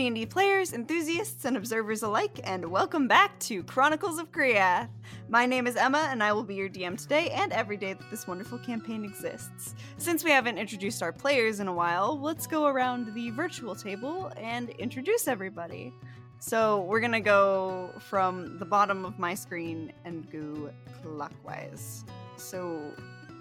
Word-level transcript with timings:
D&D 0.00 0.24
players, 0.24 0.72
enthusiasts, 0.72 1.44
and 1.44 1.58
observers 1.58 2.02
alike, 2.02 2.40
and 2.44 2.64
welcome 2.64 3.06
back 3.06 3.38
to 3.38 3.62
Chronicles 3.64 4.18
of 4.18 4.32
Chreathe. 4.32 4.88
My 5.28 5.44
name 5.44 5.66
is 5.66 5.76
Emma, 5.76 6.08
and 6.10 6.22
I 6.22 6.32
will 6.32 6.42
be 6.42 6.54
your 6.54 6.70
DM 6.70 6.96
today 6.96 7.28
and 7.28 7.52
every 7.52 7.76
day 7.76 7.92
that 7.92 8.10
this 8.10 8.26
wonderful 8.26 8.56
campaign 8.60 9.04
exists. 9.04 9.74
Since 9.98 10.24
we 10.24 10.30
haven't 10.30 10.56
introduced 10.56 11.02
our 11.02 11.12
players 11.12 11.60
in 11.60 11.68
a 11.68 11.72
while, 11.74 12.18
let's 12.18 12.46
go 12.46 12.64
around 12.64 13.14
the 13.14 13.28
virtual 13.28 13.74
table 13.74 14.32
and 14.38 14.70
introduce 14.70 15.28
everybody. 15.28 15.92
So 16.38 16.80
we're 16.84 17.00
gonna 17.00 17.20
go 17.20 17.90
from 17.98 18.58
the 18.58 18.64
bottom 18.64 19.04
of 19.04 19.18
my 19.18 19.34
screen 19.34 19.92
and 20.06 20.26
go 20.32 20.70
clockwise. 21.02 22.06
So, 22.38 22.80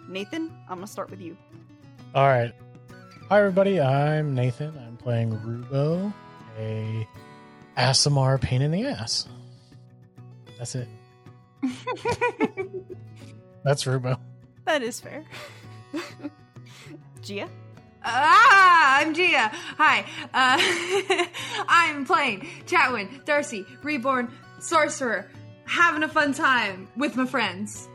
Nathan, 0.10 0.52
I'm 0.68 0.80
gonna 0.80 0.88
start 0.88 1.10
with 1.10 1.22
you. 1.22 1.38
All 2.14 2.28
right. 2.28 2.54
Hi, 3.30 3.40
everybody. 3.40 3.80
I'm 3.80 4.36
Nathan. 4.36 4.78
I'm 4.86 4.98
playing 4.98 5.32
Rubo, 5.40 6.14
a 6.58 7.08
Aasimar 7.78 8.40
pain 8.40 8.62
in 8.62 8.72
the 8.72 8.86
ass. 8.86 9.28
That's 10.58 10.76
it. 10.76 10.88
That's 13.64 13.84
Rubo. 13.84 14.20
That 14.66 14.82
is 14.82 15.00
fair. 15.00 15.24
Gia? 17.22 17.50
Ah, 18.04 19.00
I'm 19.00 19.14
Gia. 19.14 19.52
Hi. 19.78 20.06
Uh, 20.34 21.26
I'm 21.68 22.06
playing 22.06 22.48
Chatwin, 22.66 23.24
Darcy, 23.26 23.66
Reborn, 23.84 24.32
Sorcerer, 24.60 25.30
having 25.66 26.04
a 26.04 26.08
fun 26.08 26.34
time 26.34 26.88
with 26.96 27.16
my 27.16 27.26
friends. 27.26 27.90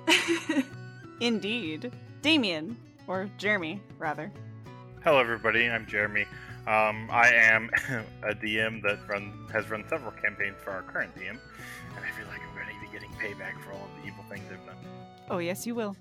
Indeed. 1.20 1.92
Damien, 2.22 2.76
or 3.06 3.28
Jeremy, 3.38 3.82
rather. 3.98 4.32
Hello, 5.02 5.18
everybody. 5.18 5.68
I'm 5.68 5.86
Jeremy. 5.86 6.26
Um, 6.66 7.08
I 7.10 7.28
am 7.28 7.70
a 8.22 8.34
DM 8.34 8.82
that 8.82 8.98
run 9.06 9.32
has 9.52 9.68
run 9.68 9.84
several 9.88 10.12
campaigns 10.12 10.56
for 10.64 10.70
our 10.70 10.82
current 10.82 11.14
DM, 11.14 11.30
and 11.30 11.38
I 12.04 12.10
feel 12.16 12.26
like 12.28 12.40
I'm 12.40 12.54
going 12.54 12.74
to 12.74 12.80
be 12.80 12.92
getting 12.92 13.10
payback 13.12 13.60
for 13.62 13.72
all 13.72 13.84
of 13.84 14.02
the 14.02 14.08
evil 14.08 14.24
things 14.30 14.44
I've 14.50 14.64
done. 14.64 14.76
Oh, 15.28 15.38
yes, 15.38 15.66
you 15.66 15.74
will. 15.74 15.94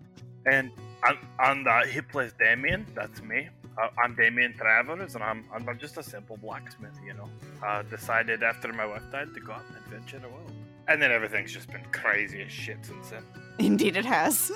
And 0.46 0.72
on, 1.06 1.18
on 1.40 1.64
the 1.64 1.88
he 1.92 2.02
plays 2.02 2.32
Damien. 2.40 2.86
That's 2.96 3.22
me. 3.22 3.50
Uh, 3.78 3.88
I'm 4.02 4.16
Damien 4.16 4.54
Travers, 4.54 5.16
and 5.16 5.24
I'm, 5.24 5.46
I'm 5.54 5.78
just 5.80 5.98
a 5.98 6.04
simple 6.04 6.38
blacksmith. 6.38 6.98
You 7.06 7.14
know, 7.16 7.30
uh, 7.66 7.82
decided 7.84 8.42
after 8.42 8.72
my 8.72 8.86
wife 8.86 9.04
died 9.12 9.34
to 9.34 9.42
go 9.42 9.52
out 9.52 9.64
and 9.68 9.78
adventure 9.86 10.20
the 10.20 10.30
world, 10.30 10.52
and 10.88 11.02
then 11.02 11.12
everything's 11.12 11.52
just 11.52 11.70
been 11.70 11.84
crazy 11.92 12.42
as 12.42 12.52
shit 12.52 12.78
since 12.84 13.10
then. 13.10 13.24
Indeed, 13.60 13.98
it 13.98 14.06
has. 14.06 14.52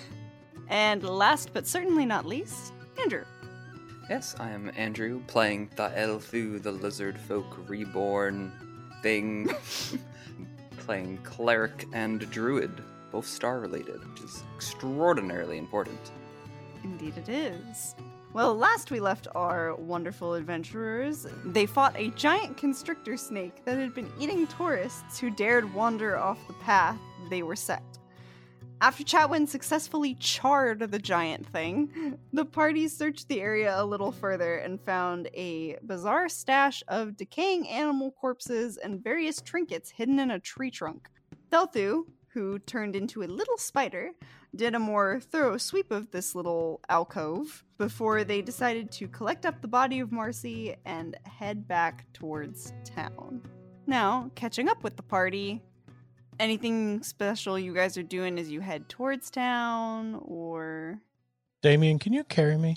and 0.68 1.02
last 1.02 1.52
but 1.52 1.66
certainly 1.66 2.06
not 2.06 2.26
least, 2.26 2.72
Andrew. 3.00 3.24
Yes, 4.10 4.34
I 4.38 4.50
am 4.50 4.70
Andrew, 4.76 5.22
playing 5.26 5.68
Thaelthu, 5.76 6.62
the 6.62 6.72
lizard 6.72 7.18
folk 7.20 7.68
reborn 7.68 8.52
thing, 9.02 9.50
playing 10.78 11.18
cleric 11.18 11.86
and 11.92 12.28
druid, 12.30 12.82
both 13.10 13.26
star 13.26 13.60
related, 13.60 14.06
which 14.10 14.22
is 14.22 14.42
extraordinarily 14.56 15.58
important. 15.58 16.12
Indeed, 16.82 17.16
it 17.16 17.28
is. 17.28 17.94
Well, 18.32 18.56
last 18.56 18.90
we 18.90 18.98
left 18.98 19.28
our 19.34 19.74
wonderful 19.74 20.34
adventurers, 20.34 21.26
they 21.44 21.66
fought 21.66 21.94
a 21.96 22.08
giant 22.10 22.56
constrictor 22.56 23.16
snake 23.16 23.64
that 23.64 23.78
had 23.78 23.94
been 23.94 24.10
eating 24.18 24.46
tourists 24.46 25.18
who 25.20 25.30
dared 25.30 25.72
wander 25.74 26.16
off 26.16 26.38
the 26.46 26.54
path 26.54 26.98
they 27.28 27.42
were 27.42 27.56
set. 27.56 27.82
After 28.82 29.04
Chatwin 29.04 29.46
successfully 29.46 30.16
charred 30.16 30.80
the 30.80 30.98
giant 30.98 31.46
thing, 31.46 32.18
the 32.32 32.44
party 32.44 32.88
searched 32.88 33.28
the 33.28 33.40
area 33.40 33.72
a 33.80 33.86
little 33.86 34.10
further 34.10 34.56
and 34.56 34.80
found 34.80 35.28
a 35.34 35.78
bizarre 35.84 36.28
stash 36.28 36.82
of 36.88 37.16
decaying 37.16 37.68
animal 37.68 38.10
corpses 38.10 38.78
and 38.78 39.00
various 39.02 39.40
trinkets 39.40 39.92
hidden 39.92 40.18
in 40.18 40.32
a 40.32 40.40
tree 40.40 40.72
trunk. 40.72 41.08
Thelthu, 41.52 42.06
who 42.32 42.58
turned 42.58 42.96
into 42.96 43.22
a 43.22 43.30
little 43.30 43.56
spider, 43.56 44.10
did 44.56 44.74
a 44.74 44.80
more 44.80 45.20
thorough 45.20 45.58
sweep 45.58 45.92
of 45.92 46.10
this 46.10 46.34
little 46.34 46.80
alcove 46.88 47.64
before 47.78 48.24
they 48.24 48.42
decided 48.42 48.90
to 48.90 49.06
collect 49.06 49.46
up 49.46 49.62
the 49.62 49.68
body 49.68 50.00
of 50.00 50.10
Marcy 50.10 50.74
and 50.84 51.16
head 51.22 51.68
back 51.68 52.12
towards 52.12 52.72
town. 52.84 53.42
Now, 53.86 54.32
catching 54.34 54.68
up 54.68 54.82
with 54.82 54.96
the 54.96 55.04
party, 55.04 55.62
anything 56.38 57.02
special 57.02 57.58
you 57.58 57.74
guys 57.74 57.96
are 57.96 58.02
doing 58.02 58.38
as 58.38 58.50
you 58.50 58.60
head 58.60 58.88
towards 58.88 59.30
town 59.30 60.20
or 60.24 61.00
Damien, 61.62 61.98
can 61.98 62.12
you 62.12 62.24
carry 62.24 62.58
me? 62.58 62.76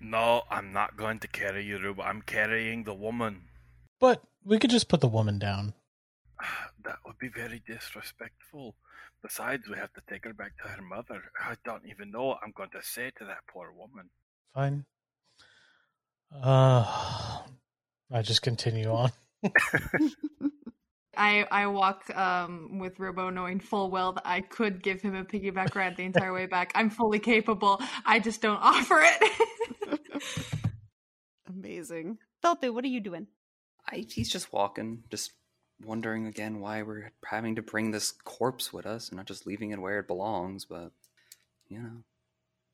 No, 0.00 0.42
I'm 0.50 0.72
not 0.72 0.96
going 0.96 1.18
to 1.20 1.28
carry 1.28 1.64
you, 1.64 1.78
Rubo. 1.78 2.04
I'm 2.04 2.22
carrying 2.22 2.84
the 2.84 2.94
woman. 2.94 3.42
But 3.98 4.22
we 4.44 4.58
could 4.58 4.70
just 4.70 4.88
put 4.88 5.00
the 5.00 5.08
woman 5.08 5.38
down. 5.38 5.74
That 6.84 6.98
would 7.06 7.18
be 7.18 7.28
very 7.28 7.62
disrespectful. 7.66 8.74
Besides, 9.22 9.66
we 9.70 9.76
have 9.78 9.90
to 9.94 10.02
take 10.06 10.24
her 10.24 10.34
back 10.34 10.52
to 10.58 10.68
her 10.68 10.82
mother. 10.82 11.22
I 11.40 11.54
don't 11.64 11.86
even 11.88 12.10
know 12.10 12.24
what 12.24 12.40
I'm 12.44 12.52
going 12.54 12.68
to 12.70 12.82
say 12.82 13.10
to 13.16 13.24
that 13.24 13.38
poor 13.50 13.72
woman. 13.72 14.10
Fine. 14.52 14.84
Uh, 16.30 17.40
I 18.12 18.20
just 18.20 18.42
continue 18.42 18.90
on. 18.92 19.12
I 21.16 21.46
I 21.50 21.66
walk 21.66 22.14
um, 22.16 22.78
with 22.78 22.98
Rubo 22.98 23.32
knowing 23.32 23.60
full 23.60 23.90
well 23.90 24.12
that 24.14 24.26
I 24.26 24.40
could 24.40 24.82
give 24.82 25.00
him 25.00 25.14
a 25.14 25.24
piggyback 25.24 25.74
ride 25.74 25.96
the 25.96 26.04
entire 26.04 26.32
way 26.32 26.46
back. 26.46 26.72
I'm 26.74 26.90
fully 26.90 27.18
capable. 27.18 27.80
I 28.04 28.18
just 28.20 28.40
don't 28.42 28.56
offer 28.62 29.02
it. 29.02 30.00
amazing. 31.48 32.18
Thelthu, 32.42 32.72
what 32.72 32.84
are 32.84 32.88
you 32.88 33.00
doing? 33.00 33.26
I, 33.90 34.04
he's 34.08 34.30
just 34.30 34.52
walking, 34.52 35.04
just 35.10 35.32
wondering 35.82 36.26
again 36.26 36.60
why 36.60 36.82
we're 36.82 37.12
having 37.26 37.56
to 37.56 37.62
bring 37.62 37.90
this 37.90 38.12
corpse 38.12 38.72
with 38.72 38.86
us 38.86 39.08
and 39.08 39.16
not 39.16 39.26
just 39.26 39.46
leaving 39.46 39.70
it 39.70 39.80
where 39.80 39.98
it 39.98 40.06
belongs, 40.06 40.64
but, 40.64 40.92
you 41.68 41.78
know, 41.78 42.02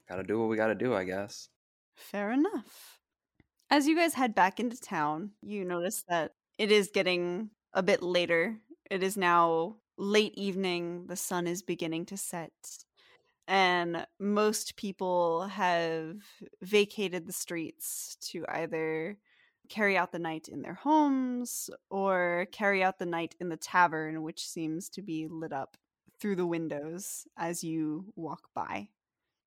gotta 0.09 0.23
do 0.23 0.39
what 0.39 0.49
we 0.49 0.57
gotta 0.57 0.75
do, 0.75 0.95
I 0.95 1.05
guess. 1.05 1.49
Fair 1.95 2.33
enough. 2.33 2.99
As 3.71 3.87
you 3.87 3.97
guys 3.97 4.15
head 4.15 4.35
back 4.35 4.59
into 4.59 4.81
town, 4.81 5.31
you 5.41 5.65
notice 5.65 6.05
that 6.09 6.33
it 6.59 6.73
is 6.73 6.91
getting 6.93 7.51
a 7.73 7.83
bit 7.83 8.03
later. 8.03 8.59
It 8.91 9.03
is 9.03 9.17
now 9.17 9.77
late 9.97 10.35
evening. 10.37 11.07
The 11.07 11.17
sun 11.17 11.47
is 11.47 11.63
beginning 11.63 12.07
to 12.07 12.17
set. 12.17 12.53
And 13.47 14.07
most 14.19 14.77
people 14.77 15.47
have 15.49 16.17
vacated 16.63 17.27
the 17.27 17.33
streets 17.33 18.17
to 18.31 18.45
either 18.49 19.19
carry 19.69 19.97
out 19.97 20.13
the 20.13 20.19
night 20.19 20.49
in 20.49 20.63
their 20.63 20.75
homes 20.75 21.71
or 21.91 22.47
carry 22.53 22.83
out 22.83 22.99
the 22.99 23.07
night 23.07 23.35
in 23.41 23.49
the 23.49 23.57
tavern, 23.57 24.23
which 24.23 24.47
seems 24.47 24.89
to 24.91 25.03
be 25.03 25.27
lit 25.29 25.53
up 25.53 25.77
through 26.21 26.37
the 26.37 26.47
windows 26.47 27.27
as 27.37 27.65
you 27.65 28.13
walk 28.15 28.49
by. 28.55 28.89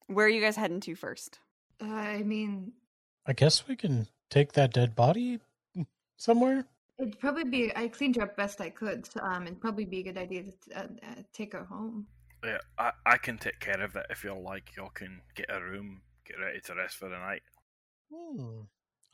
Where 0.07 0.25
are 0.25 0.29
you 0.29 0.41
guys 0.41 0.55
heading 0.55 0.79
to 0.81 0.95
first? 0.95 1.39
Uh, 1.81 1.93
I 1.93 2.23
mean, 2.23 2.73
I 3.25 3.33
guess 3.33 3.67
we 3.67 3.75
can 3.75 4.07
take 4.29 4.53
that 4.53 4.73
dead 4.73 4.95
body 4.95 5.39
somewhere. 6.17 6.65
It'd 6.99 7.19
probably 7.19 7.45
be. 7.45 7.71
I 7.75 7.87
cleaned 7.87 8.15
her 8.17 8.23
up 8.23 8.37
best 8.37 8.61
I 8.61 8.69
could. 8.69 9.07
Um, 9.21 9.43
it'd 9.43 9.61
probably 9.61 9.85
be 9.85 9.99
a 9.99 10.03
good 10.03 10.17
idea 10.17 10.43
to 10.43 10.51
uh, 10.75 10.83
uh, 10.83 11.21
take 11.33 11.53
her 11.53 11.65
home. 11.65 12.07
Yeah, 12.43 12.57
I, 12.77 12.91
I 13.05 13.17
can 13.17 13.37
take 13.37 13.59
care 13.59 13.81
of 13.81 13.95
it 13.95 14.05
if 14.09 14.23
you 14.23 14.33
like. 14.33 14.75
Y'all 14.75 14.89
can 14.89 15.21
get 15.35 15.45
a 15.49 15.61
room, 15.61 16.01
get 16.27 16.39
ready 16.39 16.59
to 16.61 16.75
rest 16.75 16.97
for 16.97 17.09
the 17.09 17.17
night. 17.17 17.41
Hmm. 18.13 18.63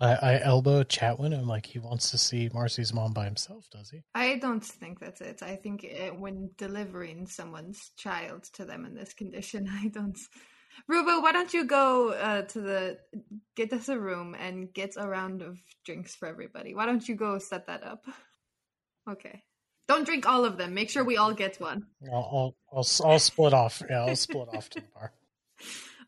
I, 0.01 0.13
I 0.13 0.39
elbow 0.41 0.83
Chatwin. 0.83 1.37
I'm 1.37 1.47
like, 1.47 1.65
he 1.65 1.79
wants 1.79 2.09
to 2.11 2.17
see 2.17 2.49
Marcy's 2.53 2.93
mom 2.93 3.11
by 3.11 3.25
himself, 3.25 3.69
does 3.69 3.89
he? 3.89 4.01
I 4.15 4.37
don't 4.37 4.63
think 4.63 4.99
that's 4.99 5.19
it. 5.19 5.43
I 5.43 5.57
think 5.57 5.85
uh, 5.85 6.15
when 6.15 6.49
delivering 6.57 7.27
someone's 7.27 7.91
child 7.97 8.43
to 8.53 8.65
them 8.65 8.85
in 8.85 8.95
this 8.95 9.13
condition, 9.13 9.69
I 9.71 9.89
don't. 9.89 10.17
Rubo, 10.89 11.21
why 11.21 11.31
don't 11.31 11.53
you 11.53 11.65
go 11.65 12.11
uh, 12.11 12.43
to 12.43 12.61
the 12.61 12.97
get 13.55 13.73
us 13.73 13.89
a 13.89 13.99
room 13.99 14.35
and 14.39 14.73
get 14.73 14.93
a 14.97 15.07
round 15.07 15.41
of 15.41 15.57
drinks 15.85 16.15
for 16.15 16.27
everybody? 16.27 16.75
Why 16.75 16.85
don't 16.85 17.07
you 17.07 17.15
go 17.15 17.39
set 17.39 17.67
that 17.67 17.83
up? 17.83 18.05
Okay. 19.09 19.43
Don't 19.87 20.05
drink 20.05 20.27
all 20.27 20.45
of 20.45 20.57
them. 20.57 20.75
Make 20.75 20.91
sure 20.91 21.03
we 21.03 21.17
all 21.17 21.33
get 21.33 21.59
one. 21.59 21.87
I'll, 22.11 22.55
I'll, 22.71 22.77
I'll, 22.77 23.11
I'll 23.11 23.19
split 23.19 23.53
off. 23.53 23.81
Yeah, 23.89 24.05
I'll 24.05 24.15
split 24.15 24.47
off 24.53 24.69
to 24.69 24.81
the 24.81 24.87
bar. 24.93 25.11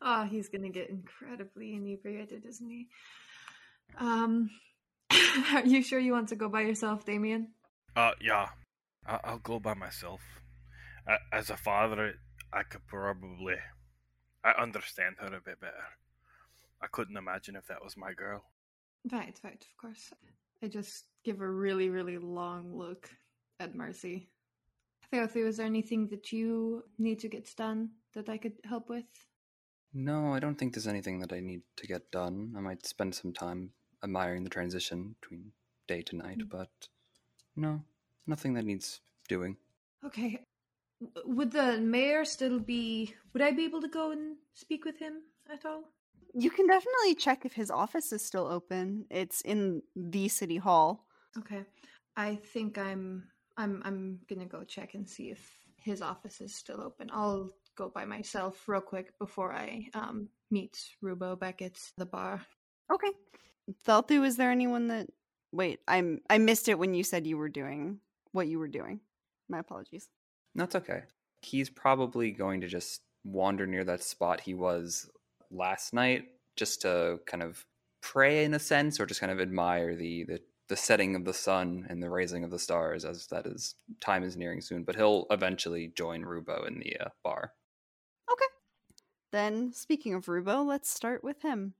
Oh, 0.00 0.22
he's 0.30 0.48
gonna 0.48 0.68
get 0.68 0.88
incredibly 0.88 1.74
inebriated, 1.74 2.44
isn't 2.46 2.70
he? 2.70 2.86
Um, 3.98 4.50
are 5.52 5.66
you 5.66 5.82
sure 5.82 5.98
you 5.98 6.12
want 6.12 6.28
to 6.28 6.36
go 6.36 6.48
by 6.48 6.62
yourself, 6.62 7.04
Damien? 7.04 7.48
Uh, 7.96 8.12
yeah, 8.20 8.50
I, 9.06 9.18
I'll 9.24 9.38
go 9.38 9.58
by 9.58 9.74
myself. 9.74 10.20
Uh, 11.06 11.16
as 11.32 11.50
a 11.50 11.56
father, 11.56 12.14
I 12.52 12.62
could 12.62 12.86
probably, 12.86 13.56
I 14.44 14.50
understand 14.60 15.16
her 15.18 15.28
a 15.28 15.40
bit 15.40 15.60
better. 15.60 15.84
I 16.80 16.86
couldn't 16.88 17.16
imagine 17.16 17.56
if 17.56 17.66
that 17.68 17.82
was 17.82 17.96
my 17.96 18.12
girl. 18.12 18.42
Right, 19.10 19.38
right, 19.44 19.64
of 19.64 19.76
course. 19.76 20.12
I 20.62 20.68
just 20.68 21.06
give 21.24 21.40
a 21.40 21.48
really, 21.48 21.88
really 21.90 22.18
long 22.18 22.76
look 22.76 23.08
at 23.60 23.74
Marcy. 23.74 24.28
Thelthu, 25.12 25.44
was 25.44 25.58
there 25.58 25.66
anything 25.66 26.08
that 26.08 26.32
you 26.32 26.84
need 26.98 27.20
to 27.20 27.28
get 27.28 27.54
done 27.56 27.90
that 28.14 28.28
I 28.28 28.38
could 28.38 28.54
help 28.64 28.88
with? 28.88 29.04
No, 29.94 30.32
I 30.32 30.40
don't 30.40 30.54
think 30.56 30.72
there's 30.72 30.86
anything 30.86 31.20
that 31.20 31.32
I 31.32 31.40
need 31.40 31.62
to 31.76 31.86
get 31.86 32.10
done. 32.10 32.54
I 32.56 32.60
might 32.60 32.86
spend 32.86 33.14
some 33.14 33.32
time 33.32 33.70
admiring 34.02 34.42
the 34.42 34.50
transition 34.50 35.14
between 35.20 35.52
day 35.86 36.02
tonight, 36.02 36.38
mm. 36.38 36.48
but 36.50 36.70
no, 37.56 37.82
nothing 38.26 38.54
that 38.54 38.64
needs 38.64 39.00
doing. 39.28 39.56
Okay. 40.04 40.40
Would 41.24 41.52
the 41.52 41.78
mayor 41.78 42.24
still 42.24 42.58
be? 42.58 43.14
Would 43.32 43.42
I 43.42 43.50
be 43.52 43.64
able 43.64 43.80
to 43.80 43.88
go 43.88 44.10
and 44.12 44.36
speak 44.54 44.84
with 44.84 44.98
him 44.98 45.22
at 45.52 45.64
all? 45.64 45.84
You 46.34 46.50
can 46.50 46.66
definitely 46.66 47.14
check 47.14 47.44
if 47.44 47.52
his 47.52 47.70
office 47.70 48.12
is 48.12 48.24
still 48.24 48.46
open. 48.46 49.04
It's 49.10 49.40
in 49.42 49.82
the 49.96 50.28
city 50.28 50.56
hall. 50.56 51.06
Okay. 51.38 51.64
I 52.16 52.36
think 52.36 52.78
I'm. 52.78 53.24
I'm. 53.56 53.82
I'm 53.84 54.18
gonna 54.28 54.46
go 54.46 54.64
check 54.64 54.94
and 54.94 55.08
see 55.08 55.30
if 55.30 55.50
his 55.76 56.02
office 56.02 56.40
is 56.40 56.54
still 56.54 56.80
open. 56.80 57.10
I'll 57.12 57.50
go 57.76 57.88
by 57.88 58.04
myself 58.04 58.68
real 58.68 58.80
quick 58.80 59.18
before 59.18 59.52
I 59.52 59.88
um 59.94 60.28
meet 60.50 60.78
Rubo 61.02 61.38
back 61.38 61.62
at 61.62 61.78
the 61.96 62.06
bar. 62.06 62.40
Okay. 62.92 63.10
Thelthu, 63.86 64.24
is 64.24 64.36
there 64.36 64.50
anyone 64.50 64.88
that 64.88 65.08
wait, 65.52 65.80
I'm 65.86 66.20
I 66.28 66.38
missed 66.38 66.68
it 66.68 66.78
when 66.78 66.94
you 66.94 67.04
said 67.04 67.26
you 67.26 67.36
were 67.36 67.48
doing 67.48 67.98
what 68.32 68.48
you 68.48 68.58
were 68.58 68.68
doing. 68.68 69.00
My 69.48 69.58
apologies. 69.58 70.08
That's 70.54 70.74
okay. 70.76 71.02
He's 71.40 71.70
probably 71.70 72.30
going 72.30 72.60
to 72.60 72.68
just 72.68 73.02
wander 73.24 73.66
near 73.66 73.84
that 73.84 74.02
spot 74.02 74.40
he 74.40 74.54
was 74.54 75.10
last 75.50 75.92
night, 75.92 76.24
just 76.56 76.82
to 76.82 77.20
kind 77.26 77.42
of 77.42 77.64
pray 78.02 78.44
in 78.44 78.54
a 78.54 78.58
sense, 78.58 79.00
or 79.00 79.06
just 79.06 79.20
kind 79.20 79.32
of 79.32 79.40
admire 79.40 79.94
the 79.94 80.24
the, 80.24 80.40
the 80.68 80.76
setting 80.76 81.16
of 81.16 81.24
the 81.24 81.34
sun 81.34 81.86
and 81.88 82.02
the 82.02 82.10
rising 82.10 82.44
of 82.44 82.50
the 82.50 82.58
stars, 82.58 83.04
as 83.04 83.26
that 83.28 83.46
is 83.46 83.74
time 84.00 84.22
is 84.22 84.36
nearing 84.36 84.60
soon. 84.60 84.84
But 84.84 84.96
he'll 84.96 85.26
eventually 85.30 85.92
join 85.96 86.22
Rubo 86.22 86.66
in 86.66 86.78
the 86.78 86.96
uh, 86.98 87.08
bar. 87.24 87.52
Okay 88.30 88.46
then, 89.32 89.72
speaking 89.72 90.14
of 90.14 90.26
Rubo, 90.26 90.64
let's 90.64 90.90
start 90.90 91.24
with 91.24 91.40
him. 91.42 91.74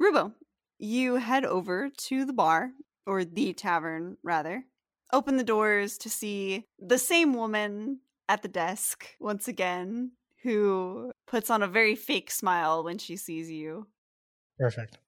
Rubo, 0.00 0.34
you 0.78 1.14
head 1.16 1.44
over 1.44 1.88
to 1.88 2.24
the 2.24 2.32
bar, 2.32 2.72
or 3.06 3.24
the 3.24 3.52
tavern, 3.52 4.16
rather. 4.22 4.64
Open 5.12 5.36
the 5.36 5.44
doors 5.44 5.98
to 5.98 6.10
see 6.10 6.66
the 6.78 6.98
same 6.98 7.34
woman 7.34 8.00
at 8.28 8.42
the 8.42 8.48
desk 8.48 9.08
once 9.18 9.48
again, 9.48 10.12
who 10.42 11.12
puts 11.26 11.50
on 11.50 11.62
a 11.62 11.68
very 11.68 11.94
fake 11.94 12.30
smile 12.30 12.84
when 12.84 12.98
she 12.98 13.16
sees 13.16 13.50
you. 13.50 13.86
Perfect. 14.58 14.98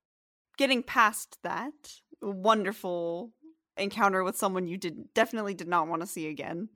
Getting 0.59 0.83
past 0.83 1.39
that 1.43 1.73
wonderful 2.21 3.33
encounter 3.77 4.23
with 4.23 4.37
someone 4.37 4.67
you 4.67 4.77
did 4.77 5.15
definitely 5.15 5.55
did 5.55 5.69
not 5.69 5.89
want 5.89 6.03
to 6.03 6.07
see 6.07 6.29
again 6.29 6.69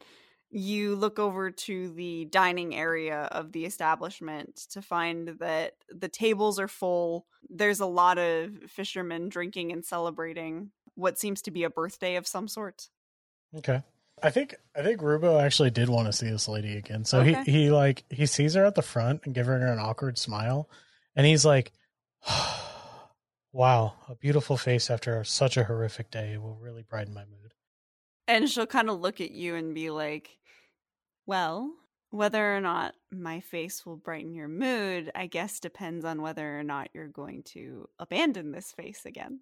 you 0.51 0.95
look 0.95 1.19
over 1.19 1.51
to 1.51 1.91
the 1.91 2.27
dining 2.27 2.75
area 2.75 3.29
of 3.33 3.53
the 3.53 3.65
establishment 3.65 4.57
to 4.71 4.81
find 4.81 5.29
that 5.41 5.73
the 5.91 6.09
tables 6.09 6.59
are 6.59 6.69
full. 6.69 7.27
There's 7.49 7.81
a 7.81 7.87
lot 7.87 8.19
of 8.19 8.53
fishermen 8.69 9.29
drinking 9.29 9.73
and 9.73 9.85
celebrating 9.85 10.71
what 10.95 11.19
seems 11.19 11.43
to 11.43 11.51
be 11.51 11.65
a 11.65 11.71
birthday 11.71 12.17
of 12.17 12.27
some 12.27 12.49
sort. 12.49 12.89
Okay. 13.57 13.83
I 14.23 14.31
think 14.31 14.55
I 14.75 14.83
think 14.83 15.01
Rubo 15.01 15.43
actually 15.43 15.71
did 15.71 15.89
want 15.89 16.07
to 16.07 16.13
see 16.13 16.31
this 16.31 16.49
lady 16.49 16.77
again. 16.77 17.05
So 17.05 17.21
Okay. 17.21 17.45
he 17.45 17.53
he 17.53 17.71
like 17.71 18.05
he 18.11 18.27
sees 18.27 18.55
her 18.55 18.65
at 18.65 18.75
the 18.75 18.83
front 18.83 19.23
and 19.25 19.35
giving 19.35 19.61
her 19.61 19.67
an 19.67 19.79
awkward 19.79 20.19
smile, 20.19 20.69
and 21.15 21.27
he's 21.27 21.45
like, 21.45 21.73
"Wow, 23.53 23.95
a 24.09 24.15
beautiful 24.15 24.57
face 24.57 24.91
after 24.91 25.23
such 25.25 25.57
a 25.57 25.65
horrific 25.65 26.11
day 26.11 26.39
will 26.39 26.57
really 26.57 26.83
brighten 26.83 27.13
my 27.15 27.25
mood." 27.25 27.53
And 28.27 28.49
she'll 28.49 28.67
kind 28.67 28.91
of 28.91 29.01
look 29.01 29.21
at 29.21 29.31
you 29.31 29.55
and 29.55 29.75
be 29.75 29.91
like, 29.91 30.39
Well, 31.27 31.73
whether 32.11 32.57
or 32.57 32.61
not 32.61 32.95
my 33.13 33.41
face 33.41 33.87
will 33.87 33.97
brighten 33.97 34.35
your 34.35 34.49
mood, 34.49 35.13
I 35.15 35.27
guess 35.27 35.61
depends 35.61 36.05
on 36.05 36.23
whether 36.23 36.59
or 36.59 36.65
not 36.65 36.89
you're 36.93 37.07
going 37.09 37.43
to 37.55 37.89
abandon 37.99 38.51
this 38.51 38.73
face 38.73 39.05
again. 39.07 39.41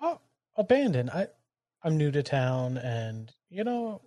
Oh, 0.00 0.20
abandon! 0.56 1.10
I 1.10 1.28
I'm 1.84 1.98
new 1.98 2.10
to 2.10 2.22
town, 2.22 2.78
and 2.78 3.30
you 3.50 3.62
know 3.62 4.00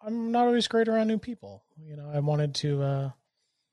I'm 0.00 0.32
not 0.32 0.46
always 0.46 0.66
great 0.66 0.88
around 0.88 1.08
new 1.08 1.18
people. 1.18 1.62
You 1.78 1.96
know, 1.96 2.10
I 2.12 2.20
wanted 2.20 2.54
to 2.56 2.82
uh, 2.82 3.10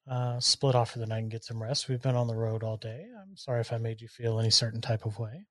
uh, 0.09 0.39
split 0.39 0.75
off 0.75 0.91
for 0.91 0.99
the 0.99 1.05
night 1.07 1.19
and 1.19 1.31
get 1.31 1.43
some 1.45 1.61
rest. 1.63 1.87
We've 1.87 2.01
been 2.01 2.15
on 2.15 2.27
the 2.27 2.35
road 2.35 2.63
all 2.63 2.77
day. 2.77 3.05
I'm 3.21 3.37
sorry 3.37 3.61
if 3.61 3.71
I 3.71 3.77
made 3.77 4.01
you 4.01 4.07
feel 4.07 4.39
any 4.39 4.49
certain 4.49 4.81
type 4.81 5.05
of 5.05 5.17
way. 5.17 5.45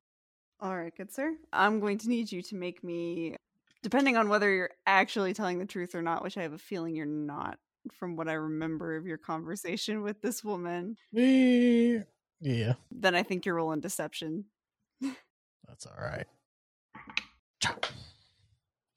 All 0.59 0.77
right, 0.77 0.93
good 0.95 1.11
sir. 1.11 1.35
I'm 1.51 1.79
going 1.79 1.97
to 1.99 2.09
need 2.09 2.31
you 2.31 2.41
to 2.43 2.55
make 2.55 2.83
me, 2.83 3.35
depending 3.81 4.17
on 4.17 4.29
whether 4.29 4.49
you're 4.53 4.71
actually 4.85 5.33
telling 5.33 5.59
the 5.59 5.65
truth 5.65 5.95
or 5.95 6.01
not, 6.01 6.23
which 6.23 6.37
I 6.37 6.43
have 6.43 6.53
a 6.53 6.57
feeling 6.57 6.95
you're 6.95 7.05
not 7.05 7.57
from 7.91 8.15
what 8.15 8.27
I 8.27 8.33
remember 8.33 8.95
of 8.95 9.05
your 9.05 9.17
conversation 9.17 10.01
with 10.01 10.21
this 10.21 10.43
woman, 10.43 10.95
Eh, 11.15 11.99
Yeah, 12.39 12.73
then 12.91 13.15
I 13.15 13.23
think 13.23 13.45
you're 13.45 13.55
rolling 13.55 13.81
deception. 13.81 14.45
that's 15.01 15.85
all 15.85 15.97
right. 15.99 16.25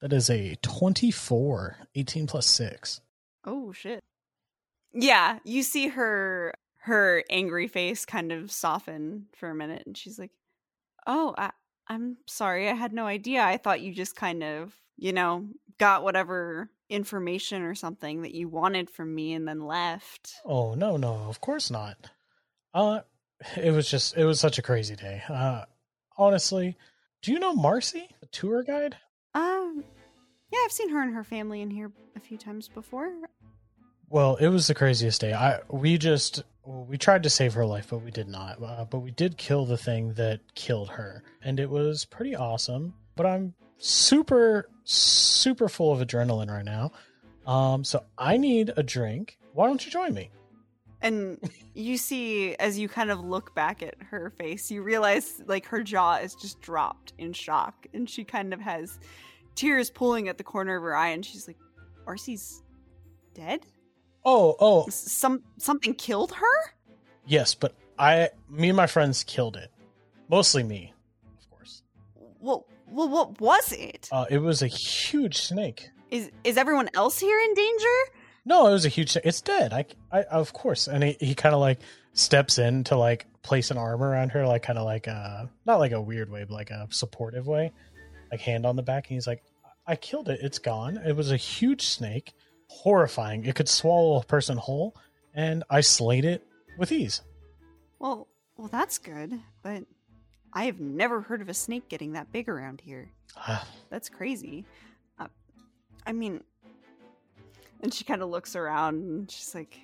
That 0.01 0.13
is 0.13 0.29
a 0.29 0.55
24, 0.61 1.77
18 1.95 2.27
plus 2.27 2.47
6. 2.47 3.01
Oh 3.45 3.71
shit. 3.71 3.99
Yeah, 4.93 5.39
you 5.43 5.63
see 5.63 5.89
her 5.89 6.53
her 6.83 7.23
angry 7.29 7.67
face 7.67 8.05
kind 8.05 8.31
of 8.31 8.51
soften 8.51 9.25
for 9.35 9.49
a 9.49 9.55
minute 9.55 9.83
and 9.85 9.97
she's 9.97 10.17
like, 10.17 10.31
"Oh, 11.05 11.35
I 11.37 11.51
I'm 11.87 12.17
sorry. 12.27 12.69
I 12.69 12.73
had 12.73 12.93
no 12.93 13.05
idea. 13.05 13.43
I 13.43 13.57
thought 13.57 13.81
you 13.81 13.93
just 13.93 14.15
kind 14.15 14.43
of, 14.43 14.73
you 14.97 15.11
know, 15.11 15.47
got 15.79 16.03
whatever 16.03 16.69
information 16.89 17.63
or 17.63 17.75
something 17.75 18.21
that 18.21 18.33
you 18.33 18.47
wanted 18.47 18.89
from 18.89 19.13
me 19.13 19.33
and 19.33 19.47
then 19.47 19.59
left." 19.59 20.35
Oh, 20.45 20.75
no, 20.75 20.97
no, 20.97 21.13
of 21.27 21.41
course 21.41 21.69
not. 21.69 21.97
Uh, 22.73 23.01
it 23.57 23.71
was 23.71 23.89
just, 23.89 24.15
it 24.15 24.25
was 24.25 24.39
such 24.39 24.59
a 24.59 24.63
crazy 24.63 24.95
day. 24.95 25.23
Uh, 25.27 25.65
honestly, 26.17 26.77
do 27.21 27.31
you 27.31 27.39
know 27.39 27.53
Marcy, 27.53 28.07
the 28.19 28.27
tour 28.27 28.63
guide? 28.63 28.95
Um 29.33 29.83
yeah, 30.51 30.59
I've 30.65 30.71
seen 30.71 30.89
her 30.89 31.01
and 31.01 31.13
her 31.13 31.23
family 31.23 31.61
in 31.61 31.69
here 31.69 31.91
a 32.15 32.19
few 32.19 32.37
times 32.37 32.67
before. 32.67 33.11
Well, 34.09 34.37
it 34.37 34.47
was 34.47 34.67
the 34.67 34.73
craziest 34.73 35.21
day. 35.21 35.33
I 35.33 35.59
we 35.69 35.97
just 35.97 36.43
well, 36.63 36.85
we 36.85 36.97
tried 36.97 37.23
to 37.23 37.29
save 37.29 37.53
her 37.53 37.65
life, 37.65 37.87
but 37.89 37.99
we 37.99 38.11
did 38.11 38.27
not. 38.27 38.61
Uh, 38.61 38.85
but 38.85 38.99
we 38.99 39.11
did 39.11 39.37
kill 39.37 39.65
the 39.65 39.77
thing 39.77 40.13
that 40.13 40.39
killed 40.55 40.89
her, 40.89 41.23
and 41.43 41.59
it 41.59 41.69
was 41.69 42.05
pretty 42.05 42.35
awesome. 42.35 42.93
But 43.15 43.25
I'm 43.25 43.53
super 43.77 44.69
super 44.83 45.69
full 45.69 45.91
of 45.91 46.05
adrenaline 46.05 46.49
right 46.49 46.65
now. 46.65 46.91
Um, 47.45 47.83
so 47.83 48.03
I 48.17 48.37
need 48.37 48.71
a 48.75 48.83
drink. 48.83 49.37
Why 49.53 49.67
don't 49.67 49.83
you 49.83 49.91
join 49.91 50.13
me? 50.13 50.29
And 51.01 51.39
you 51.73 51.97
see, 51.97 52.55
as 52.55 52.77
you 52.77 52.89
kind 52.89 53.11
of 53.11 53.19
look 53.19 53.55
back 53.55 53.81
at 53.81 53.95
her 54.09 54.31
face, 54.31 54.69
you 54.69 54.83
realize 54.83 55.41
like 55.47 55.65
her 55.67 55.83
jaw 55.83 56.15
is 56.17 56.35
just 56.35 56.61
dropped 56.61 57.13
in 57.17 57.33
shock, 57.33 57.87
and 57.93 58.09
she 58.09 58.23
kind 58.23 58.53
of 58.53 58.59
has 58.59 58.99
tears 59.55 59.89
pooling 59.89 60.27
at 60.27 60.37
the 60.37 60.43
corner 60.43 60.75
of 60.75 60.83
her 60.83 60.95
eye, 60.95 61.09
and 61.09 61.25
she's 61.25 61.47
like, 61.47 61.57
"Arcee's 62.05 62.63
dead? 63.33 63.65
Oh, 64.25 64.55
oh, 64.59 64.89
Some 64.89 65.43
something 65.57 65.93
killed 65.93 66.33
her?" 66.33 66.73
yes, 67.25 67.53
but 67.55 67.75
I, 67.97 68.29
me 68.49 68.69
and 68.69 68.77
my 68.77 68.87
friends 68.87 69.23
killed 69.23 69.55
it. 69.55 69.71
Mostly 70.29 70.63
me, 70.63 70.93
of 71.37 71.49
course. 71.49 71.83
Well, 72.39 72.65
well, 72.89 73.09
what 73.09 73.39
was 73.39 73.71
it? 73.71 74.09
Uh, 74.11 74.25
it 74.29 74.39
was 74.39 74.61
a 74.61 74.67
huge 74.67 75.37
snake. 75.37 75.89
Is 76.11 76.31
is 76.43 76.57
everyone 76.57 76.89
else 76.93 77.19
here 77.19 77.39
in 77.39 77.53
danger? 77.53 77.97
No, 78.49 78.65
it 78.65 78.71
was 78.71 78.83
a 78.83 78.89
huge. 78.89 79.15
It's 79.15 79.41
dead. 79.41 79.73
I, 79.73 79.85
I 80.11 80.23
of 80.23 80.53
course. 80.53 80.87
And 80.87 81.03
he, 81.03 81.15
he 81.19 81.35
kind 81.35 81.53
of 81.53 81.61
like 81.61 81.79
steps 82.13 82.57
in 82.57 82.83
to 82.85 82.97
like 82.97 83.27
place 83.43 83.69
an 83.69 83.77
arm 83.77 84.01
around 84.01 84.31
her, 84.31 84.47
like 84.47 84.63
kind 84.63 84.79
of 84.79 84.85
like 84.85 85.05
a 85.05 85.47
not 85.67 85.77
like 85.77 85.91
a 85.91 86.01
weird 86.01 86.31
way, 86.31 86.45
but 86.45 86.55
like 86.55 86.71
a 86.71 86.87
supportive 86.89 87.45
way, 87.45 87.71
like 88.31 88.41
hand 88.41 88.65
on 88.65 88.75
the 88.75 88.81
back. 88.81 89.07
And 89.07 89.13
he's 89.13 89.27
like, 89.27 89.43
"I 89.85 89.95
killed 89.95 90.29
it. 90.29 90.39
It's 90.41 90.57
gone. 90.57 90.97
It 90.97 91.15
was 91.15 91.31
a 91.31 91.37
huge 91.37 91.83
snake, 91.83 92.33
horrifying. 92.65 93.45
It 93.45 93.53
could 93.53 93.69
swallow 93.69 94.19
a 94.19 94.25
person 94.25 94.57
whole, 94.57 94.95
and 95.35 95.63
I 95.69 95.81
slayed 95.81 96.25
it 96.25 96.43
with 96.75 96.91
ease." 96.91 97.21
Well, 97.99 98.27
well, 98.57 98.67
that's 98.67 98.97
good, 98.97 99.39
but 99.61 99.83
I 100.53 100.63
have 100.63 100.79
never 100.79 101.21
heard 101.21 101.43
of 101.43 101.49
a 101.49 101.53
snake 101.53 101.87
getting 101.87 102.13
that 102.13 102.31
big 102.31 102.49
around 102.49 102.81
here. 102.81 103.11
That's 103.91 104.09
crazy. 104.09 104.65
Uh, 105.19 105.27
I 106.07 106.13
mean, 106.13 106.43
and 107.81 107.93
she 107.93 108.03
kind 108.03 108.21
of 108.21 108.29
looks 108.29 108.55
around 108.55 108.95
and 109.03 109.31
she's 109.31 109.53
like, 109.55 109.77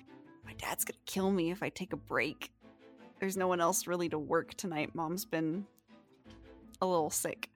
My 0.44 0.52
dad's 0.54 0.84
gonna 0.84 0.98
kill 1.06 1.30
me 1.30 1.50
if 1.50 1.62
I 1.62 1.68
take 1.68 1.92
a 1.92 1.96
break. 1.96 2.50
There's 3.20 3.36
no 3.36 3.48
one 3.48 3.60
else 3.60 3.86
really 3.86 4.08
to 4.10 4.18
work 4.18 4.54
tonight. 4.54 4.94
Mom's 4.94 5.24
been 5.24 5.66
a 6.82 6.86
little 6.86 7.10
sick. 7.10 7.48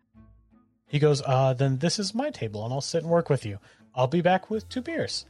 he 0.87 0.99
goes, 0.99 1.23
"Uh, 1.25 1.53
then 1.53 1.79
this 1.79 1.99
is 1.99 2.15
my 2.15 2.31
table, 2.31 2.65
and 2.65 2.73
I'll 2.73 2.81
sit 2.81 3.03
and 3.03 3.11
work 3.13 3.29
with 3.29 3.45
you. 3.45 3.59
I'll 3.95 4.07
be 4.07 4.23
back 4.23 4.49
with 4.51 4.69
two 4.69 4.81
beers." 4.81 5.27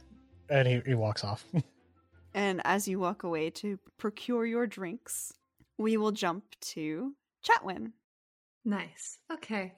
And 0.49 0.67
he, 0.67 0.81
he 0.85 0.93
walks 0.93 1.23
off. 1.23 1.45
And 2.33 2.61
as 2.63 2.87
you 2.87 2.97
walk 2.97 3.23
away 3.23 3.49
to 3.49 3.77
procure 3.97 4.45
your 4.45 4.65
drinks, 4.65 5.33
we 5.77 5.97
will 5.97 6.13
jump 6.13 6.45
to 6.61 7.13
Chatwin. 7.43 7.91
Nice. 8.63 9.17
Okay. 9.29 9.73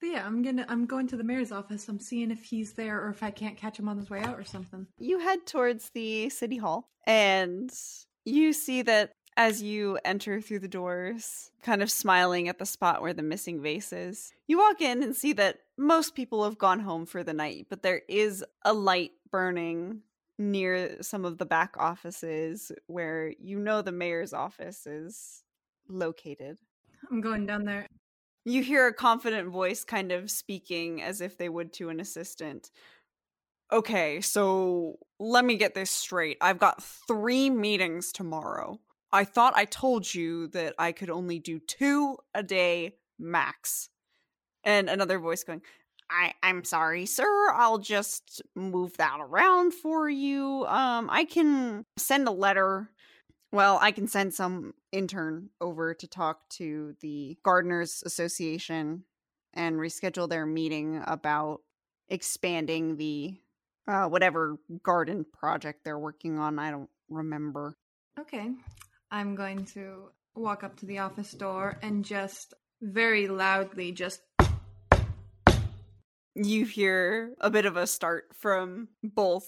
But 0.00 0.08
yeah, 0.10 0.26
I'm 0.26 0.42
gonna 0.42 0.64
I'm 0.68 0.86
going 0.86 1.06
to 1.08 1.16
the 1.16 1.24
mayor's 1.24 1.52
office. 1.52 1.88
I'm 1.88 2.00
seeing 2.00 2.30
if 2.30 2.42
he's 2.44 2.72
there 2.72 3.02
or 3.04 3.10
if 3.10 3.22
I 3.22 3.30
can't 3.30 3.56
catch 3.56 3.78
him 3.78 3.88
on 3.88 3.98
his 3.98 4.08
way 4.08 4.20
out 4.20 4.38
or 4.38 4.44
something. 4.44 4.86
You 4.98 5.18
head 5.18 5.46
towards 5.46 5.90
the 5.90 6.30
city 6.30 6.56
hall 6.56 6.88
and 7.06 7.70
you 8.24 8.52
see 8.52 8.82
that 8.82 9.12
as 9.36 9.62
you 9.62 9.98
enter 10.04 10.40
through 10.40 10.58
the 10.58 10.68
doors, 10.68 11.50
kind 11.62 11.82
of 11.82 11.90
smiling 11.90 12.48
at 12.48 12.58
the 12.58 12.66
spot 12.66 13.00
where 13.00 13.12
the 13.12 13.22
missing 13.22 13.62
vase 13.62 13.92
is. 13.92 14.32
You 14.46 14.58
walk 14.58 14.80
in 14.80 15.02
and 15.02 15.14
see 15.14 15.32
that 15.34 15.58
most 15.78 16.14
people 16.14 16.44
have 16.44 16.58
gone 16.58 16.80
home 16.80 17.06
for 17.06 17.22
the 17.22 17.32
night, 17.32 17.66
but 17.70 17.82
there 17.82 18.02
is 18.08 18.44
a 18.64 18.72
light 18.72 19.12
burning 19.30 20.02
near 20.38 21.02
some 21.02 21.24
of 21.24 21.38
the 21.38 21.46
back 21.46 21.74
offices 21.78 22.72
where 22.86 23.32
you 23.38 23.58
know 23.58 23.82
the 23.82 23.92
mayor's 23.92 24.32
office 24.32 24.86
is 24.86 25.42
located. 25.88 26.58
I'm 27.10 27.20
going 27.20 27.46
down 27.46 27.64
there. 27.64 27.86
You 28.44 28.62
hear 28.62 28.86
a 28.86 28.94
confident 28.94 29.48
voice 29.50 29.84
kind 29.84 30.12
of 30.12 30.30
speaking 30.30 31.02
as 31.02 31.20
if 31.20 31.36
they 31.36 31.48
would 31.48 31.72
to 31.74 31.90
an 31.90 32.00
assistant. 32.00 32.70
Okay, 33.72 34.20
so 34.20 34.96
let 35.18 35.44
me 35.44 35.56
get 35.56 35.74
this 35.74 35.90
straight. 35.90 36.38
I've 36.40 36.58
got 36.58 36.82
three 36.82 37.50
meetings 37.50 38.12
tomorrow. 38.12 38.80
I 39.12 39.24
thought 39.24 39.52
I 39.56 39.64
told 39.64 40.12
you 40.12 40.48
that 40.48 40.74
I 40.78 40.92
could 40.92 41.10
only 41.10 41.38
do 41.38 41.58
two 41.58 42.16
a 42.34 42.42
day 42.42 42.96
max. 43.18 43.88
And 44.64 44.88
another 44.88 45.18
voice 45.18 45.44
going, 45.44 45.62
I, 46.10 46.32
I'm 46.42 46.64
sorry, 46.64 47.06
sir. 47.06 47.52
I'll 47.52 47.78
just 47.78 48.42
move 48.56 48.96
that 48.96 49.18
around 49.20 49.74
for 49.74 50.08
you. 50.08 50.64
Um, 50.66 51.08
I 51.10 51.24
can 51.24 51.84
send 51.96 52.26
a 52.26 52.32
letter. 52.32 52.90
Well, 53.52 53.78
I 53.80 53.90
can 53.90 54.06
send 54.06 54.32
some 54.32 54.74
intern 54.92 55.50
over 55.60 55.94
to 55.94 56.06
talk 56.06 56.48
to 56.50 56.94
the 57.00 57.36
Gardeners 57.42 58.02
Association 58.06 59.04
and 59.54 59.76
reschedule 59.76 60.28
their 60.28 60.46
meeting 60.46 61.02
about 61.04 61.62
expanding 62.08 62.96
the 62.96 63.36
uh, 63.88 64.06
whatever 64.06 64.58
garden 64.84 65.26
project 65.32 65.84
they're 65.84 65.98
working 65.98 66.38
on. 66.38 66.60
I 66.60 66.70
don't 66.70 66.90
remember. 67.08 67.76
Okay. 68.18 68.50
I'm 69.10 69.34
going 69.34 69.64
to 69.66 70.10
walk 70.36 70.62
up 70.62 70.76
to 70.76 70.86
the 70.86 70.98
office 70.98 71.32
door 71.32 71.76
and 71.82 72.04
just 72.04 72.54
very 72.80 73.26
loudly 73.26 73.92
just 73.92 74.20
you 76.34 76.64
hear 76.64 77.34
a 77.40 77.50
bit 77.50 77.66
of 77.66 77.76
a 77.76 77.86
start 77.86 78.30
from 78.34 78.88
both 79.02 79.44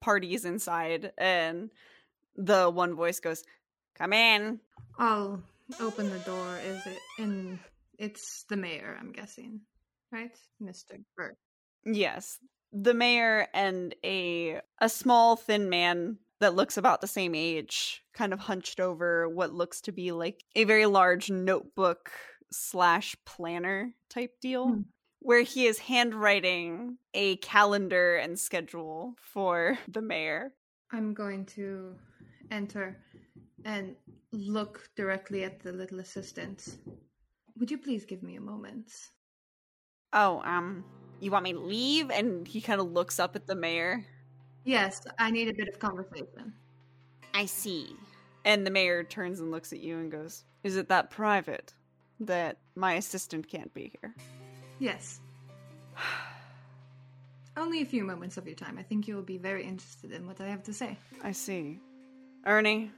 parties 0.00 0.44
inside 0.44 1.12
and 1.16 1.70
the 2.36 2.70
one 2.70 2.94
voice 2.94 3.20
goes 3.20 3.42
come 3.96 4.12
in 4.12 4.60
I'll 4.98 5.42
open 5.80 6.10
the 6.10 6.18
door. 6.20 6.58
Is 6.64 6.86
it 6.86 6.98
in 7.18 7.58
it's 7.98 8.44
the 8.48 8.56
mayor, 8.56 8.96
I'm 9.00 9.12
guessing. 9.12 9.60
Right? 10.12 10.30
Mr. 10.62 11.02
Burke. 11.16 11.36
yes 11.84 12.38
the 12.72 12.94
mayor 12.94 13.46
and 13.54 13.94
a 14.04 14.60
a 14.80 14.88
small 14.88 15.36
thin 15.36 15.68
man 15.70 16.18
that 16.40 16.54
looks 16.54 16.76
about 16.76 17.00
the 17.00 17.06
same 17.06 17.34
age 17.34 18.02
kind 18.12 18.32
of 18.32 18.40
hunched 18.40 18.80
over 18.80 19.28
what 19.28 19.52
looks 19.54 19.80
to 19.82 19.92
be 19.92 20.12
like 20.12 20.44
a 20.54 20.64
very 20.64 20.84
large 20.86 21.30
notebook 21.30 22.10
slash 22.52 23.16
planner 23.24 23.92
type 24.10 24.32
deal 24.40 24.66
Hmm. 24.68 24.80
where 25.20 25.42
he 25.42 25.66
is 25.66 25.78
handwriting 25.78 26.98
a 27.14 27.36
calendar 27.36 28.16
and 28.16 28.38
schedule 28.38 29.14
for 29.20 29.78
the 29.88 30.02
mayor 30.02 30.52
I'm 30.92 31.14
going 31.14 31.46
to 31.56 31.96
enter 32.50 32.98
and 33.64 33.96
look 34.32 34.88
directly 34.96 35.44
at 35.44 35.60
the 35.60 35.72
little 35.72 36.00
assistant. 36.00 36.76
Would 37.58 37.70
you 37.70 37.78
please 37.78 38.04
give 38.04 38.22
me 38.22 38.36
a 38.36 38.40
moment? 38.40 38.92
oh 40.12 40.40
um 40.44 40.84
you 41.18 41.32
want 41.32 41.42
me 41.42 41.52
to 41.52 41.58
leave 41.58 42.10
and 42.12 42.46
he 42.46 42.60
kind 42.60 42.80
of 42.80 42.92
looks 42.92 43.18
up 43.18 43.34
at 43.34 43.44
the 43.48 43.56
mayor 43.56 44.04
Yes, 44.66 45.06
I 45.20 45.30
need 45.30 45.48
a 45.48 45.54
bit 45.54 45.68
of 45.68 45.78
conversation. 45.78 46.52
I 47.32 47.46
see. 47.46 47.94
And 48.44 48.66
the 48.66 48.70
mayor 48.72 49.04
turns 49.04 49.38
and 49.38 49.52
looks 49.52 49.72
at 49.72 49.78
you 49.78 49.96
and 49.98 50.10
goes, 50.10 50.42
Is 50.64 50.76
it 50.76 50.88
that 50.88 51.08
private 51.08 51.72
that 52.18 52.58
my 52.74 52.94
assistant 52.94 53.46
can't 53.46 53.72
be 53.74 53.92
here? 54.00 54.12
Yes. 54.80 55.20
Only 57.56 57.80
a 57.80 57.84
few 57.84 58.02
moments 58.02 58.38
of 58.38 58.46
your 58.46 58.56
time. 58.56 58.76
I 58.76 58.82
think 58.82 59.06
you 59.06 59.14
will 59.14 59.22
be 59.22 59.38
very 59.38 59.64
interested 59.64 60.10
in 60.10 60.26
what 60.26 60.40
I 60.40 60.48
have 60.48 60.64
to 60.64 60.74
say. 60.74 60.98
I 61.22 61.30
see. 61.30 61.78
Ernie, 62.46 62.92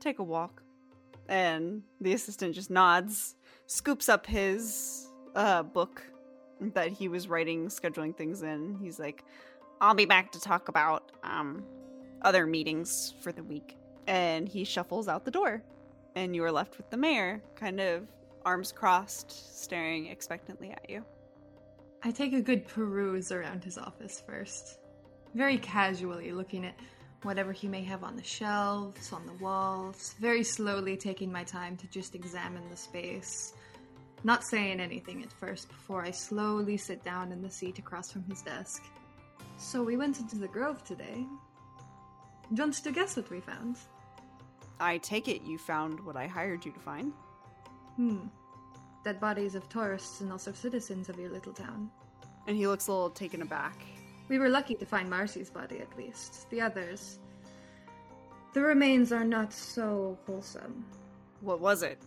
take 0.00 0.18
a 0.18 0.24
walk. 0.24 0.62
And 1.28 1.82
the 2.00 2.14
assistant 2.14 2.54
just 2.54 2.70
nods, 2.70 3.36
scoops 3.66 4.08
up 4.08 4.26
his 4.26 5.06
uh, 5.36 5.62
book 5.62 6.02
that 6.60 6.90
he 6.90 7.08
was 7.08 7.28
writing, 7.28 7.68
scheduling 7.68 8.16
things 8.16 8.42
in. 8.42 8.76
He's 8.82 8.98
like, 8.98 9.24
I'll 9.80 9.94
be 9.94 10.06
back 10.06 10.32
to 10.32 10.40
talk 10.40 10.68
about 10.68 11.12
um, 11.22 11.62
other 12.22 12.46
meetings 12.46 13.14
for 13.20 13.30
the 13.30 13.44
week. 13.44 13.76
And 14.08 14.48
he 14.48 14.64
shuffles 14.64 15.06
out 15.06 15.24
the 15.24 15.30
door. 15.30 15.62
And 16.16 16.34
you 16.34 16.42
are 16.42 16.50
left 16.50 16.76
with 16.78 16.90
the 16.90 16.96
mayor, 16.96 17.40
kind 17.54 17.80
of 17.80 18.08
arms 18.44 18.72
crossed, 18.72 19.60
staring 19.60 20.06
expectantly 20.06 20.70
at 20.70 20.88
you. 20.88 21.04
I 22.02 22.10
take 22.10 22.32
a 22.32 22.40
good 22.40 22.66
peruse 22.66 23.30
around 23.30 23.62
his 23.62 23.76
office 23.76 24.22
first, 24.26 24.78
very 25.34 25.58
casually 25.58 26.32
looking 26.32 26.64
at 26.64 26.74
whatever 27.22 27.52
he 27.52 27.68
may 27.68 27.82
have 27.82 28.04
on 28.04 28.16
the 28.16 28.22
shelves, 28.22 29.12
on 29.12 29.26
the 29.26 29.32
walls, 29.34 30.14
very 30.20 30.44
slowly 30.44 30.96
taking 30.96 31.32
my 31.32 31.44
time 31.44 31.76
to 31.76 31.86
just 31.88 32.14
examine 32.14 32.62
the 32.70 32.76
space. 32.76 33.54
Not 34.24 34.44
saying 34.44 34.80
anything 34.80 35.22
at 35.22 35.32
first 35.32 35.68
before 35.68 36.04
I 36.04 36.10
slowly 36.10 36.76
sit 36.76 37.04
down 37.04 37.32
in 37.32 37.42
the 37.42 37.50
seat 37.50 37.78
across 37.78 38.10
from 38.10 38.24
his 38.24 38.42
desk. 38.42 38.82
So 39.56 39.82
we 39.82 39.96
went 39.96 40.20
into 40.20 40.36
the 40.36 40.48
grove 40.48 40.84
today. 40.84 41.24
Do 42.54 42.64
you 42.64 42.72
to 42.72 42.92
guess 42.92 43.16
what 43.16 43.30
we 43.30 43.40
found? 43.40 43.76
I 44.80 44.98
take 44.98 45.28
it 45.28 45.42
you 45.42 45.58
found 45.58 46.00
what 46.00 46.16
I 46.16 46.26
hired 46.26 46.64
you 46.64 46.72
to 46.72 46.80
find. 46.80 47.12
Hmm. 47.96 48.26
Dead 49.04 49.20
bodies 49.20 49.54
of 49.54 49.68
tourists 49.68 50.20
and 50.20 50.32
also 50.32 50.52
citizens 50.52 51.08
of 51.08 51.18
your 51.18 51.30
little 51.30 51.52
town. 51.52 51.90
And 52.46 52.56
he 52.56 52.66
looks 52.66 52.86
a 52.86 52.92
little 52.92 53.10
taken 53.10 53.42
aback. 53.42 53.76
We 54.28 54.38
were 54.38 54.48
lucky 54.48 54.74
to 54.74 54.86
find 54.86 55.08
Marcy's 55.08 55.50
body 55.50 55.78
at 55.80 55.96
least. 55.96 56.50
The 56.50 56.60
others. 56.60 57.18
The 58.52 58.60
remains 58.60 59.12
are 59.12 59.24
not 59.24 59.52
so 59.52 60.18
wholesome. 60.26 60.84
What 61.40 61.60
was 61.60 61.82
it? 61.82 61.98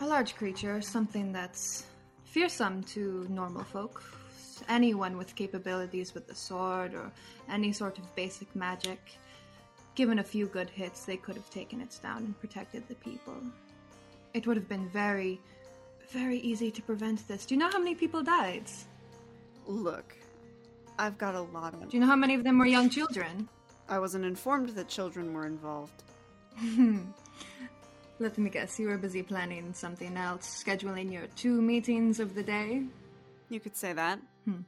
A 0.00 0.06
large 0.06 0.34
creature, 0.36 0.80
something 0.80 1.32
that's 1.32 1.84
fearsome 2.24 2.82
to 2.84 3.26
normal 3.28 3.64
folk. 3.64 4.02
Anyone 4.68 5.16
with 5.16 5.34
capabilities 5.34 6.14
with 6.14 6.26
the 6.26 6.34
sword 6.34 6.94
or 6.94 7.12
any 7.48 7.72
sort 7.72 7.98
of 7.98 8.14
basic 8.16 8.54
magic. 8.56 9.00
Given 9.94 10.18
a 10.18 10.24
few 10.24 10.46
good 10.46 10.70
hits, 10.70 11.04
they 11.04 11.16
could 11.16 11.36
have 11.36 11.50
taken 11.50 11.80
it 11.80 11.98
down 12.02 12.18
and 12.18 12.40
protected 12.40 12.88
the 12.88 12.94
people. 12.96 13.36
It 14.34 14.46
would 14.46 14.56
have 14.56 14.68
been 14.68 14.88
very, 14.88 15.40
very 16.10 16.38
easy 16.38 16.70
to 16.70 16.82
prevent 16.82 17.26
this. 17.28 17.44
Do 17.44 17.54
you 17.54 17.58
know 17.58 17.70
how 17.70 17.78
many 17.78 17.94
people 17.94 18.22
died? 18.22 18.64
Look, 19.66 20.16
I've 20.98 21.18
got 21.18 21.34
a 21.34 21.40
lot 21.40 21.74
of. 21.74 21.88
Do 21.88 21.96
you 21.96 22.00
know 22.00 22.06
how 22.06 22.16
many 22.16 22.34
of 22.34 22.44
them 22.44 22.58
were 22.58 22.66
young 22.66 22.90
children? 22.90 23.48
I 23.88 23.98
wasn't 23.98 24.24
informed 24.24 24.70
that 24.70 24.88
children 24.88 25.32
were 25.32 25.46
involved. 25.46 26.02
Let 28.18 28.38
me 28.38 28.50
guess, 28.50 28.78
you 28.78 28.88
were 28.88 28.98
busy 28.98 29.22
planning 29.22 29.72
something 29.74 30.16
else, 30.16 30.62
scheduling 30.64 31.12
your 31.12 31.26
two 31.34 31.60
meetings 31.60 32.20
of 32.20 32.34
the 32.34 32.42
day? 32.42 32.82
You 33.48 33.58
could 33.58 33.76
say 33.76 33.92
that. 33.92 34.20
Hmm. 34.44 34.60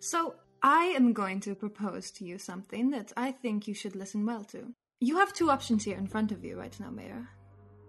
So, 0.00 0.34
I 0.62 0.86
am 0.86 1.12
going 1.12 1.40
to 1.40 1.54
propose 1.54 2.10
to 2.12 2.24
you 2.24 2.38
something 2.38 2.90
that 2.90 3.12
I 3.16 3.32
think 3.32 3.68
you 3.68 3.74
should 3.74 3.94
listen 3.94 4.26
well 4.26 4.44
to. 4.44 4.72
You 5.00 5.18
have 5.18 5.32
two 5.32 5.50
options 5.50 5.84
here 5.84 5.96
in 5.96 6.06
front 6.06 6.32
of 6.32 6.44
you 6.44 6.58
right 6.58 6.78
now, 6.78 6.90
Mayor. 6.90 7.28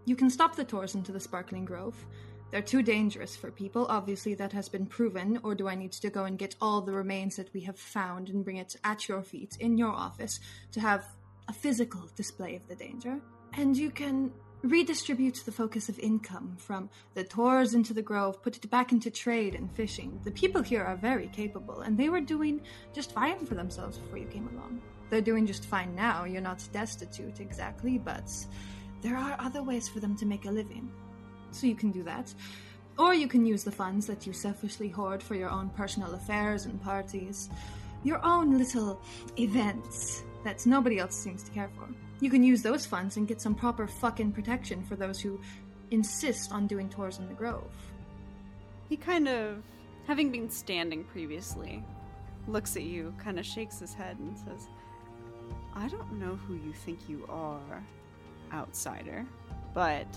You 0.05 0.15
can 0.15 0.29
stop 0.29 0.55
the 0.55 0.63
tours 0.63 0.95
into 0.95 1.11
the 1.11 1.19
Sparkling 1.19 1.65
Grove. 1.65 2.05
They're 2.53 2.61
too 2.61 2.83
dangerous 2.83 3.35
for 3.35 3.49
people, 3.49 3.87
obviously, 3.89 4.35
that 4.35 4.53
has 4.53 4.69
been 4.69 4.85
proven, 4.85 5.39
or 5.41 5.55
do 5.55 5.67
I 5.67 5.73
need 5.73 5.91
to 5.93 6.11
go 6.11 6.25
and 6.25 6.37
get 6.37 6.55
all 6.61 6.81
the 6.81 6.91
remains 6.91 7.35
that 7.37 7.51
we 7.51 7.61
have 7.61 7.79
found 7.79 8.29
and 8.29 8.43
bring 8.43 8.57
it 8.57 8.75
at 8.83 9.07
your 9.07 9.23
feet 9.23 9.57
in 9.59 9.75
your 9.75 9.91
office 9.91 10.39
to 10.73 10.79
have 10.79 11.03
a 11.47 11.53
physical 11.53 12.07
display 12.15 12.55
of 12.55 12.67
the 12.67 12.75
danger? 12.75 13.19
And 13.53 13.75
you 13.75 13.89
can 13.89 14.31
redistribute 14.61 15.41
the 15.43 15.51
focus 15.51 15.89
of 15.89 15.97
income 15.97 16.55
from 16.59 16.91
the 17.15 17.23
tours 17.23 17.73
into 17.73 17.91
the 17.91 18.03
grove, 18.03 18.43
put 18.43 18.55
it 18.55 18.69
back 18.69 18.91
into 18.91 19.09
trade 19.09 19.55
and 19.55 19.71
fishing. 19.71 20.21
The 20.23 20.29
people 20.29 20.61
here 20.61 20.83
are 20.83 20.95
very 20.95 21.29
capable, 21.29 21.81
and 21.81 21.97
they 21.97 22.09
were 22.09 22.21
doing 22.21 22.61
just 22.93 23.13
fine 23.13 23.47
for 23.47 23.55
themselves 23.55 23.97
before 23.97 24.19
you 24.19 24.27
came 24.27 24.47
along. 24.49 24.79
They're 25.09 25.21
doing 25.21 25.47
just 25.47 25.65
fine 25.65 25.95
now. 25.95 26.25
You're 26.25 26.39
not 26.39 26.63
destitute 26.71 27.39
exactly, 27.39 27.97
but 27.97 28.31
there 29.01 29.17
are 29.17 29.35
other 29.39 29.63
ways 29.63 29.89
for 29.89 29.99
them 29.99 30.15
to 30.17 30.27
make 30.27 30.45
a 30.45 30.51
living. 30.51 30.91
So 31.53 31.67
you 31.67 31.75
can 31.75 31.91
do 31.91 32.03
that. 32.03 32.33
Or 32.97 33.13
you 33.13 33.27
can 33.27 33.45
use 33.45 33.63
the 33.63 33.71
funds 33.71 34.05
that 34.07 34.27
you 34.27 34.33
selfishly 34.33 34.89
hoard 34.89 35.23
for 35.23 35.35
your 35.35 35.49
own 35.49 35.69
personal 35.69 36.13
affairs 36.13 36.65
and 36.65 36.81
parties, 36.81 37.49
your 38.03 38.23
own 38.23 38.57
little 38.57 39.01
events 39.39 40.23
that 40.43 40.65
nobody 40.65 40.99
else 40.99 41.15
seems 41.15 41.43
to 41.43 41.51
care 41.51 41.69
for. 41.75 41.87
You 42.19 42.29
can 42.29 42.43
use 42.43 42.61
those 42.61 42.85
funds 42.85 43.17
and 43.17 43.27
get 43.27 43.41
some 43.41 43.55
proper 43.55 43.87
fucking 43.87 44.31
protection 44.33 44.83
for 44.83 44.95
those 44.95 45.19
who 45.19 45.39
insist 45.91 46.51
on 46.51 46.67
doing 46.67 46.89
tours 46.89 47.17
in 47.19 47.27
the 47.27 47.33
Grove. 47.33 47.71
He 48.89 48.97
kind 48.97 49.27
of, 49.27 49.63
having 50.05 50.31
been 50.31 50.49
standing 50.49 51.03
previously, 51.03 51.83
looks 52.47 52.75
at 52.75 52.83
you, 52.83 53.13
kind 53.17 53.39
of 53.39 53.45
shakes 53.45 53.79
his 53.79 53.93
head, 53.93 54.17
and 54.19 54.37
says, 54.37 54.67
I 55.73 55.87
don't 55.87 56.19
know 56.19 56.35
who 56.35 56.55
you 56.55 56.73
think 56.73 57.09
you 57.09 57.25
are, 57.29 57.83
outsider. 58.53 59.25
but 59.73 60.07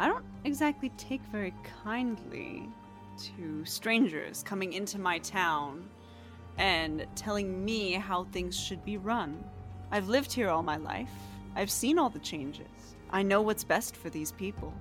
I 0.00 0.08
don't 0.08 0.24
exactly 0.44 0.88
take 0.96 1.20
very 1.26 1.52
kindly 1.84 2.66
to 3.36 3.62
strangers 3.66 4.42
coming 4.42 4.72
into 4.72 4.98
my 4.98 5.18
town 5.18 5.90
and 6.56 7.06
telling 7.14 7.62
me 7.62 7.92
how 7.92 8.24
things 8.24 8.58
should 8.58 8.82
be 8.82 8.96
run. 8.96 9.44
I've 9.90 10.08
lived 10.08 10.32
here 10.32 10.48
all 10.48 10.62
my 10.62 10.78
life. 10.78 11.12
I've 11.54 11.70
seen 11.70 11.98
all 11.98 12.08
the 12.08 12.18
changes. 12.18 12.96
I 13.10 13.22
know 13.22 13.42
what's 13.42 13.62
best 13.62 13.94
for 13.94 14.08
these 14.08 14.32
people. 14.32 14.72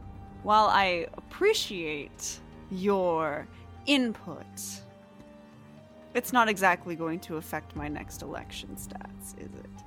While 0.43 0.67
I 0.67 1.07
appreciate 1.17 2.39
your 2.71 3.45
input, 3.87 4.45
it's 6.13 6.31
not 6.31 6.47
exactly 6.47 6.95
going 6.95 7.19
to 7.21 7.35
affect 7.35 7.75
my 7.75 7.89
next 7.89 8.21
election 8.21 8.69
stats, 8.77 9.37
is 9.37 9.53
it? 9.53 9.83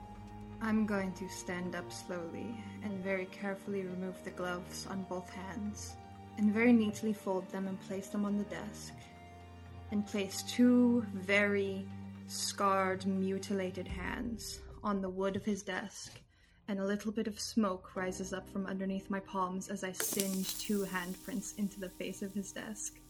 I'm 0.64 0.86
going 0.86 1.12
to 1.14 1.28
stand 1.28 1.74
up 1.74 1.92
slowly 1.92 2.54
and 2.84 3.02
very 3.02 3.26
carefully 3.26 3.82
remove 3.82 4.22
the 4.22 4.30
gloves 4.30 4.86
on 4.88 5.04
both 5.08 5.28
hands, 5.28 5.96
and 6.38 6.52
very 6.52 6.72
neatly 6.72 7.12
fold 7.12 7.50
them 7.50 7.66
and 7.66 7.80
place 7.80 8.06
them 8.06 8.24
on 8.24 8.38
the 8.38 8.44
desk, 8.44 8.94
and 9.90 10.06
place 10.06 10.44
two 10.44 11.04
very 11.14 11.84
scarred, 12.28 13.04
mutilated 13.06 13.88
hands 13.88 14.60
on 14.84 15.02
the 15.02 15.10
wood 15.10 15.34
of 15.34 15.44
his 15.44 15.64
desk, 15.64 16.20
and 16.68 16.78
a 16.78 16.86
little 16.86 17.10
bit 17.10 17.26
of 17.26 17.40
smoke 17.40 17.96
rises 17.96 18.32
up 18.32 18.48
from 18.48 18.66
underneath 18.66 19.10
my 19.10 19.20
palms 19.20 19.68
as 19.68 19.82
I 19.82 19.90
singe 19.90 20.58
two 20.60 20.84
handprints 20.84 21.58
into 21.58 21.80
the 21.80 21.90
face 21.90 22.22
of 22.22 22.32
his 22.32 22.52
desk, 22.52 23.00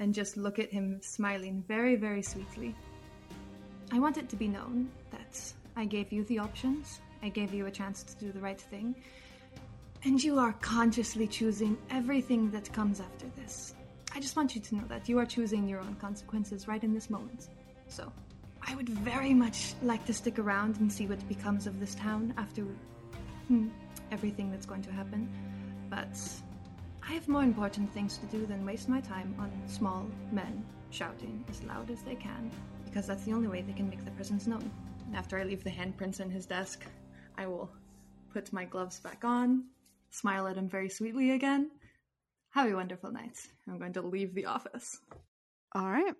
and 0.00 0.12
just 0.12 0.36
look 0.36 0.58
at 0.58 0.72
him 0.72 0.98
smiling 1.02 1.62
very, 1.68 1.94
very 1.94 2.22
sweetly. 2.22 2.74
I 3.92 4.00
want 4.00 4.18
it 4.18 4.28
to 4.30 4.36
be 4.36 4.48
known 4.48 4.90
that 5.12 5.52
I 5.78 5.84
gave 5.84 6.10
you 6.10 6.24
the 6.24 6.40
options, 6.40 7.00
I 7.22 7.28
gave 7.28 7.54
you 7.54 7.66
a 7.66 7.70
chance 7.70 8.02
to 8.02 8.16
do 8.16 8.32
the 8.32 8.40
right 8.40 8.60
thing, 8.60 8.96
and 10.02 10.20
you 10.20 10.36
are 10.40 10.52
consciously 10.54 11.28
choosing 11.28 11.78
everything 11.88 12.50
that 12.50 12.72
comes 12.72 12.98
after 12.98 13.26
this. 13.36 13.74
I 14.12 14.18
just 14.18 14.34
want 14.34 14.56
you 14.56 14.60
to 14.60 14.74
know 14.74 14.84
that 14.88 15.08
you 15.08 15.20
are 15.20 15.24
choosing 15.24 15.68
your 15.68 15.78
own 15.78 15.94
consequences 16.00 16.66
right 16.66 16.82
in 16.82 16.92
this 16.92 17.08
moment. 17.10 17.50
So, 17.86 18.12
I 18.66 18.74
would 18.74 18.88
very 18.88 19.32
much 19.32 19.74
like 19.80 20.04
to 20.06 20.12
stick 20.12 20.40
around 20.40 20.80
and 20.80 20.92
see 20.92 21.06
what 21.06 21.26
becomes 21.28 21.68
of 21.68 21.78
this 21.78 21.94
town 21.94 22.34
after 22.36 22.62
hmm, 23.46 23.68
everything 24.10 24.50
that's 24.50 24.66
going 24.66 24.82
to 24.82 24.90
happen, 24.90 25.28
but 25.90 26.18
I 27.08 27.12
have 27.12 27.28
more 27.28 27.44
important 27.44 27.94
things 27.94 28.18
to 28.18 28.26
do 28.26 28.46
than 28.46 28.66
waste 28.66 28.88
my 28.88 29.00
time 29.00 29.32
on 29.38 29.52
small 29.68 30.10
men 30.32 30.64
shouting 30.90 31.44
as 31.48 31.62
loud 31.62 31.88
as 31.92 32.02
they 32.02 32.16
can, 32.16 32.50
because 32.84 33.06
that's 33.06 33.22
the 33.22 33.32
only 33.32 33.46
way 33.46 33.62
they 33.62 33.74
can 33.74 33.88
make 33.88 34.04
their 34.04 34.14
presence 34.14 34.48
known. 34.48 34.68
After 35.14 35.38
I 35.38 35.44
leave 35.44 35.64
the 35.64 35.70
handprints 35.70 36.20
in 36.20 36.30
his 36.30 36.46
desk, 36.46 36.84
I 37.36 37.46
will 37.46 37.70
put 38.32 38.52
my 38.52 38.64
gloves 38.64 39.00
back 39.00 39.24
on, 39.24 39.64
smile 40.10 40.46
at 40.46 40.56
him 40.56 40.68
very 40.68 40.88
sweetly 40.88 41.32
again. 41.32 41.70
Have 42.50 42.70
a 42.70 42.74
wonderful 42.74 43.12
night. 43.12 43.38
I'm 43.68 43.78
going 43.78 43.92
to 43.94 44.02
leave 44.02 44.34
the 44.34 44.46
office. 44.46 44.98
All 45.74 45.90
right. 45.90 46.14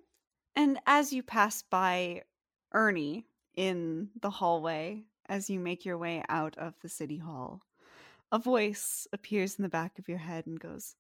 And 0.57 0.79
as 0.87 1.13
you 1.13 1.23
pass 1.23 1.63
by 1.63 2.23
Ernie 2.73 3.27
in 3.57 4.09
the 4.21 4.31
hallway, 4.31 5.05
as 5.29 5.49
you 5.49 5.61
make 5.61 5.85
your 5.85 5.99
way 5.99 6.23
out 6.29 6.57
of 6.59 6.75
the 6.83 6.89
city 6.89 7.19
hall, 7.19 7.63
a 8.31 8.39
voice 8.39 9.07
appears 9.13 9.57
in 9.57 9.63
the 9.63 9.69
back 9.69 9.99
of 9.99 10.09
your 10.09 10.19
head 10.19 10.47
and 10.47 10.61
goes, 10.61 10.97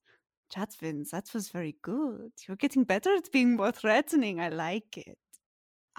Chatvins, 0.50 1.10
that 1.10 1.34
was 1.34 1.50
very 1.50 1.76
good. 1.82 2.32
You're 2.46 2.56
getting 2.56 2.84
better 2.84 3.14
at 3.14 3.30
being 3.32 3.56
more 3.56 3.72
threatening. 3.72 4.40
I 4.40 4.48
like 4.48 4.96
it. 4.96 5.18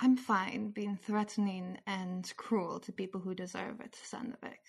I'm 0.01 0.15
fine 0.15 0.69
being 0.69 0.97
threatening 0.97 1.77
and 1.85 2.31
cruel 2.37 2.79
to 2.81 2.91
people 2.93 3.19
who 3.19 3.35
deserve 3.35 3.81
it, 3.81 3.97
Sandvik. 4.01 4.63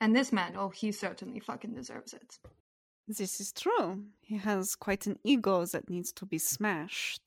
And 0.00 0.16
this 0.16 0.32
man, 0.32 0.54
oh, 0.56 0.70
he 0.70 0.90
certainly 0.90 1.38
fucking 1.38 1.74
deserves 1.74 2.12
it. 2.12 2.38
This 3.06 3.40
is 3.40 3.52
true. 3.52 4.02
He 4.20 4.36
has 4.38 4.74
quite 4.74 5.06
an 5.06 5.18
ego 5.22 5.64
that 5.66 5.88
needs 5.88 6.12
to 6.14 6.26
be 6.26 6.38
smashed. 6.38 7.22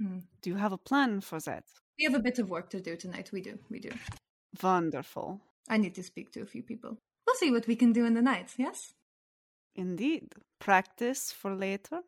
Hmm. 0.00 0.20
Do 0.40 0.48
you 0.48 0.56
have 0.56 0.72
a 0.72 0.78
plan 0.78 1.20
for 1.20 1.40
that? 1.40 1.64
We 1.98 2.04
have 2.04 2.14
a 2.14 2.20
bit 2.20 2.38
of 2.38 2.48
work 2.48 2.70
to 2.70 2.80
do 2.80 2.96
tonight. 2.96 3.30
We 3.32 3.42
do. 3.42 3.58
We 3.68 3.78
do. 3.78 3.90
Wonderful. 4.62 5.40
I 5.68 5.76
need 5.76 5.94
to 5.96 6.02
speak 6.02 6.32
to 6.32 6.40
a 6.40 6.46
few 6.46 6.62
people. 6.62 6.96
We'll 7.26 7.36
see 7.36 7.50
what 7.50 7.66
we 7.66 7.76
can 7.76 7.92
do 7.92 8.06
in 8.06 8.14
the 8.14 8.22
night, 8.22 8.54
yes? 8.56 8.94
Indeed. 9.74 10.32
Practice 10.58 11.32
for 11.32 11.54
later? 11.54 12.00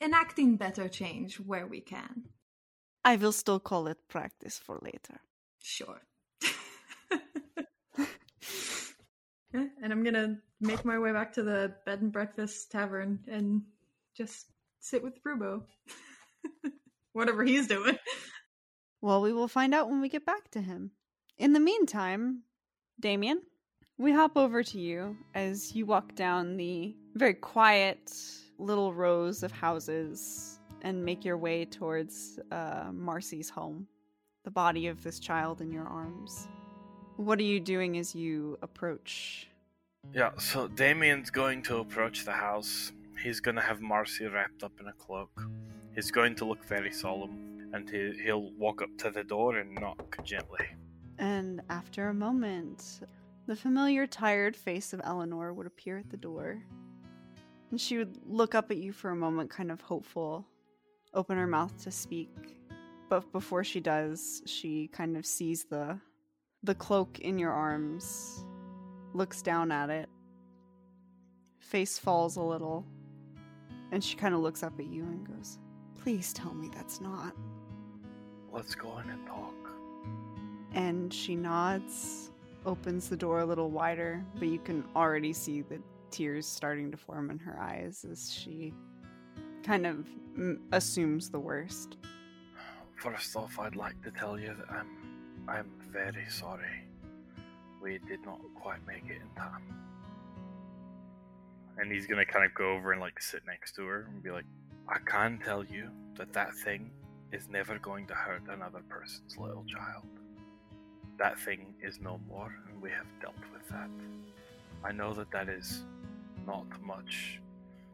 Enacting 0.00 0.56
better 0.56 0.88
change 0.88 1.40
where 1.40 1.66
we 1.66 1.80
can. 1.80 2.28
I 3.04 3.16
will 3.16 3.32
still 3.32 3.60
call 3.60 3.86
it 3.88 3.98
practice 4.08 4.58
for 4.58 4.78
later. 4.82 5.20
Sure. 5.60 6.00
Yeah, 9.52 9.66
and 9.82 9.92
I'm 9.92 10.02
gonna 10.02 10.38
make 10.60 10.84
my 10.84 10.98
way 10.98 11.12
back 11.12 11.32
to 11.34 11.42
the 11.42 11.74
bed 11.84 12.00
and 12.00 12.10
breakfast 12.10 12.70
tavern 12.70 13.18
and 13.28 13.62
just 14.16 14.46
sit 14.80 15.02
with 15.02 15.22
Rubo. 15.24 15.62
Whatever 17.12 17.44
he's 17.44 17.66
doing. 17.66 17.98
Well, 19.02 19.20
we 19.20 19.32
will 19.32 19.48
find 19.48 19.74
out 19.74 19.90
when 19.90 20.00
we 20.00 20.08
get 20.08 20.24
back 20.24 20.50
to 20.52 20.60
him. 20.60 20.92
In 21.36 21.52
the 21.52 21.60
meantime, 21.60 22.44
Damien, 22.98 23.42
we 23.98 24.12
hop 24.12 24.36
over 24.36 24.62
to 24.62 24.78
you 24.78 25.16
as 25.34 25.74
you 25.74 25.84
walk 25.84 26.14
down 26.14 26.56
the 26.56 26.96
very 27.14 27.34
quiet 27.34 28.14
little 28.58 28.94
rows 28.94 29.42
of 29.42 29.52
houses 29.52 30.58
and 30.82 31.04
make 31.04 31.24
your 31.24 31.38
way 31.38 31.64
towards 31.64 32.38
uh, 32.50 32.90
Marcy's 32.92 33.48
home, 33.48 33.86
the 34.44 34.50
body 34.50 34.88
of 34.88 35.02
this 35.02 35.18
child 35.18 35.60
in 35.60 35.72
your 35.72 35.86
arms. 35.86 36.48
What 37.16 37.38
are 37.38 37.44
you 37.44 37.60
doing 37.60 37.96
as 37.98 38.14
you 38.14 38.58
approach? 38.62 39.48
Yeah, 40.12 40.30
so 40.38 40.68
Damien's 40.68 41.30
going 41.30 41.62
to 41.64 41.78
approach 41.78 42.24
the 42.24 42.32
house. 42.32 42.92
He's 43.22 43.40
going 43.40 43.54
to 43.54 43.62
have 43.62 43.80
Marcy 43.80 44.26
wrapped 44.26 44.64
up 44.64 44.72
in 44.80 44.88
a 44.88 44.92
cloak. 44.92 45.30
He's 45.94 46.10
going 46.10 46.34
to 46.36 46.44
look 46.44 46.64
very 46.64 46.92
solemn, 46.92 47.70
and 47.72 47.88
he, 47.88 48.12
he'll 48.24 48.50
walk 48.58 48.82
up 48.82 48.90
to 48.98 49.10
the 49.10 49.22
door 49.22 49.58
and 49.58 49.74
knock 49.74 50.18
gently. 50.24 50.66
And 51.18 51.62
after 51.70 52.08
a 52.08 52.14
moment, 52.14 53.02
the 53.46 53.54
familiar 53.54 54.06
tired 54.06 54.56
face 54.56 54.92
of 54.92 55.00
Eleanor 55.04 55.52
would 55.52 55.66
appear 55.66 55.98
at 55.98 56.10
the 56.10 56.16
door. 56.16 56.62
And 57.70 57.80
she 57.80 57.96
would 57.98 58.18
look 58.26 58.54
up 58.54 58.70
at 58.70 58.78
you 58.78 58.92
for 58.92 59.10
a 59.10 59.16
moment, 59.16 59.50
kind 59.50 59.70
of 59.70 59.80
hopeful, 59.80 60.46
open 61.14 61.36
her 61.36 61.46
mouth 61.46 61.72
mm-hmm. 61.72 61.84
to 61.84 61.90
speak. 61.90 62.30
But 63.08 63.30
before 63.32 63.64
she 63.64 63.80
does, 63.80 64.42
she 64.46 64.88
kind 64.88 65.16
of 65.16 65.26
sees 65.26 65.64
the 65.64 65.98
the 66.64 66.74
cloak 66.76 67.18
in 67.18 67.38
your 67.38 67.50
arms, 67.50 68.44
looks 69.14 69.42
down 69.42 69.72
at 69.72 69.90
it. 69.90 70.08
Face 71.58 71.98
falls 71.98 72.36
a 72.36 72.42
little, 72.42 72.86
and 73.90 74.02
she 74.02 74.16
kind 74.16 74.32
of 74.32 74.40
looks 74.40 74.62
up 74.62 74.78
at 74.78 74.86
you 74.86 75.02
and 75.02 75.26
goes, 75.26 75.58
Please 76.00 76.32
tell 76.32 76.54
me 76.54 76.70
that's 76.72 77.00
not. 77.00 77.34
Let's 78.52 78.74
go 78.74 78.98
in 78.98 79.10
and 79.10 79.26
talk. 79.26 79.54
And 80.72 81.12
she 81.12 81.34
nods, 81.34 82.30
opens 82.64 83.08
the 83.08 83.16
door 83.16 83.40
a 83.40 83.44
little 83.44 83.70
wider, 83.70 84.24
but 84.38 84.48
you 84.48 84.58
can 84.58 84.84
already 84.94 85.32
see 85.32 85.62
the 85.62 85.80
tears 86.10 86.46
starting 86.46 86.90
to 86.90 86.96
form 86.96 87.30
in 87.30 87.38
her 87.38 87.58
eyes 87.60 88.04
as 88.10 88.32
she 88.32 88.72
kind 89.62 89.86
of 89.86 90.06
mm, 90.38 90.58
assumes 90.72 91.30
the 91.30 91.38
worst. 91.38 91.96
First 92.96 93.36
off, 93.36 93.58
I'd 93.58 93.76
like 93.76 94.00
to 94.02 94.10
tell 94.10 94.38
you 94.38 94.54
that 94.58 94.70
I'm 94.70 94.88
I'm 95.48 95.70
very 95.90 96.26
sorry. 96.28 96.84
We 97.82 97.98
did 98.06 98.24
not 98.24 98.40
quite 98.54 98.86
make 98.86 99.04
it 99.06 99.20
in 99.20 99.36
time. 99.36 99.62
And 101.78 101.90
he's 101.90 102.06
gonna 102.06 102.24
kind 102.24 102.44
of 102.44 102.54
go 102.54 102.72
over 102.72 102.92
and 102.92 103.00
like 103.00 103.20
sit 103.20 103.42
next 103.46 103.74
to 103.76 103.86
her 103.86 104.08
and 104.08 104.22
be 104.22 104.30
like, 104.30 104.44
I 104.88 104.98
can 104.98 105.38
tell 105.44 105.64
you 105.64 105.88
that 106.16 106.32
that 106.32 106.54
thing 106.54 106.90
is 107.32 107.48
never 107.48 107.78
going 107.78 108.06
to 108.06 108.14
hurt 108.14 108.42
another 108.48 108.82
person's 108.88 109.36
little 109.38 109.64
child. 109.64 110.06
That 111.18 111.38
thing 111.38 111.74
is 111.82 111.98
no 112.00 112.20
more, 112.28 112.54
and 112.68 112.80
we 112.80 112.90
have 112.90 113.06
dealt 113.20 113.34
with 113.52 113.66
that. 113.68 113.88
I 114.84 114.92
know 114.92 115.14
that 115.14 115.30
that 115.30 115.48
is 115.48 115.82
not 116.46 116.66
much 116.82 117.40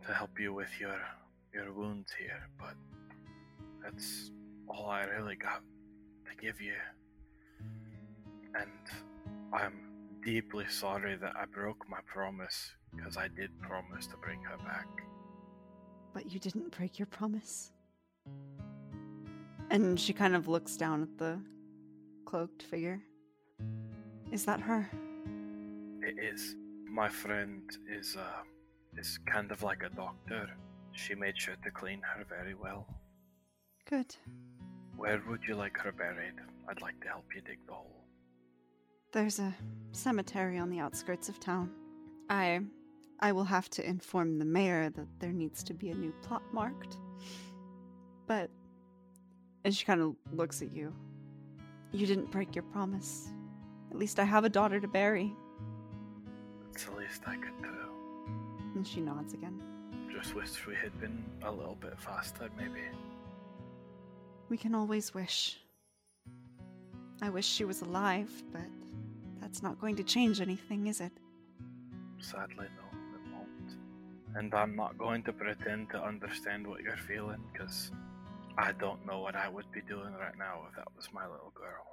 to 0.06 0.12
help 0.12 0.40
you 0.40 0.52
with 0.52 0.70
your 0.80 0.96
your 1.52 1.72
wounds 1.72 2.10
here, 2.18 2.48
but 2.58 2.74
that's 3.82 4.30
all 4.68 4.86
I 4.86 5.04
really 5.04 5.36
got 5.36 5.62
to 6.26 6.44
give 6.44 6.60
you. 6.60 6.74
And 8.54 9.52
I'm 9.52 9.88
deeply 10.24 10.66
sorry 10.68 11.16
that 11.16 11.34
I 11.36 11.44
broke 11.46 11.88
my 11.88 11.98
promise 12.06 12.72
because 12.94 13.16
I 13.16 13.28
did 13.28 13.50
promise 13.60 14.06
to 14.08 14.16
bring 14.16 14.42
her 14.42 14.56
back. 14.58 14.88
But 16.12 16.30
you 16.32 16.40
didn't 16.40 16.76
break 16.76 16.98
your 16.98 17.06
promise. 17.06 17.72
And 19.70 20.00
she 20.00 20.12
kind 20.12 20.34
of 20.34 20.48
looks 20.48 20.76
down 20.76 21.02
at 21.02 21.18
the 21.18 21.40
cloaked 22.24 22.62
figure. 22.62 23.00
Is 24.32 24.44
that 24.46 24.60
her? 24.60 24.90
It 26.02 26.16
is. 26.18 26.54
My 26.90 27.08
friend 27.08 27.62
is 27.90 28.16
uh 28.16 28.42
is 28.96 29.18
kind 29.26 29.52
of 29.52 29.62
like 29.62 29.82
a 29.82 29.90
doctor. 29.90 30.48
She 30.98 31.14
made 31.14 31.38
sure 31.38 31.54
to 31.62 31.70
clean 31.70 32.02
her 32.02 32.24
very 32.28 32.54
well. 32.54 32.86
Good. 33.88 34.16
Where 34.96 35.22
would 35.28 35.44
you 35.46 35.54
like 35.54 35.78
her 35.78 35.92
buried? 35.92 36.34
I'd 36.68 36.82
like 36.82 37.00
to 37.02 37.08
help 37.08 37.24
you 37.34 37.40
dig 37.40 37.58
the 37.66 37.72
hole. 37.72 38.04
There's 39.12 39.38
a 39.38 39.54
cemetery 39.92 40.58
on 40.58 40.70
the 40.70 40.80
outskirts 40.80 41.28
of 41.28 41.38
town. 41.38 41.70
I 42.28 42.60
I 43.20 43.30
will 43.30 43.44
have 43.44 43.70
to 43.70 43.88
inform 43.88 44.38
the 44.38 44.44
mayor 44.44 44.90
that 44.90 45.06
there 45.20 45.32
needs 45.32 45.62
to 45.64 45.74
be 45.74 45.90
a 45.90 45.94
new 45.94 46.12
plot 46.20 46.42
marked. 46.52 46.98
But 48.26 48.50
and 49.64 49.74
she 49.74 49.84
kind 49.84 50.00
of 50.00 50.16
looks 50.32 50.62
at 50.62 50.72
you. 50.72 50.92
You 51.92 52.06
didn't 52.06 52.32
break 52.32 52.56
your 52.56 52.64
promise. 52.64 53.30
At 53.92 53.96
least 53.96 54.18
I 54.18 54.24
have 54.24 54.44
a 54.44 54.50
daughter 54.50 54.80
to 54.80 54.88
bury. 54.88 55.32
It's 56.72 56.84
the 56.84 56.96
least 56.96 57.22
I 57.26 57.36
could 57.36 57.62
do. 57.62 57.76
And 58.74 58.86
she 58.86 59.00
nods 59.00 59.32
again. 59.32 59.62
Just 60.18 60.34
wish 60.34 60.66
we 60.66 60.74
had 60.74 60.98
been 61.00 61.24
a 61.44 61.50
little 61.50 61.76
bit 61.80 61.96
faster, 62.00 62.48
maybe. 62.56 62.80
We 64.48 64.56
can 64.56 64.74
always 64.74 65.14
wish. 65.14 65.60
I 67.22 67.30
wish 67.30 67.46
she 67.46 67.64
was 67.64 67.82
alive, 67.82 68.30
but 68.52 68.66
that's 69.40 69.62
not 69.62 69.80
going 69.80 69.94
to 69.94 70.02
change 70.02 70.40
anything, 70.40 70.88
is 70.88 71.00
it? 71.00 71.12
Sadly, 72.20 72.66
no, 72.76 72.98
it 73.14 73.32
won't. 73.32 73.76
And 74.34 74.52
I'm 74.54 74.74
not 74.74 74.98
going 74.98 75.22
to 75.22 75.32
pretend 75.32 75.90
to 75.90 76.02
understand 76.02 76.66
what 76.66 76.82
you're 76.82 76.96
feeling, 76.96 77.40
because 77.52 77.92
I 78.58 78.72
don't 78.72 79.06
know 79.06 79.20
what 79.20 79.36
I 79.36 79.48
would 79.48 79.70
be 79.70 79.82
doing 79.82 80.12
right 80.14 80.36
now 80.36 80.62
if 80.68 80.74
that 80.74 80.88
was 80.96 81.08
my 81.12 81.28
little 81.28 81.52
girl. 81.54 81.86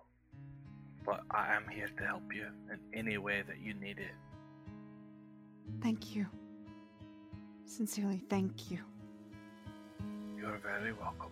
But 1.05 1.21
I 1.29 1.53
am 1.53 1.65
here 1.69 1.89
to 1.95 2.03
help 2.03 2.23
you 2.33 2.47
in 2.71 2.79
any 2.99 3.19
way 3.19 3.43
that 3.47 3.59
you 3.59 3.75
need 3.75 3.99
it. 3.99 4.15
Thank 5.79 6.15
you. 6.15 6.25
Sincerely, 7.65 8.23
thank 8.29 8.71
you. 8.71 8.79
You're 10.37 10.57
very 10.59 10.93
welcome. 10.93 11.31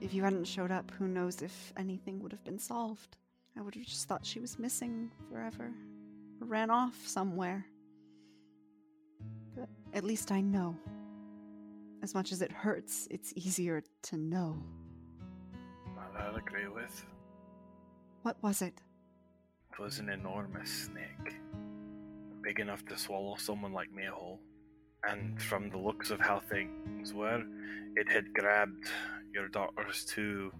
If 0.00 0.12
you 0.12 0.22
hadn't 0.22 0.44
showed 0.46 0.70
up, 0.70 0.90
who 0.98 1.06
knows 1.06 1.42
if 1.42 1.72
anything 1.76 2.20
would 2.20 2.32
have 2.32 2.44
been 2.44 2.58
solved. 2.58 3.16
I 3.56 3.60
would 3.60 3.74
have 3.74 3.84
just 3.84 4.08
thought 4.08 4.26
she 4.26 4.40
was 4.40 4.58
missing 4.58 5.10
forever, 5.30 5.70
or 6.40 6.46
ran 6.46 6.70
off 6.70 6.96
somewhere. 7.06 7.64
But 9.54 9.68
at 9.92 10.04
least 10.04 10.32
I 10.32 10.40
know. 10.40 10.76
As 12.02 12.14
much 12.14 12.32
as 12.32 12.42
it 12.42 12.50
hurts, 12.50 13.06
it's 13.10 13.32
easier 13.36 13.82
to 14.02 14.16
know. 14.16 14.62
That 15.96 16.22
I'll 16.22 16.36
agree 16.36 16.68
with. 16.68 17.04
What 18.22 18.36
was 18.42 18.62
it? 18.62 18.74
It 19.72 19.78
was 19.78 19.98
an 20.00 20.08
enormous 20.08 20.70
snake. 20.70 21.36
Big 22.42 22.58
enough 22.58 22.84
to 22.86 22.98
swallow 22.98 23.36
someone 23.36 23.72
like 23.72 23.92
me 23.92 24.04
whole. 24.10 24.40
And 25.08 25.40
from 25.40 25.70
the 25.70 25.78
looks 25.78 26.10
of 26.10 26.20
how 26.20 26.40
things 26.40 27.12
were, 27.12 27.42
it 27.96 28.10
had 28.10 28.32
grabbed 28.32 28.88
your 29.32 29.48
daughter's 29.48 30.04
two 30.04 30.52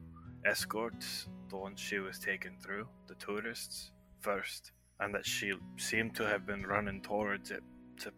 escorts, 0.45 1.29
the 1.49 1.57
ones 1.57 1.81
she 1.81 1.99
was 1.99 2.19
taken 2.19 2.57
through, 2.63 2.87
the 3.07 3.15
tourists, 3.15 3.93
first. 4.21 4.73
And 5.01 5.15
that 5.15 5.27
she 5.27 5.53
seemed 5.77 6.15
to 6.17 6.27
have 6.27 6.47
been 6.47 6.63
running 6.67 7.01
towards 7.01 7.51
it 7.51 7.63
to, 8.01 8.13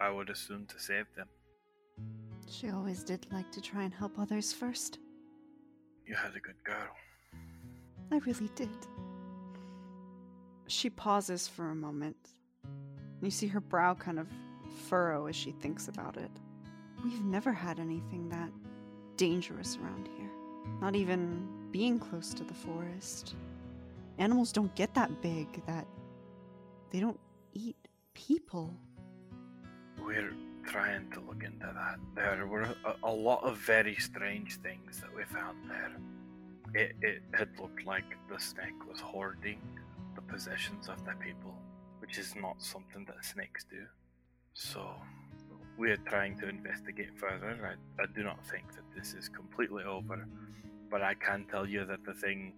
I 0.00 0.10
would 0.10 0.30
assume, 0.30 0.66
to 0.66 0.78
save 0.78 1.06
them. 1.16 1.28
She 2.48 2.70
always 2.70 3.02
did 3.02 3.26
like 3.32 3.50
to 3.52 3.60
try 3.60 3.82
and 3.82 3.92
help 3.92 4.18
others 4.18 4.52
first. 4.52 4.98
You 6.06 6.14
had 6.14 6.34
a 6.36 6.40
good 6.40 6.62
girl. 6.64 6.94
I 8.10 8.18
really 8.18 8.50
did. 8.54 8.68
She 10.66 10.90
pauses 10.90 11.48
for 11.48 11.70
a 11.70 11.74
moment. 11.74 12.16
You 13.20 13.30
see 13.30 13.46
her 13.46 13.60
brow 13.60 13.94
kind 13.94 14.18
of 14.18 14.26
furrow 14.72 15.26
as 15.26 15.36
she 15.36 15.52
thinks 15.52 15.88
about 15.88 16.16
it. 16.16 16.30
We've 17.04 17.24
never 17.24 17.52
had 17.52 17.80
anything 17.80 18.28
that 18.28 18.50
dangerous 19.16 19.78
around 19.82 20.08
here. 20.16 20.30
Not 20.80 20.94
even 20.94 21.48
being 21.70 21.98
close 21.98 22.32
to 22.34 22.44
the 22.44 22.54
forest. 22.54 23.34
Animals 24.18 24.52
don't 24.52 24.74
get 24.74 24.94
that 24.94 25.22
big 25.22 25.64
that 25.66 25.86
they 26.90 27.00
don't 27.00 27.18
eat 27.54 27.76
people. 28.14 28.74
We're 30.04 30.34
trying 30.64 31.10
to 31.10 31.20
look 31.20 31.42
into 31.42 31.66
that. 31.74 31.98
There 32.14 32.46
were 32.46 32.62
a, 32.62 32.94
a 33.04 33.10
lot 33.10 33.42
of 33.42 33.56
very 33.58 33.96
strange 33.96 34.56
things 34.56 35.00
that 35.00 35.14
we 35.14 35.24
found 35.24 35.58
there. 35.68 35.92
It, 36.74 36.96
it 37.02 37.22
had 37.32 37.48
looked 37.60 37.84
like 37.84 38.04
the 38.30 38.38
snake 38.38 38.88
was 38.88 39.00
hoarding 39.00 39.60
the 40.14 40.22
possessions 40.22 40.88
of 40.88 41.04
the 41.04 41.12
people, 41.12 41.54
which 42.00 42.18
is 42.18 42.34
not 42.36 42.62
something 42.62 43.04
that 43.06 43.24
snakes 43.24 43.64
do. 43.64 43.84
So, 44.54 44.90
we 45.78 45.90
are 45.90 45.96
trying 45.96 46.38
to 46.40 46.48
investigate 46.48 47.16
further. 47.16 47.76
I, 47.98 48.02
I 48.02 48.06
do 48.14 48.22
not 48.22 48.44
think 48.46 48.72
that 48.74 48.84
this 48.96 49.14
is 49.14 49.28
completely 49.28 49.84
over, 49.84 50.26
but 50.90 51.02
I 51.02 51.14
can 51.14 51.46
tell 51.50 51.66
you 51.66 51.84
that 51.86 52.04
the 52.04 52.14
thing 52.14 52.52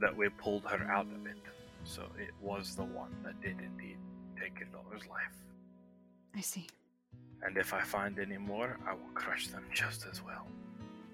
that 0.00 0.16
we 0.16 0.28
pulled 0.28 0.64
her 0.64 0.90
out 0.90 1.06
of 1.06 1.26
it, 1.26 1.36
so 1.84 2.02
it 2.18 2.30
was 2.40 2.76
the 2.76 2.84
one 2.84 3.14
that 3.24 3.40
did 3.40 3.58
indeed 3.60 3.96
take 4.40 4.58
your 4.58 4.68
daughter's 4.68 5.06
life. 5.08 5.36
I 6.34 6.40
see. 6.40 6.68
And 7.42 7.56
if 7.56 7.72
I 7.72 7.80
find 7.80 8.18
any 8.18 8.36
more, 8.36 8.78
I 8.86 8.92
will 8.92 9.12
crush 9.14 9.48
them 9.48 9.64
just 9.72 10.06
as 10.10 10.22
well. 10.22 10.46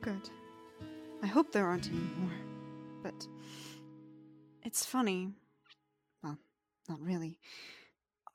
Good. 0.00 0.28
I 1.22 1.26
hope 1.26 1.52
there 1.52 1.66
aren't 1.66 1.88
any 1.88 1.98
more. 2.18 2.30
But 3.02 3.26
it's 4.64 4.84
funny. 4.84 5.30
Well, 6.22 6.38
not 6.88 7.00
really. 7.00 7.38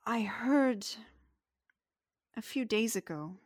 I 0.06 0.22
heard 0.22 0.86
a 2.36 2.42
few 2.42 2.64
days 2.64 2.96
ago 2.96 3.36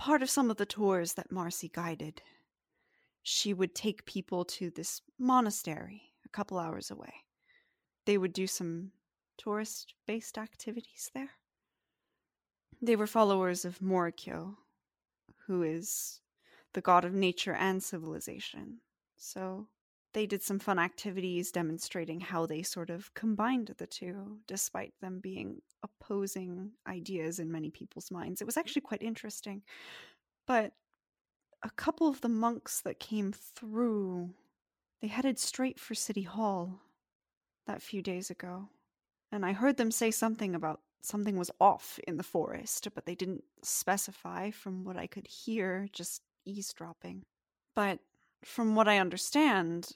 part 0.00 0.22
of 0.22 0.30
some 0.30 0.50
of 0.50 0.56
the 0.56 0.64
tours 0.64 1.12
that 1.12 1.30
Marcy 1.30 1.68
guided. 1.68 2.22
She 3.22 3.52
would 3.52 3.74
take 3.74 4.06
people 4.06 4.46
to 4.46 4.70
this 4.70 5.02
monastery 5.18 6.14
a 6.24 6.28
couple 6.30 6.58
hours 6.58 6.90
away. 6.90 7.12
They 8.06 8.16
would 8.16 8.32
do 8.32 8.46
some 8.46 8.92
tourist 9.36 9.92
based 10.06 10.38
activities 10.38 11.10
there. 11.12 11.32
They 12.80 12.96
were 12.96 13.06
followers 13.06 13.66
of 13.66 13.80
Morikyo, 13.80 14.56
who 15.46 15.62
is 15.62 16.20
the 16.72 16.80
god 16.80 17.04
of 17.04 17.12
nature 17.12 17.54
and 17.54 17.82
civilization. 17.82 18.78
So 19.16 19.66
they 20.12 20.26
did 20.26 20.42
some 20.42 20.58
fun 20.58 20.78
activities 20.78 21.52
demonstrating 21.52 22.20
how 22.20 22.46
they 22.46 22.62
sort 22.62 22.90
of 22.90 23.12
combined 23.14 23.74
the 23.78 23.86
two, 23.86 24.38
despite 24.46 24.92
them 25.00 25.20
being 25.20 25.62
opposing 25.82 26.72
ideas 26.88 27.38
in 27.38 27.52
many 27.52 27.70
people's 27.70 28.10
minds. 28.10 28.40
It 28.40 28.44
was 28.44 28.54
mm-hmm. 28.54 28.60
actually 28.60 28.82
quite 28.82 29.02
interesting. 29.02 29.62
But 30.46 30.72
a 31.62 31.70
couple 31.70 32.08
of 32.08 32.20
the 32.20 32.28
monks 32.28 32.80
that 32.80 32.98
came 32.98 33.32
through, 33.32 34.30
they 35.00 35.08
headed 35.08 35.38
straight 35.38 35.78
for 35.78 35.94
City 35.94 36.22
Hall 36.22 36.80
that 37.66 37.82
few 37.82 38.02
days 38.02 38.30
ago. 38.30 38.68
And 39.30 39.46
I 39.46 39.52
heard 39.52 39.76
them 39.76 39.92
say 39.92 40.10
something 40.10 40.54
about 40.54 40.80
something 41.02 41.38
was 41.38 41.50
off 41.60 41.98
in 42.06 42.16
the 42.16 42.22
forest, 42.22 42.88
but 42.94 43.06
they 43.06 43.14
didn't 43.14 43.44
specify 43.62 44.50
from 44.50 44.84
what 44.84 44.96
I 44.96 45.06
could 45.06 45.26
hear, 45.26 45.88
just 45.92 46.22
eavesdropping. 46.44 47.24
But 47.74 48.00
from 48.44 48.74
what 48.74 48.88
I 48.88 48.98
understand, 48.98 49.92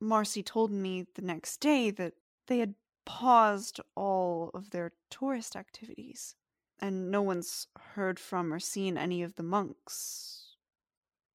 Marcy 0.00 0.42
told 0.42 0.70
me 0.70 1.06
the 1.14 1.22
next 1.22 1.58
day 1.58 1.90
that 1.90 2.14
they 2.46 2.58
had 2.58 2.74
paused 3.04 3.80
all 3.94 4.50
of 4.54 4.70
their 4.70 4.92
tourist 5.10 5.56
activities, 5.56 6.34
and 6.80 7.10
no 7.10 7.22
one's 7.22 7.68
heard 7.94 8.18
from 8.18 8.52
or 8.52 8.60
seen 8.60 8.98
any 8.98 9.22
of 9.22 9.36
the 9.36 9.42
monks 9.42 10.56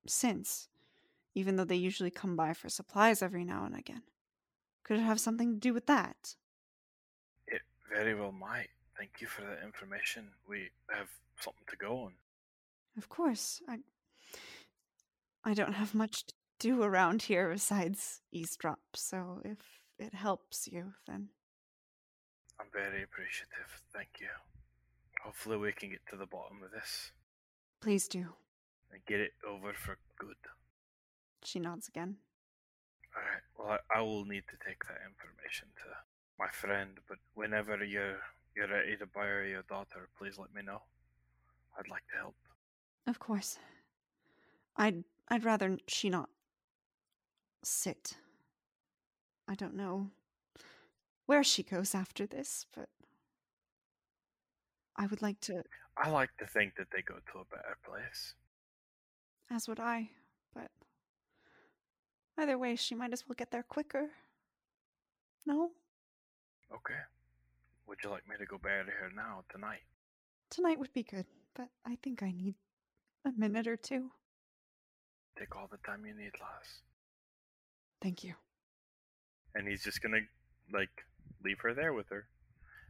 since, 0.06 0.68
even 1.34 1.56
though 1.56 1.64
they 1.64 1.76
usually 1.76 2.12
come 2.12 2.36
by 2.36 2.54
for 2.54 2.70
supplies 2.70 3.22
every 3.22 3.44
now 3.44 3.66
and 3.66 3.76
again. 3.76 4.04
Could 4.84 4.98
it 4.98 5.04
have 5.04 5.20
something 5.20 5.54
to 5.54 5.60
do 5.60 5.74
with 5.74 5.88
that? 5.88 6.36
It 7.48 7.62
very 7.90 8.14
well 8.14 8.32
might. 8.32 8.70
Thank 8.98 9.22
you 9.22 9.28
for 9.28 9.42
that 9.42 9.64
information. 9.64 10.28
We 10.48 10.70
have 10.90 11.08
something 11.40 11.64
to 11.70 11.78
go 11.78 12.04
on. 12.04 12.14
Of 12.98 13.10
course. 13.10 13.62
I 13.68 13.80
I 15.44 15.54
don't 15.54 15.74
have 15.74 15.96
much 15.96 16.26
to 16.28 16.34
do 16.62 16.84
around 16.84 17.24
here 17.24 17.50
besides 17.52 18.22
eavesdrop, 18.32 18.80
so 18.94 19.42
if 19.44 19.58
it 19.98 20.14
helps 20.14 20.68
you, 20.68 20.94
then 21.08 21.30
I'm 22.60 22.68
very 22.72 23.04
appreciative. 23.04 23.82
Thank 23.92 24.10
you. 24.20 24.28
Hopefully, 25.24 25.58
we 25.58 25.72
can 25.72 25.90
get 25.90 26.06
to 26.12 26.18
the 26.18 26.28
bottom 26.28 26.62
of 26.64 26.72
this 26.72 27.12
please 27.82 28.08
do. 28.08 28.26
and 28.94 29.04
get 29.08 29.20
it 29.20 29.34
over 29.48 29.74
for 29.74 29.98
good. 30.20 30.36
She 31.44 31.60
nods 31.60 31.88
again. 31.88 32.18
Alright, 33.16 33.42
well, 33.58 33.80
I, 33.94 34.00
I 34.00 34.02
will 34.02 34.26
need 34.26 34.44
to 34.52 34.58
take 34.66 34.84
that 34.86 35.00
information 35.10 35.68
to 35.78 35.90
my 36.40 36.48
friend, 36.52 37.00
but 37.10 37.18
whenever 37.34 37.84
you're, 37.84 38.20
you're 38.56 38.68
ready 38.68 38.96
to 38.98 39.06
bury 39.08 39.50
your 39.52 39.64
daughter, 39.64 40.08
please 40.18 40.38
let 40.38 40.54
me 40.54 40.62
know. 40.62 40.82
I'd 41.78 41.90
like 41.90 42.04
to 42.12 42.18
help. 42.18 42.36
Of 43.08 43.20
course. 43.20 43.58
I'd 44.78 45.04
I'd 45.30 45.44
rather 45.44 45.78
she 45.88 46.10
not 46.10 46.30
sit. 47.64 48.18
I 49.48 49.56
don't 49.56 49.76
know 49.76 50.10
where 51.26 51.44
she 51.44 51.64
goes 51.64 51.94
after 51.96 52.26
this, 52.26 52.66
but 52.76 52.90
I 54.98 55.08
would 55.08 55.22
like 55.22 55.40
to, 55.42 55.64
I 55.98 56.10
like 56.10 56.30
to 56.40 56.46
think 56.48 56.76
that 56.76 56.88
they 56.96 57.02
go 57.02 57.16
to 57.16 57.40
a 57.40 57.46
better 57.46 57.78
place. 57.86 58.36
as 59.50 59.68
would 59.68 59.80
I, 59.80 60.10
but 60.54 60.70
either 62.38 62.58
way, 62.58 62.76
she 62.76 62.96
might 62.96 63.14
as 63.14 63.28
well 63.28 63.36
get 63.38 63.52
there 63.52 63.64
quicker. 63.64 64.10
No? 65.46 65.72
Okay. 66.74 67.00
would 67.88 67.98
you 68.04 68.10
like 68.10 68.28
me 68.30 68.36
to 68.38 68.46
go 68.46 68.58
bury 68.58 68.86
her 68.86 69.10
now 69.16 69.44
tonight? 69.52 69.82
Tonight 70.50 70.80
would 70.80 70.94
be 70.94 71.04
good, 71.04 71.26
but 71.56 71.70
I 71.86 71.98
think 72.02 72.24
I 72.24 72.32
need 72.32 72.56
a 73.26 73.32
minute 73.38 73.68
or 73.68 73.76
two. 73.78 74.12
Take 75.38 75.56
all 75.56 75.68
the 75.70 75.78
time 75.86 76.06
you 76.06 76.14
need, 76.14 76.32
lass. 76.40 76.82
Thank 78.02 78.24
you. 78.24 78.34
And 79.56 79.68
he's 79.68 79.84
just 79.84 80.02
gonna 80.02 80.22
like 80.74 80.90
leave 81.44 81.60
her 81.62 81.74
there 81.74 81.94
with 81.94 82.10
her. 82.10 82.28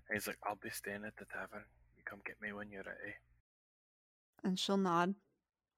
And 0.07 0.17
he's 0.17 0.27
like, 0.27 0.37
I'll 0.45 0.59
be 0.61 0.69
staying 0.69 1.03
at 1.05 1.15
the 1.17 1.25
tavern. 1.25 1.63
You 1.97 2.03
come 2.05 2.19
get 2.25 2.41
me 2.41 2.53
when 2.53 2.69
you're 2.71 2.83
ready. 2.83 3.15
And 4.43 4.57
she'll 4.57 4.77
nod. 4.77 5.15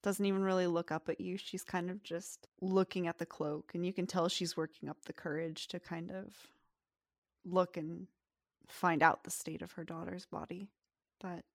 Doesn't 0.01 0.25
even 0.25 0.43
really 0.43 0.67
look 0.67 0.91
up 0.91 1.07
at 1.07 1.21
you. 1.21 1.37
She's 1.37 1.63
kind 1.63 1.89
of 1.89 2.03
just 2.03 2.47
looking 2.59 3.07
at 3.07 3.19
the 3.19 3.25
cloak, 3.25 3.71
and 3.73 3.85
you 3.85 3.93
can 3.93 4.05
tell 4.05 4.27
she's 4.27 4.57
working 4.57 4.89
up 4.89 4.97
the 5.05 5.13
courage 5.13 5.67
to 5.69 5.79
kind 5.79 6.11
of 6.11 6.33
look 7.45 7.77
and 7.77 8.07
find 8.67 9.01
out 9.01 9.23
the 9.23 9.31
state 9.31 9.61
of 9.61 9.73
her 9.73 9.83
daughter's 9.85 10.25
body. 10.25 10.67
But 11.21 11.45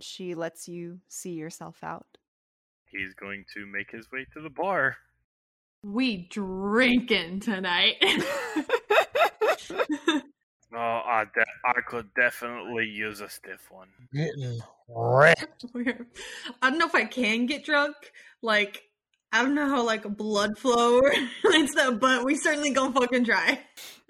she 0.00 0.34
lets 0.34 0.68
you 0.68 1.00
see 1.08 1.32
yourself 1.32 1.84
out. 1.84 2.18
He's 2.86 3.14
going 3.14 3.44
to 3.54 3.66
make 3.66 3.90
his 3.92 4.10
way 4.10 4.26
to 4.34 4.40
the 4.40 4.50
bar. 4.50 4.96
We 5.82 6.28
drinking 6.30 7.40
tonight. 7.40 7.96
Oh, 10.72 11.02
I, 11.04 11.24
de- 11.34 11.44
I 11.64 11.80
could 11.80 12.14
definitely 12.14 12.86
use 12.86 13.20
a 13.20 13.28
stiff 13.28 13.70
one. 13.70 13.88
Getting 14.14 14.60
wrecked. 14.88 15.64
I 15.74 16.70
don't 16.70 16.78
know 16.78 16.86
if 16.86 16.94
I 16.94 17.06
can 17.06 17.46
get 17.46 17.64
drunk. 17.64 17.96
Like, 18.40 18.84
I 19.32 19.42
don't 19.42 19.56
know 19.56 19.68
how 19.68 19.84
like 19.84 20.04
blood 20.16 20.58
flow 20.58 21.00
and 21.44 21.68
stuff, 21.68 21.98
but 22.00 22.24
we 22.24 22.36
certainly 22.36 22.70
gonna 22.70 22.92
fucking 22.92 23.24
try. 23.24 23.60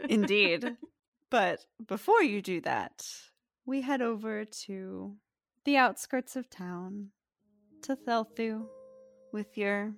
Indeed. 0.07 0.77
But 1.31 1.65
before 1.87 2.23
you 2.23 2.43
do 2.43 2.61
that, 2.63 3.07
we 3.65 3.81
head 3.81 4.03
over 4.03 4.45
to 4.45 5.17
the 5.65 5.79
outskirts 5.79 6.37
of 6.37 6.51
town, 6.51 7.11
to 7.83 7.97
Thelthu, 7.97 8.67
with 9.33 9.57
your 9.57 9.95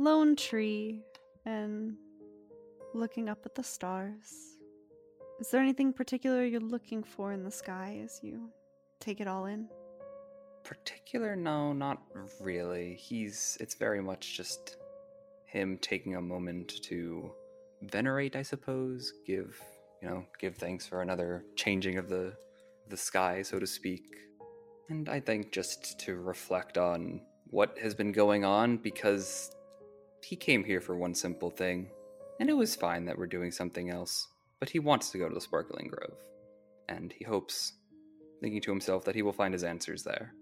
lone 0.00 0.34
tree 0.34 1.02
and 1.44 1.94
looking 2.94 3.28
up 3.28 3.44
at 3.44 3.54
the 3.54 3.62
stars. 3.62 4.56
Is 5.40 5.50
there 5.50 5.60
anything 5.60 5.92
particular 5.92 6.44
you're 6.44 6.60
looking 6.60 7.02
for 7.02 7.32
in 7.32 7.44
the 7.44 7.50
sky 7.50 8.00
as 8.02 8.18
you 8.22 8.48
take 8.98 9.20
it 9.20 9.28
all 9.28 9.44
in? 9.44 9.68
Particular? 10.64 11.36
No, 11.36 11.72
not 11.72 12.02
really. 12.40 12.94
He's. 12.94 13.58
It's 13.60 13.74
very 13.74 14.00
much 14.00 14.36
just 14.36 14.76
him 15.44 15.78
taking 15.78 16.16
a 16.16 16.20
moment 16.20 16.82
to 16.84 17.30
venerate, 17.82 18.36
I 18.36 18.42
suppose. 18.42 19.12
Give, 19.26 19.60
you 20.00 20.08
know, 20.08 20.24
give 20.38 20.56
thanks 20.56 20.86
for 20.86 21.02
another 21.02 21.44
changing 21.56 21.98
of 21.98 22.08
the 22.08 22.32
the 22.88 22.96
sky, 22.96 23.42
so 23.42 23.58
to 23.58 23.66
speak. 23.66 24.02
And 24.88 25.08
I 25.08 25.20
think 25.20 25.52
just 25.52 25.98
to 26.00 26.16
reflect 26.16 26.78
on 26.78 27.20
what 27.46 27.78
has 27.78 27.94
been 27.94 28.12
going 28.12 28.44
on 28.44 28.76
because 28.76 29.52
he 30.24 30.36
came 30.36 30.64
here 30.64 30.80
for 30.80 30.96
one 30.96 31.14
simple 31.14 31.50
thing, 31.50 31.88
and 32.38 32.48
it 32.48 32.56
was 32.56 32.74
fine 32.76 33.04
that 33.06 33.18
we're 33.18 33.26
doing 33.26 33.50
something 33.50 33.90
else. 33.90 34.28
But 34.58 34.68
he 34.68 34.78
wants 34.78 35.10
to 35.10 35.18
go 35.18 35.28
to 35.28 35.34
the 35.34 35.40
Sparkling 35.40 35.88
Grove, 35.88 36.18
and 36.88 37.12
he 37.12 37.24
hopes, 37.24 37.72
thinking 38.40 38.60
to 38.62 38.70
himself, 38.70 39.04
that 39.04 39.14
he 39.14 39.22
will 39.22 39.32
find 39.32 39.54
his 39.54 39.64
answers 39.64 40.02
there. 40.02 40.34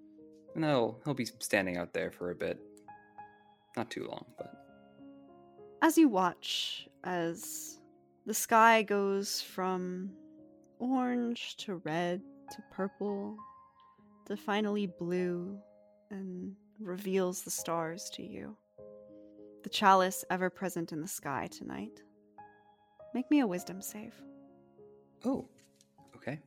And 0.54 0.64
he'll 0.64 1.00
he'll 1.04 1.14
be 1.14 1.28
standing 1.38 1.76
out 1.76 1.92
there 1.92 2.10
for 2.10 2.30
a 2.30 2.34
bit, 2.34 2.58
not 3.76 3.90
too 3.90 4.06
long, 4.08 4.24
but 4.36 4.52
As 5.82 5.96
you 5.96 6.08
watch, 6.08 6.88
as 7.04 7.78
the 8.26 8.34
sky 8.34 8.82
goes 8.82 9.40
from 9.40 10.10
orange 10.80 11.56
to 11.58 11.76
red 11.76 12.20
to 12.50 12.62
purple 12.72 13.36
to 14.26 14.36
finally 14.36 14.86
blue 14.86 15.58
and 16.10 16.54
reveals 16.80 17.42
the 17.42 17.50
stars 17.50 18.10
to 18.14 18.22
you, 18.22 18.56
the 19.62 19.68
chalice 19.68 20.24
ever 20.30 20.50
present 20.50 20.92
in 20.92 21.00
the 21.00 21.08
sky 21.08 21.48
tonight. 21.50 22.02
Make 23.14 23.30
me 23.30 23.40
a 23.40 23.46
wisdom 23.46 23.80
save. 23.80 24.14
oh, 25.24 25.48
okay. 26.16 26.38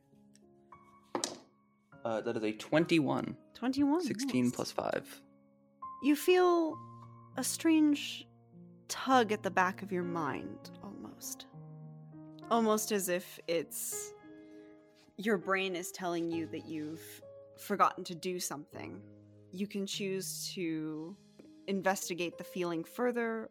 Uh, 2.04 2.20
that 2.20 2.36
is 2.36 2.42
a 2.42 2.52
twenty-one. 2.52 3.36
21. 3.54 4.00
16 4.02 4.44
nice. 4.44 4.52
plus 4.52 4.72
5. 4.72 5.22
You 6.02 6.16
feel 6.16 6.76
a 7.36 7.44
strange 7.44 8.26
tug 8.88 9.30
at 9.30 9.44
the 9.44 9.52
back 9.52 9.82
of 9.82 9.92
your 9.92 10.02
mind, 10.02 10.72
almost. 10.82 11.46
Almost 12.50 12.90
as 12.90 13.08
if 13.08 13.38
it's 13.46 14.14
your 15.16 15.38
brain 15.38 15.76
is 15.76 15.92
telling 15.92 16.28
you 16.28 16.46
that 16.48 16.66
you've 16.66 17.22
forgotten 17.56 18.02
to 18.02 18.16
do 18.16 18.40
something. 18.40 19.00
You 19.52 19.68
can 19.68 19.86
choose 19.86 20.50
to 20.56 21.16
investigate 21.66 22.38
the 22.38 22.44
feeling 22.44 22.84
further 22.84 23.50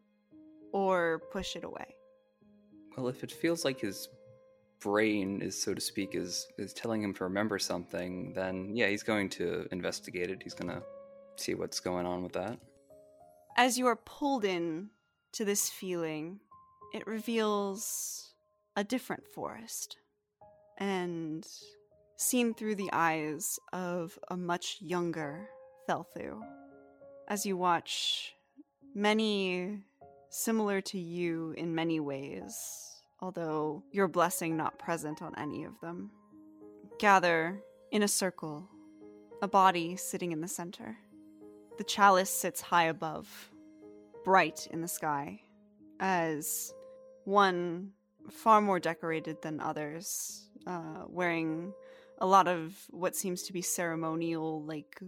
or 0.72 1.22
push 1.32 1.56
it 1.56 1.64
away. 1.64 1.96
Well, 2.98 3.08
if 3.08 3.24
it 3.24 3.32
feels 3.32 3.64
like 3.64 3.80
his 3.80 4.10
brain 4.80 5.42
is, 5.42 5.62
so 5.62 5.74
to 5.74 5.82
speak, 5.82 6.16
is 6.16 6.48
is 6.58 6.74
telling 6.74 7.04
him 7.04 7.14
to 7.16 7.24
remember 7.24 7.60
something, 7.60 8.34
then 8.34 8.76
yeah, 8.76 8.88
he's 8.88 9.04
going 9.04 9.30
to 9.30 9.68
investigate 9.72 10.30
it. 10.30 10.42
He's 10.44 10.54
gonna 10.54 10.82
see 11.38 11.54
what's 11.54 11.80
going 11.80 12.06
on 12.06 12.24
with 12.24 12.34
that. 12.34 12.60
As 13.58 13.78
you 13.78 13.88
are 13.88 13.96
pulled 13.96 14.46
in 14.46 14.90
to 15.34 15.46
this 15.46 15.70
feeling, 15.70 16.40
it 16.94 17.06
reveals 17.08 18.34
a 18.76 18.84
different 18.84 19.28
forest. 19.28 19.98
And 20.78 21.48
seen 22.22 22.54
through 22.54 22.76
the 22.76 22.90
eyes 22.94 23.60
of 23.74 24.18
a 24.30 24.38
much 24.38 24.78
younger 24.80 25.50
Thelthu. 25.90 26.40
As 27.28 27.46
you 27.46 27.56
watch 27.56 28.34
many 28.94 29.80
similar 30.30 30.82
to 30.82 31.00
you 31.00 31.54
in 31.58 31.76
many 31.76 32.00
ways, 32.00 33.02
although 33.20 33.84
your 33.92 34.08
blessing 34.08 34.58
not 34.58 34.80
present 34.80 35.22
on 35.22 35.34
any 35.38 35.64
of 35.64 35.80
them, 35.82 36.12
gather 37.00 37.62
in 37.92 38.04
a 38.04 38.08
circle, 38.08 38.68
a 39.42 39.48
body 39.48 39.96
sitting 39.96 40.32
in 40.32 40.42
the 40.42 40.48
center. 40.48 40.98
The 41.78 41.84
chalice 41.84 42.30
sits 42.30 42.62
high 42.62 42.86
above, 42.86 43.50
bright 44.24 44.68
in 44.72 44.82
the 44.82 44.88
sky, 44.88 45.42
as 46.00 46.74
one 47.26 47.92
far 48.30 48.62
more 48.62 48.80
decorated 48.80 49.42
than 49.42 49.60
others, 49.60 50.48
uh, 50.68 51.06
wearing 51.08 51.74
a 52.20 52.26
lot 52.26 52.48
of 52.48 52.78
what 52.90 53.16
seems 53.16 53.44
to 53.44 53.54
be 53.54 53.62
ceremonial, 53.62 54.64
like 54.64 55.00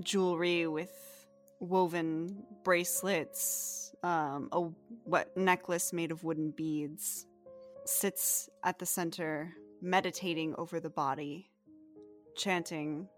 jewelry 0.00 0.66
with 0.66 0.92
woven 1.60 2.44
bracelets, 2.64 3.94
um, 4.02 4.48
a 4.52 4.60
what 5.04 5.36
necklace 5.36 5.92
made 5.92 6.10
of 6.10 6.24
wooden 6.24 6.50
beads, 6.50 7.26
sits 7.84 8.48
at 8.64 8.78
the 8.78 8.86
center, 8.86 9.52
meditating 9.80 10.54
over 10.56 10.80
the 10.80 10.90
body, 10.90 11.50
chanting, 12.36 13.08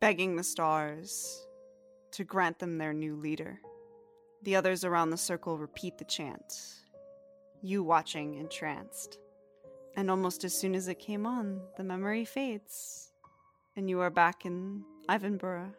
begging 0.00 0.36
the 0.36 0.42
stars 0.42 1.46
to 2.12 2.24
grant 2.24 2.58
them 2.58 2.78
their 2.78 2.92
new 2.92 3.16
leader. 3.16 3.60
The 4.42 4.56
others 4.56 4.84
around 4.84 5.10
the 5.10 5.16
circle 5.16 5.58
repeat 5.58 5.98
the 5.98 6.04
chant, 6.04 6.60
you 7.62 7.82
watching 7.82 8.34
entranced. 8.34 9.18
And 9.96 10.10
almost 10.10 10.44
as 10.44 10.54
soon 10.54 10.74
as 10.74 10.88
it 10.88 10.98
came 10.98 11.26
on, 11.26 11.60
the 11.76 11.84
memory 11.84 12.24
fades, 12.24 13.10
and 13.76 13.88
you 13.88 14.00
are 14.00 14.10
back 14.10 14.44
in 14.44 14.84
Ivanborough, 15.08 15.72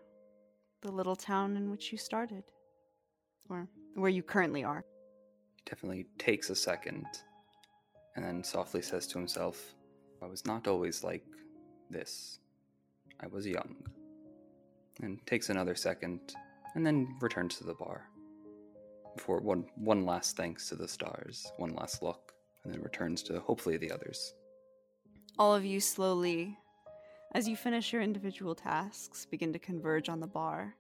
the 0.82 0.92
little 0.92 1.16
town 1.16 1.58
in 1.58 1.70
which 1.72 1.92
you 1.92 1.98
started, 1.98 2.44
or 3.50 3.68
where 3.96 4.12
you 4.12 4.24
currently 4.24 4.64
are. 4.64 4.84
He 5.56 5.64
definitely 5.70 6.06
takes 6.18 6.50
a 6.50 6.56
second 6.56 7.06
and 8.16 8.26
then 8.26 8.44
softly 8.44 8.82
says 8.82 9.08
to 9.08 9.18
himself, 9.18 9.76
I 10.22 10.26
was 10.26 10.46
not 10.46 10.68
always 10.68 11.04
like 11.04 11.24
this. 11.90 12.40
I 13.20 13.28
was 13.28 13.46
young. 13.46 13.76
And 15.02 15.24
takes 15.28 15.50
another 15.50 15.76
second 15.76 16.34
and 16.74 16.86
then 16.86 17.16
returns 17.22 17.58
to 17.58 17.64
the 17.64 17.76
bar. 17.76 18.10
For 19.18 19.40
one 19.40 19.66
one 19.76 20.06
last 20.06 20.38
thanks 20.38 20.70
to 20.70 20.76
the 20.76 20.88
stars, 20.88 21.52
one 21.58 21.74
last 21.74 22.04
look, 22.04 22.34
and 22.64 22.74
then 22.74 22.82
returns 22.82 23.24
to 23.24 23.40
hopefully 23.40 23.78
the 23.78 23.92
others. 23.92 24.34
All 25.40 25.54
of 25.56 25.66
you 25.66 25.80
slowly, 25.80 26.58
as 27.34 27.48
you 27.48 27.56
finish 27.56 27.94
your 27.94 28.02
individual 28.02 28.56
tasks, 28.56 29.26
begin 29.26 29.54
to 29.54 29.60
converge 29.60 30.10
on 30.10 30.20
the 30.20 30.28
bar. 30.28 30.76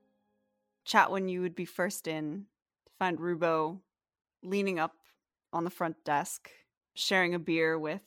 Chatwin 0.88 1.30
you 1.30 1.42
would 1.42 1.56
be 1.56 1.66
first 1.66 2.08
in, 2.08 2.46
to 2.86 2.94
find 2.98 3.20
Rubo 3.20 3.80
leaning 4.44 4.80
up 4.80 4.94
on 5.52 5.64
the 5.64 5.70
front 5.70 6.04
desk, 6.06 6.50
sharing 6.94 7.34
a 7.34 7.40
beer 7.40 7.78
with 7.78 8.02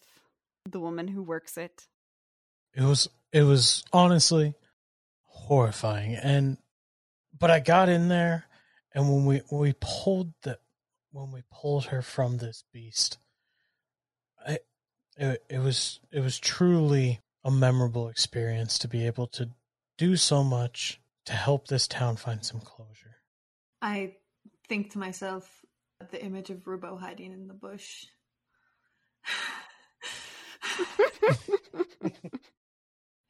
the 0.69 0.81
woman 0.81 1.09
who 1.09 1.23
works 1.23 1.57
it. 1.57 1.87
It 2.75 2.83
was 2.83 3.09
it 3.33 3.43
was 3.43 3.85
honestly 3.93 4.55
horrifying 5.25 6.15
and 6.15 6.59
but 7.37 7.51
I 7.51 7.61
got 7.61 7.89
in 7.89 8.09
there 8.09 8.45
and 8.95 9.09
when 9.09 9.25
we 9.25 9.39
when 9.49 9.61
we 9.61 9.75
pulled 9.81 10.33
the 10.43 10.59
when 11.13 11.33
we 11.33 11.43
pulled 11.51 11.87
her 11.87 12.03
from 12.03 12.39
this 12.39 12.65
beast 12.73 13.19
I 14.47 14.59
it, 15.17 15.43
it 15.49 15.59
was 15.59 16.01
it 16.13 16.21
was 16.21 16.39
truly 16.39 17.21
a 17.45 17.51
memorable 17.51 18.09
experience 18.09 18.79
to 18.79 18.89
be 18.89 19.07
able 19.07 19.27
to 19.27 19.51
do 19.99 20.17
so 20.17 20.43
much 20.45 21.01
to 21.27 21.33
help 21.33 21.69
this 21.69 21.87
town 21.87 22.17
find 22.17 22.45
some 22.45 22.61
closure. 22.61 23.17
I 23.83 24.17
think 24.69 24.93
to 24.93 24.99
myself 24.99 25.49
the 26.11 26.23
image 26.25 26.51
of 26.51 26.65
Rubo 26.65 26.99
hiding 26.99 27.33
in 27.33 27.47
the 27.47 27.55
bush. 27.55 28.07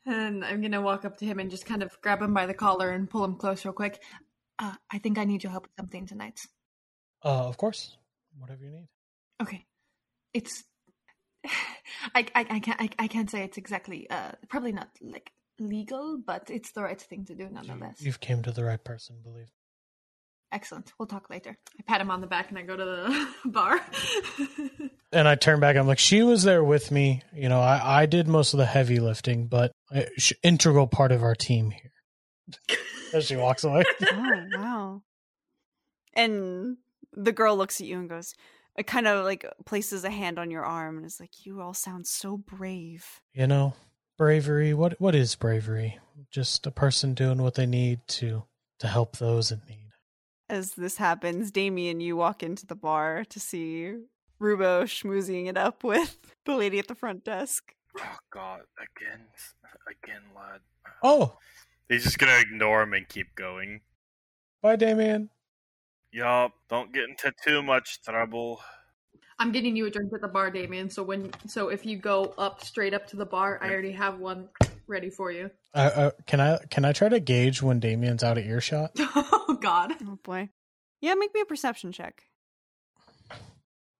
and 0.06 0.44
I'm 0.44 0.60
gonna 0.62 0.80
walk 0.80 1.04
up 1.04 1.16
to 1.18 1.24
him 1.26 1.38
and 1.38 1.50
just 1.50 1.66
kind 1.66 1.82
of 1.82 2.00
grab 2.00 2.22
him 2.22 2.32
by 2.32 2.46
the 2.46 2.54
collar 2.54 2.90
and 2.90 3.10
pull 3.10 3.24
him 3.24 3.36
close 3.36 3.64
real 3.64 3.74
quick. 3.74 4.02
Uh, 4.58 4.74
I 4.90 4.98
think 4.98 5.18
I 5.18 5.24
need 5.24 5.42
your 5.42 5.50
help 5.50 5.64
with 5.64 5.72
something 5.76 6.06
tonight. 6.06 6.38
Uh, 7.24 7.48
of 7.48 7.56
course, 7.56 7.96
whatever 8.38 8.64
you 8.64 8.70
need. 8.70 8.88
Okay, 9.42 9.66
it's 10.32 10.64
I 12.14 12.26
I, 12.34 12.46
I 12.50 12.60
can't 12.60 12.80
I, 12.80 12.88
I 12.98 13.06
can't 13.08 13.30
say 13.30 13.42
it's 13.42 13.58
exactly 13.58 14.08
uh 14.10 14.32
probably 14.48 14.72
not 14.72 14.88
like 15.00 15.32
legal, 15.60 16.18
but 16.18 16.50
it's 16.50 16.72
the 16.72 16.82
right 16.82 17.00
thing 17.00 17.24
to 17.26 17.34
do 17.34 17.48
nonetheless. 17.50 18.00
You, 18.00 18.10
have 18.10 18.20
came 18.20 18.42
to 18.42 18.50
the 18.50 18.64
right 18.64 18.82
person, 18.82 19.16
believe. 19.22 19.52
Excellent. 20.52 20.92
We'll 20.98 21.06
talk 21.06 21.30
later. 21.30 21.56
I 21.78 21.82
pat 21.86 22.00
him 22.00 22.10
on 22.10 22.20
the 22.20 22.26
back 22.26 22.48
and 22.48 22.58
I 22.58 22.62
go 22.62 22.76
to 22.76 22.84
the 22.84 23.28
bar. 23.50 23.80
and 25.12 25.28
I 25.28 25.36
turn 25.36 25.60
back. 25.60 25.76
I'm 25.76 25.86
like, 25.86 26.00
she 26.00 26.22
was 26.22 26.42
there 26.42 26.64
with 26.64 26.90
me. 26.90 27.22
You 27.32 27.48
know, 27.48 27.60
I, 27.60 28.02
I 28.02 28.06
did 28.06 28.26
most 28.26 28.52
of 28.52 28.58
the 28.58 28.66
heavy 28.66 28.98
lifting, 28.98 29.46
but 29.46 29.70
I, 29.92 30.08
she, 30.18 30.34
integral 30.42 30.88
part 30.88 31.12
of 31.12 31.22
our 31.22 31.36
team 31.36 31.70
here. 31.70 31.92
As 33.12 33.26
she 33.26 33.36
walks 33.36 33.62
away. 33.62 33.84
oh 34.10 34.44
wow! 34.56 35.02
And 36.14 36.76
the 37.12 37.32
girl 37.32 37.56
looks 37.56 37.80
at 37.80 37.86
you 37.86 37.98
and 37.98 38.08
goes, 38.08 38.34
it 38.76 38.86
kind 38.86 39.06
of 39.06 39.24
like 39.24 39.44
places 39.66 40.04
a 40.04 40.10
hand 40.10 40.38
on 40.38 40.50
your 40.50 40.64
arm 40.64 40.96
and 40.96 41.06
is 41.06 41.20
like, 41.20 41.44
"You 41.44 41.60
all 41.60 41.74
sound 41.74 42.06
so 42.06 42.36
brave." 42.36 43.20
You 43.32 43.46
know, 43.46 43.74
bravery. 44.16 44.74
What 44.74 45.00
what 45.00 45.14
is 45.14 45.34
bravery? 45.34 45.98
Just 46.30 46.66
a 46.66 46.70
person 46.70 47.14
doing 47.14 47.42
what 47.42 47.54
they 47.54 47.66
need 47.66 48.00
to 48.08 48.44
to 48.78 48.86
help 48.86 49.16
those 49.16 49.50
in 49.50 49.60
need. 49.68 49.90
As 50.48 50.72
this 50.74 50.96
happens, 50.96 51.50
Damien, 51.50 52.00
you 52.00 52.16
walk 52.16 52.42
into 52.42 52.66
the 52.66 52.74
bar 52.74 53.24
to 53.28 53.40
see 53.40 53.94
Rubo 54.40 54.84
schmoozing 54.84 55.48
it 55.48 55.56
up 55.56 55.84
with 55.84 56.18
the 56.44 56.56
lady 56.56 56.78
at 56.78 56.88
the 56.88 56.94
front 56.94 57.24
desk. 57.24 57.74
Oh 57.98 58.16
God! 58.32 58.60
Again, 58.78 59.26
again, 59.88 60.22
lad. 60.34 60.60
Oh, 61.02 61.36
he's 61.88 62.04
just 62.04 62.18
gonna 62.18 62.38
ignore 62.38 62.82
him 62.82 62.94
and 62.94 63.08
keep 63.08 63.34
going. 63.34 63.80
Bye, 64.62 64.76
Damien. 64.76 65.30
Yup, 66.12 66.52
don't 66.68 66.92
get 66.92 67.04
into 67.08 67.32
too 67.44 67.62
much 67.62 68.02
trouble. 68.02 68.60
I'm 69.38 69.52
getting 69.52 69.76
you 69.76 69.86
a 69.86 69.90
drink 69.90 70.12
at 70.12 70.20
the 70.20 70.28
bar, 70.28 70.50
Damien. 70.50 70.90
So 70.90 71.02
when 71.02 71.30
so 71.46 71.68
if 71.68 71.86
you 71.86 71.96
go 71.96 72.34
up 72.36 72.62
straight 72.62 72.92
up 72.92 73.06
to 73.08 73.16
the 73.16 73.24
bar, 73.24 73.58
I 73.62 73.70
already 73.70 73.92
have 73.92 74.18
one 74.18 74.48
ready 74.86 75.08
for 75.08 75.30
you. 75.30 75.50
Uh, 75.72 75.90
uh, 75.94 76.10
can 76.26 76.40
I 76.40 76.58
can 76.68 76.84
I 76.84 76.92
try 76.92 77.08
to 77.08 77.20
gauge 77.20 77.62
when 77.62 77.80
Damien's 77.80 78.24
out 78.24 78.38
of 78.38 78.44
earshot? 78.44 78.90
oh 78.98 79.56
God! 79.60 79.92
Oh 80.02 80.18
boy! 80.22 80.50
Yeah, 81.00 81.14
make 81.14 81.32
me 81.32 81.40
a 81.40 81.46
perception 81.46 81.92
check. 81.92 82.24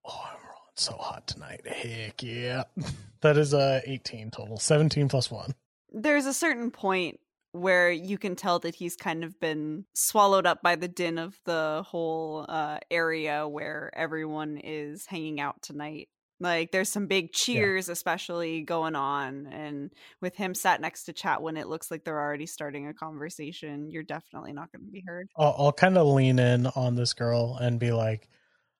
Oh, 0.05 0.21
I'm 0.25 0.41
rolling 0.43 0.75
so 0.75 0.93
hot 0.93 1.27
tonight. 1.27 1.65
Heck 1.65 2.21
yeah! 2.21 2.65
that 3.21 3.37
is 3.37 3.53
a 3.53 3.77
uh, 3.77 3.81
18 3.85 4.31
total. 4.31 4.57
17 4.57 5.07
plus 5.07 5.31
one. 5.31 5.55
There's 5.93 6.25
a 6.25 6.33
certain 6.33 6.71
point 6.71 7.20
where 7.53 7.91
you 7.91 8.17
can 8.17 8.35
tell 8.35 8.59
that 8.59 8.75
he's 8.75 8.95
kind 8.95 9.23
of 9.23 9.39
been 9.39 9.85
swallowed 9.93 10.45
up 10.45 10.61
by 10.61 10.75
the 10.75 10.87
din 10.87 11.17
of 11.17 11.37
the 11.45 11.83
whole 11.87 12.45
uh, 12.47 12.79
area 12.89 13.47
where 13.47 13.91
everyone 13.93 14.57
is 14.57 15.05
hanging 15.05 15.39
out 15.39 15.61
tonight. 15.61 16.07
Like 16.39 16.71
there's 16.71 16.89
some 16.89 17.05
big 17.05 17.33
cheers, 17.33 17.87
yeah. 17.87 17.91
especially 17.91 18.61
going 18.61 18.95
on, 18.95 19.45
and 19.45 19.91
with 20.21 20.35
him 20.35 20.55
sat 20.55 20.81
next 20.81 21.03
to 21.03 21.13
Chatwin, 21.13 21.59
it 21.59 21.67
looks 21.67 21.91
like 21.91 22.03
they're 22.03 22.19
already 22.19 22.47
starting 22.47 22.87
a 22.87 22.95
conversation. 22.95 23.91
You're 23.91 24.01
definitely 24.01 24.51
not 24.51 24.71
going 24.71 24.85
to 24.85 24.91
be 24.91 25.03
heard. 25.05 25.27
I'll, 25.37 25.55
I'll 25.57 25.71
kind 25.71 25.99
of 25.99 26.07
lean 26.07 26.39
in 26.39 26.65
on 26.65 26.95
this 26.95 27.13
girl 27.13 27.57
and 27.61 27.79
be 27.79 27.91
like, 27.91 28.27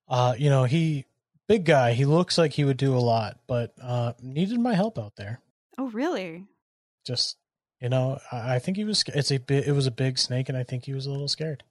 uh, 0.08 0.34
you 0.40 0.50
know, 0.50 0.64
he 0.64 1.06
big 1.48 1.66
guy. 1.66 1.94
He 1.94 2.06
looks 2.06 2.38
like 2.38 2.54
he 2.54 2.64
would 2.64 2.78
do 2.78 2.96
a 2.96 3.00
lot, 3.00 3.38
but 3.46 3.74
uh, 3.80 4.14
needed 4.24 4.60
my 4.60 4.74
help 4.74 4.98
out 4.98 5.16
there. 5.18 5.42
Oh, 5.78 5.90
really? 5.90 6.46
Just 7.06 7.38
you 7.82 7.90
know, 7.90 8.20
I 8.32 8.60
think 8.60 8.78
he 8.78 8.84
was. 8.84 9.04
It's 9.08 9.32
a 9.32 9.38
bit. 9.38 9.68
It 9.68 9.72
was 9.72 9.88
a 9.88 9.92
big 9.92 10.18
snake, 10.18 10.50
and 10.50 10.58
I 10.58 10.64
think 10.64 10.86
he 10.86 10.94
was 10.94 11.06
a 11.06 11.12
little 11.12 11.28
scared. 11.28 11.64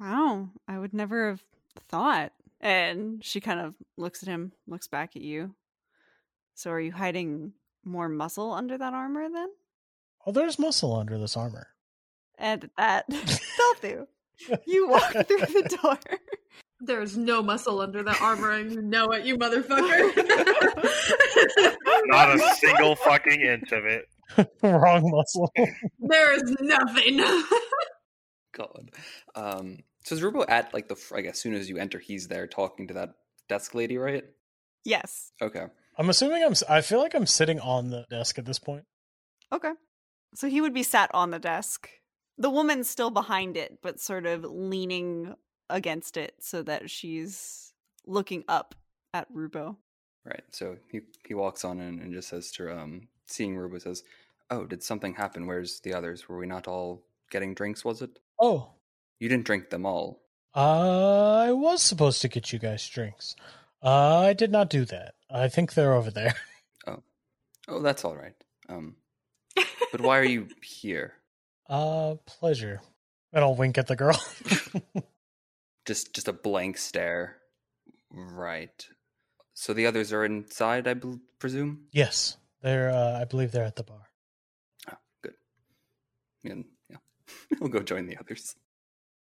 Wow, 0.00 0.48
I 0.66 0.78
would 0.78 0.94
never 0.94 1.28
have 1.28 1.44
thought. 1.88 2.32
And 2.60 3.22
she 3.22 3.40
kind 3.40 3.60
of 3.60 3.74
looks 3.98 4.22
at 4.22 4.28
him, 4.28 4.52
looks 4.66 4.88
back 4.88 5.16
at 5.16 5.22
you. 5.22 5.54
So, 6.54 6.70
are 6.70 6.80
you 6.80 6.92
hiding 6.92 7.52
more 7.84 8.08
muscle 8.08 8.52
under 8.52 8.78
that 8.78 8.94
armor 8.94 9.28
then? 9.28 9.50
Oh, 10.26 10.32
there's 10.32 10.58
muscle 10.58 10.96
under 10.96 11.18
this 11.18 11.36
armor. 11.36 11.68
And 12.38 12.70
that, 12.78 13.04
they'll 13.08 13.80
do. 13.82 14.08
You 14.66 14.88
walk 14.88 15.12
through 15.12 15.24
the 15.24 15.78
door. 15.82 15.98
There's 16.80 17.16
no 17.16 17.40
muscle 17.42 17.80
under 17.80 18.02
that 18.02 18.20
armor, 18.20 18.50
and 18.50 18.70
you 18.70 18.82
know 18.82 19.12
it, 19.12 19.24
you 19.24 19.38
motherfucker. 19.38 20.12
Not 22.06 22.34
a 22.34 22.38
single 22.56 22.96
fucking 22.96 23.40
inch 23.40 23.72
of 23.72 23.86
it. 23.86 24.08
Wrong 24.62 25.10
muscle. 25.10 25.52
there 25.98 26.32
is 26.32 26.56
nothing. 26.60 27.18
God. 28.56 28.90
Um, 29.34 29.78
so 30.04 30.14
is 30.14 30.20
Rubo 30.20 30.44
at 30.48 30.72
like 30.72 30.88
the 30.88 30.96
like 31.10 31.26
as 31.26 31.38
soon 31.38 31.54
as 31.54 31.68
you 31.68 31.78
enter, 31.78 31.98
he's 31.98 32.28
there 32.28 32.46
talking 32.46 32.88
to 32.88 32.94
that 32.94 33.14
desk 33.48 33.74
lady, 33.74 33.98
right? 33.98 34.24
Yes. 34.84 35.32
Okay. 35.40 35.66
I'm 35.98 36.10
assuming 36.10 36.44
I'm. 36.44 36.54
I 36.68 36.80
feel 36.80 37.00
like 37.00 37.14
I'm 37.14 37.26
sitting 37.26 37.60
on 37.60 37.90
the 37.90 38.04
desk 38.10 38.38
at 38.38 38.44
this 38.44 38.58
point. 38.58 38.84
Okay. 39.52 39.72
So 40.34 40.48
he 40.48 40.60
would 40.60 40.74
be 40.74 40.82
sat 40.82 41.10
on 41.14 41.30
the 41.30 41.38
desk. 41.38 41.88
The 42.38 42.50
woman's 42.50 42.90
still 42.90 43.10
behind 43.10 43.56
it, 43.56 43.78
but 43.82 44.00
sort 44.00 44.26
of 44.26 44.44
leaning 44.44 45.34
against 45.70 46.16
it 46.16 46.34
so 46.40 46.62
that 46.62 46.90
she's 46.90 47.72
looking 48.06 48.44
up 48.48 48.74
at 49.12 49.32
Rubo. 49.32 49.76
Right. 50.24 50.42
So 50.50 50.76
he 50.90 51.00
he 51.26 51.34
walks 51.34 51.64
on 51.64 51.80
in 51.80 52.00
and 52.00 52.12
just 52.12 52.28
says 52.28 52.50
to 52.52 52.76
um 52.76 53.08
seeing 53.26 53.56
Rubo 53.56 53.80
says, 53.80 54.02
"Oh, 54.50 54.64
did 54.66 54.82
something 54.82 55.14
happen? 55.14 55.46
Where's 55.46 55.80
the 55.80 55.94
others? 55.94 56.28
Were 56.28 56.38
we 56.38 56.46
not 56.46 56.68
all 56.68 57.02
getting 57.30 57.54
drinks? 57.54 57.84
Was 57.84 58.02
it? 58.02 58.18
Oh, 58.40 58.70
you 59.18 59.28
didn't 59.28 59.46
drink 59.46 59.70
them 59.70 59.86
all. 59.86 60.20
I 60.54 61.50
was 61.52 61.82
supposed 61.82 62.22
to 62.22 62.28
get 62.28 62.52
you 62.52 62.58
guys 62.60 62.88
drinks. 62.88 63.34
Uh, 63.82 64.18
I 64.20 64.32
did 64.34 64.52
not 64.52 64.70
do 64.70 64.84
that. 64.86 65.14
I 65.30 65.48
think 65.48 65.74
they're 65.74 65.94
over 65.94 66.10
there. 66.10 66.34
Oh, 66.86 67.02
oh, 67.68 67.80
that's 67.80 68.04
all 68.04 68.14
right. 68.14 68.34
Um, 68.68 68.96
but 69.90 70.02
why 70.02 70.18
are 70.18 70.24
you 70.24 70.48
here? 70.62 71.14
Uh, 71.68 72.16
pleasure. 72.26 72.82
And 73.32 73.42
I'll 73.42 73.54
wink 73.54 73.78
at 73.78 73.86
the 73.86 73.96
girl. 73.96 74.20
just, 75.86 76.14
just 76.14 76.28
a 76.28 76.32
blank 76.34 76.76
stare. 76.76 77.36
Right. 78.10 78.86
So 79.54 79.72
the 79.72 79.86
others 79.86 80.12
are 80.12 80.26
inside, 80.26 80.86
I 80.86 80.94
presume. 81.38 81.86
Yes. 81.90 82.36
They're, 82.64 82.90
uh, 82.90 83.20
I 83.20 83.24
believe 83.26 83.52
they're 83.52 83.62
at 83.62 83.76
the 83.76 83.82
bar. 83.82 84.08
Oh, 84.90 84.96
good. 85.22 85.34
And 86.44 86.64
yeah, 86.88 86.96
we'll 87.60 87.68
go 87.68 87.80
join 87.80 88.06
the 88.06 88.16
others. 88.16 88.56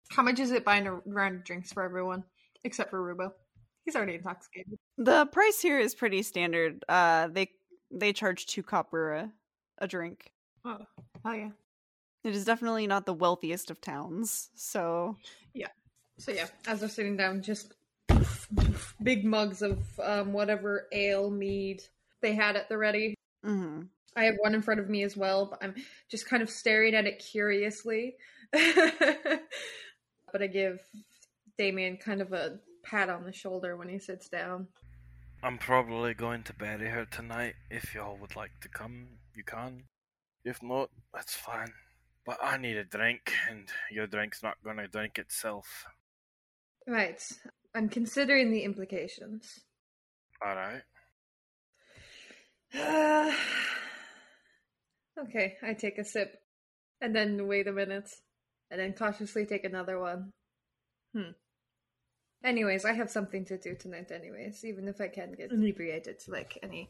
How 0.09 0.21
much 0.21 0.39
is 0.39 0.51
it 0.51 0.65
buying 0.65 0.85
a 0.85 0.95
round 1.05 1.37
of 1.37 1.43
drinks 1.45 1.71
for 1.71 1.81
everyone 1.81 2.25
except 2.65 2.89
for 2.89 2.99
Rubo? 2.99 3.31
He's 3.85 3.95
already 3.95 4.15
intoxicated. 4.15 4.77
The 4.97 5.27
price 5.27 5.61
here 5.61 5.79
is 5.79 5.95
pretty 5.95 6.23
standard. 6.23 6.83
Uh, 6.89 7.29
they 7.31 7.51
they 7.89 8.11
charge 8.11 8.47
two 8.47 8.63
copper 8.63 9.13
a, 9.13 9.31
a 9.77 9.87
drink. 9.87 10.33
Oh, 10.65 10.79
oh 11.23 11.31
yeah. 11.31 11.51
It 12.25 12.35
is 12.35 12.43
definitely 12.43 12.85
not 12.85 13.05
the 13.05 13.13
wealthiest 13.13 13.71
of 13.71 13.79
towns. 13.79 14.49
So 14.55 15.15
yeah. 15.53 15.69
So 16.17 16.33
yeah, 16.33 16.47
as 16.67 16.81
they're 16.81 16.89
sitting 16.89 17.15
down, 17.15 17.41
just 17.41 17.75
big 19.01 19.23
mugs 19.23 19.61
of 19.61 19.79
um, 20.03 20.33
whatever 20.33 20.87
ale, 20.91 21.31
mead 21.31 21.81
they 22.21 22.35
had 22.35 22.57
at 22.57 22.67
the 22.67 22.77
ready. 22.77 23.15
Mm-hmm. 23.45 23.83
I 24.15 24.25
have 24.25 24.35
one 24.39 24.55
in 24.55 24.61
front 24.61 24.79
of 24.79 24.89
me 24.89 25.03
as 25.03 25.15
well, 25.15 25.45
but 25.45 25.63
I'm 25.63 25.75
just 26.09 26.27
kind 26.27 26.43
of 26.43 26.49
staring 26.49 26.95
at 26.95 27.05
it 27.05 27.23
curiously. 27.31 28.15
but 28.51 29.41
I 30.41 30.47
give 30.47 30.79
Damien 31.57 31.97
kind 31.97 32.21
of 32.21 32.33
a 32.33 32.59
pat 32.83 33.09
on 33.09 33.23
the 33.23 33.31
shoulder 33.31 33.77
when 33.77 33.87
he 33.87 33.99
sits 33.99 34.27
down. 34.27 34.67
I'm 35.43 35.57
probably 35.57 36.13
going 36.13 36.43
to 36.43 36.53
bury 36.53 36.89
her 36.89 37.05
tonight. 37.05 37.55
If 37.69 37.95
y'all 37.95 38.17
would 38.19 38.35
like 38.35 38.51
to 38.61 38.69
come, 38.69 39.07
you 39.33 39.43
can. 39.43 39.83
If 40.43 40.61
not, 40.61 40.89
that's 41.13 41.35
fine. 41.35 41.73
But 42.25 42.37
I 42.43 42.57
need 42.57 42.77
a 42.77 42.83
drink, 42.83 43.33
and 43.49 43.67
your 43.89 44.05
drink's 44.05 44.43
not 44.43 44.63
going 44.63 44.77
to 44.77 44.87
drink 44.87 45.17
itself. 45.17 45.85
Right. 46.87 47.21
I'm 47.73 47.89
considering 47.89 48.51
the 48.51 48.63
implications. 48.63 49.61
Alright. 50.45 50.83
Uh, 52.73 53.31
okay, 55.23 55.57
I 55.63 55.73
take 55.73 55.97
a 55.97 56.05
sip 56.05 56.37
and 57.01 57.15
then 57.15 57.47
wait 57.47 57.67
a 57.67 57.71
minute 57.71 58.09
and 58.69 58.79
then 58.79 58.93
cautiously 58.93 59.45
take 59.45 59.63
another 59.63 59.99
one. 59.99 60.31
Hmm. 61.13 61.31
Anyways, 62.43 62.85
I 62.85 62.93
have 62.93 63.11
something 63.11 63.45
to 63.45 63.57
do 63.57 63.75
tonight, 63.75 64.11
anyways, 64.11 64.65
even 64.65 64.87
if 64.87 64.99
I 64.99 65.09
can 65.09 65.33
get 65.33 65.51
inebriated 65.51 66.21
like 66.27 66.57
any 66.63 66.89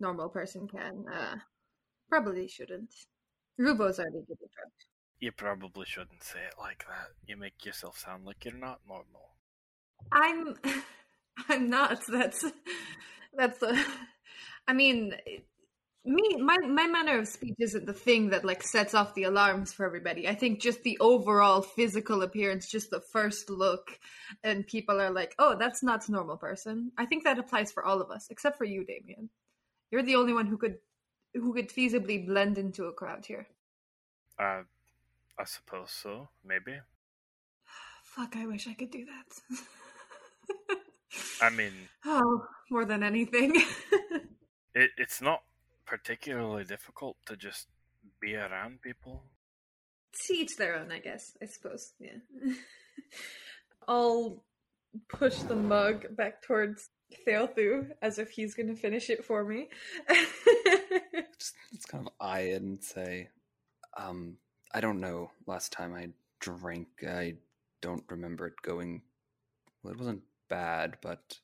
normal 0.00 0.28
person 0.28 0.66
can. 0.66 1.04
Uh, 1.12 1.36
Probably 2.10 2.48
shouldn't. 2.48 2.92
Rubo's 3.56 4.00
already 4.00 4.18
getting 4.22 4.48
drunk. 4.52 4.72
You 5.20 5.30
probably 5.30 5.86
shouldn't 5.86 6.24
say 6.24 6.40
it 6.40 6.54
like 6.58 6.84
that. 6.88 7.10
You 7.24 7.36
make 7.36 7.64
yourself 7.64 7.98
sound 7.98 8.24
like 8.24 8.44
you're 8.44 8.54
not 8.54 8.80
normal. 8.86 9.36
I'm 10.10 10.56
I'm 11.48 11.70
not. 11.70 12.02
That's 12.08 12.44
that's 13.36 13.58
the 13.58 13.84
I 14.68 14.72
mean 14.72 15.14
me 16.04 16.36
my 16.38 16.56
my 16.66 16.86
manner 16.86 17.18
of 17.18 17.28
speech 17.28 17.56
isn't 17.58 17.86
the 17.86 17.92
thing 17.92 18.30
that 18.30 18.44
like 18.44 18.62
sets 18.62 18.94
off 18.94 19.14
the 19.14 19.24
alarms 19.24 19.72
for 19.72 19.84
everybody. 19.84 20.26
I 20.28 20.34
think 20.34 20.60
just 20.60 20.82
the 20.82 20.98
overall 20.98 21.60
physical 21.60 22.22
appearance, 22.22 22.70
just 22.70 22.90
the 22.90 23.02
first 23.12 23.50
look 23.50 23.98
and 24.42 24.66
people 24.66 25.00
are 25.00 25.10
like, 25.10 25.34
"Oh, 25.38 25.56
that's 25.58 25.82
not 25.82 26.08
a 26.08 26.12
normal 26.12 26.38
person." 26.38 26.92
I 26.96 27.04
think 27.06 27.24
that 27.24 27.38
applies 27.38 27.70
for 27.70 27.84
all 27.84 28.00
of 28.00 28.10
us 28.10 28.28
except 28.30 28.56
for 28.56 28.64
you, 28.64 28.84
Damien. 28.84 29.28
You're 29.90 30.02
the 30.02 30.16
only 30.16 30.32
one 30.32 30.46
who 30.46 30.56
could 30.56 30.78
who 31.34 31.52
could 31.52 31.68
feasibly 31.68 32.26
blend 32.26 32.58
into 32.58 32.84
a 32.84 32.92
crowd 32.92 33.26
here. 33.26 33.46
Uh, 34.38 34.62
I 35.38 35.44
suppose 35.44 35.90
so. 35.90 36.28
Maybe. 36.44 36.78
Fuck, 38.04 38.36
I 38.36 38.46
wish 38.46 38.66
I 38.66 38.74
could 38.74 38.90
do 38.90 39.04
that. 39.04 40.78
I 41.40 41.50
mean, 41.50 41.72
oh, 42.04 42.46
more 42.70 42.84
than 42.84 43.02
anything. 43.02 43.54
it, 44.74 44.90
it's 44.96 45.20
not 45.20 45.42
particularly 45.86 46.64
difficult 46.64 47.16
to 47.26 47.36
just 47.36 47.66
be 48.20 48.36
around 48.36 48.82
people. 48.82 49.24
to 50.26 50.34
each 50.34 50.56
their 50.56 50.76
own, 50.76 50.92
I 50.92 50.98
guess. 51.00 51.36
I 51.42 51.46
suppose. 51.46 51.92
Yeah. 51.98 52.18
I'll 53.88 54.44
push 55.08 55.36
the 55.38 55.56
mug 55.56 56.16
back 56.16 56.42
towards 56.42 56.88
Thelthu 57.26 57.90
as 58.02 58.18
if 58.18 58.30
he's 58.30 58.54
going 58.54 58.68
to 58.68 58.76
finish 58.76 59.10
it 59.10 59.24
for 59.24 59.44
me. 59.44 59.68
Just, 61.38 61.54
just 61.72 61.88
kind 61.88 62.06
of 62.06 62.12
eye 62.20 62.40
it 62.40 62.60
and 62.60 62.84
say, 62.84 63.28
um, 63.96 64.36
I 64.74 64.80
don't 64.82 65.00
know. 65.00 65.30
Last 65.46 65.72
time 65.72 65.94
I 65.94 66.08
drank, 66.38 66.88
I 67.08 67.36
don't 67.80 68.04
remember 68.10 68.46
it 68.46 68.60
going. 68.62 69.00
Well, 69.82 69.94
it 69.94 69.98
wasn't 69.98 70.22
bad, 70.50 70.98
but 71.00 71.38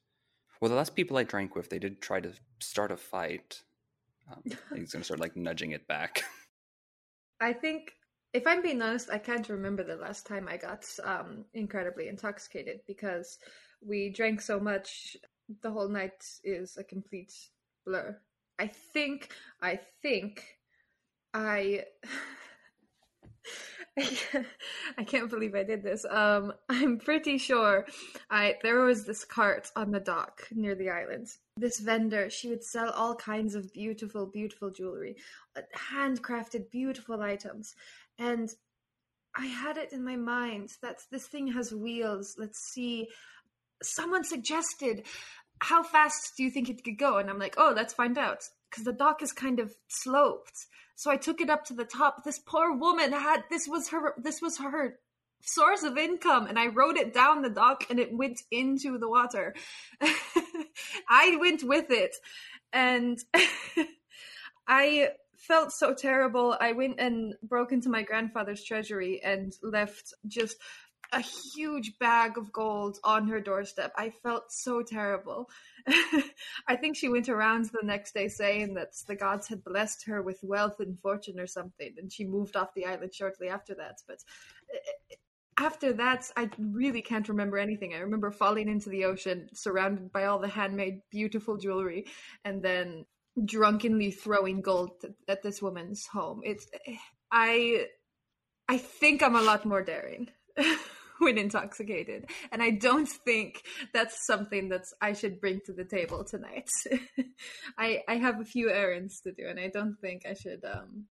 well, 0.61 0.69
the 0.71 0.77
last 0.77 0.95
people 0.95 1.17
I 1.17 1.23
drank 1.23 1.55
with, 1.55 1.71
they 1.71 1.79
did 1.79 2.03
try 2.03 2.21
to 2.21 2.33
start 2.61 2.91
a 2.91 2.97
fight. 2.97 3.63
Um, 4.31 4.43
he's 4.75 4.93
gonna 4.93 5.05
start 5.05 5.21
like 5.21 5.37
nudging 5.37 5.71
it 5.73 5.87
back. 5.87 6.25
I 7.41 7.53
think, 7.53 7.93
if 8.33 8.47
I'm 8.47 8.63
being 8.63 8.83
honest, 8.83 9.11
I 9.11 9.19
can't 9.19 9.49
remember 9.49 9.85
the 9.85 9.97
last 9.97 10.27
time 10.27 10.49
I 10.49 10.57
got 10.57 10.85
um, 11.05 11.45
incredibly 11.55 12.09
intoxicated 12.09 12.81
because 12.87 13.39
we 13.81 14.11
drank 14.11 14.41
so 14.41 14.59
much. 14.59 15.17
The 15.63 15.71
whole 15.71 15.89
night 15.89 16.25
is 16.43 16.77
a 16.77 16.85
complete 16.85 17.33
blur. 17.85 18.19
I 18.59 18.67
think, 18.67 19.31
I 19.63 19.79
think, 20.03 20.43
I. 21.33 21.85
I 24.99 25.05
can't 25.05 25.31
believe 25.31 25.55
I 25.55 25.63
did 25.63 25.83
this. 25.83 26.05
Um, 26.09 26.53
I'm 26.69 26.99
pretty 26.99 27.39
sure 27.39 27.87
I 28.31 28.57
there 28.63 28.81
was 28.81 29.05
this 29.05 29.25
cart 29.25 29.71
on 29.75 29.91
the 29.91 30.01
dock 30.01 30.43
near 30.51 30.75
the 30.75 30.91
island. 30.91 31.29
This 31.57 31.81
vendor, 31.81 32.29
she 32.29 32.49
would 32.49 32.63
sell 32.63 32.91
all 32.91 33.15
kinds 33.15 33.55
of 33.55 33.73
beautiful, 33.73 34.27
beautiful 34.27 34.71
jewelry, 34.71 35.17
uh, 35.57 35.63
handcrafted, 35.95 36.71
beautiful 36.71 37.23
items, 37.23 37.75
and 38.19 38.51
I 39.37 39.47
had 39.47 39.77
it 39.77 39.93
in 39.93 40.05
my 40.05 40.17
mind 40.17 40.71
that 40.83 40.99
this 41.11 41.27
thing 41.27 41.49
has 41.49 41.73
wheels. 41.73 42.37
Let's 42.39 42.59
see. 42.73 43.09
Someone 43.83 44.25
suggested, 44.25 45.05
how 45.61 45.83
fast 45.83 46.33
do 46.37 46.43
you 46.43 46.51
think 46.51 46.71
it 46.71 46.83
could 46.85 46.99
go? 46.99 47.19
And 47.19 47.29
I'm 47.29 47.39
like, 47.39 47.55
oh, 47.59 47.73
let's 47.77 47.93
find 47.93 48.17
out. 48.17 48.45
Because 48.71 48.85
the 48.85 48.93
dock 48.93 49.23
is 49.23 49.33
kind 49.33 49.61
of 49.61 49.75
sloped. 49.89 50.67
So 50.97 51.11
I 51.11 51.17
took 51.17 51.41
it 51.41 51.51
up 51.51 51.65
to 51.67 51.75
the 51.75 51.85
top. 51.85 52.25
This 52.25 52.39
poor 52.39 52.75
woman 52.75 53.13
had 53.13 53.45
this 53.51 53.69
was 53.69 53.91
her 53.91 54.15
this 54.17 54.41
was 54.41 54.59
her 54.59 54.99
source 55.43 55.83
of 55.83 55.97
income 55.97 56.47
and 56.47 56.59
I 56.59 56.67
rode 56.69 56.97
it 56.97 57.15
down 57.15 57.43
the 57.43 57.51
dock 57.51 57.85
and 57.91 58.01
it 58.01 58.13
went 58.13 58.43
into 58.51 58.99
the 58.99 59.09
water. 59.09 59.55
I 61.09 61.37
went 61.39 61.63
with 61.63 61.91
it 61.91 62.17
and 62.73 63.19
I 64.69 65.11
felt 65.37 65.73
so 65.73 65.95
terrible. 65.95 66.57
I 66.61 66.73
went 66.73 66.99
and 66.99 67.35
broke 67.43 67.73
into 67.73 67.89
my 67.89 68.03
grandfather's 68.03 68.65
treasury 68.65 69.21
and 69.23 69.55
left 69.63 70.15
just 70.27 70.57
a 71.13 71.21
huge 71.21 71.99
bag 71.99 72.39
of 72.39 72.53
gold 72.53 72.99
on 73.05 73.29
her 73.29 73.41
doorstep. 73.41 73.93
I 73.97 74.11
felt 74.11 74.53
so 74.53 74.83
terrible. 74.83 75.49
I 76.69 76.77
think 76.77 76.97
she 76.97 77.09
went 77.09 77.29
around 77.29 77.67
the 77.67 77.85
next 77.85 78.15
day 78.15 78.29
saying 78.29 78.75
that 78.75 78.93
the 79.07 79.17
gods 79.17 79.49
had 79.49 79.65
blessed 79.65 80.05
her 80.07 80.23
with 80.23 80.41
wealth 80.43 80.81
and 80.81 80.99
fortune 80.99 81.39
or 81.39 81.47
something, 81.47 81.95
and 81.99 82.13
she 82.13 82.25
moved 82.25 82.57
off 82.57 82.75
the 82.75 82.87
island 82.87 83.15
shortly 83.15 83.49
after 83.49 83.75
that. 83.77 83.99
But 84.07 84.19
eh, 84.73 85.15
after 85.59 85.93
that, 85.95 86.31
I 86.37 86.51
really 86.59 87.03
can't 87.03 87.29
remember 87.29 87.59
anything. 87.59 87.95
I 87.95 87.99
remember 87.99 88.31
falling 88.31 88.69
into 88.69 88.91
the 88.91 89.05
ocean, 89.05 89.49
surrounded 89.55 90.13
by 90.13 90.25
all 90.25 90.39
the 90.39 90.49
handmade, 90.49 91.01
beautiful 91.11 91.57
jewelry, 91.57 92.07
and 92.45 92.63
then 92.63 93.07
drunkenly 93.45 94.11
throwing 94.11 94.61
gold 94.61 95.03
at 95.29 95.43
this 95.43 95.63
woman's 95.63 96.07
home. 96.07 96.41
It's 96.45 96.67
eh, 96.87 96.97
I 97.31 97.87
I 98.69 98.79
think 98.79 99.23
I'm 99.23 99.37
a 99.37 99.43
lot 99.43 99.65
more 99.65 99.83
daring. 99.83 100.29
when 101.19 101.39
intoxicated. 101.39 102.31
And 102.53 102.63
I 102.63 102.71
don't 102.71 103.09
think 103.09 103.63
that's 103.93 104.27
something 104.27 104.69
that 104.71 104.85
I 105.01 105.13
should 105.13 105.41
bring 105.41 105.61
to 105.67 105.73
the 105.73 105.85
table 105.85 106.25
tonight. 106.25 106.69
I 107.79 108.03
I 108.09 108.17
have 108.17 108.41
a 108.41 108.45
few 108.45 108.71
errands 108.71 109.21
to 109.21 109.33
do 109.33 109.47
and 109.49 109.59
I 109.59 109.69
don't 109.69 109.97
think 110.01 110.27
I 110.27 110.35
should 110.35 110.65
um 110.65 111.07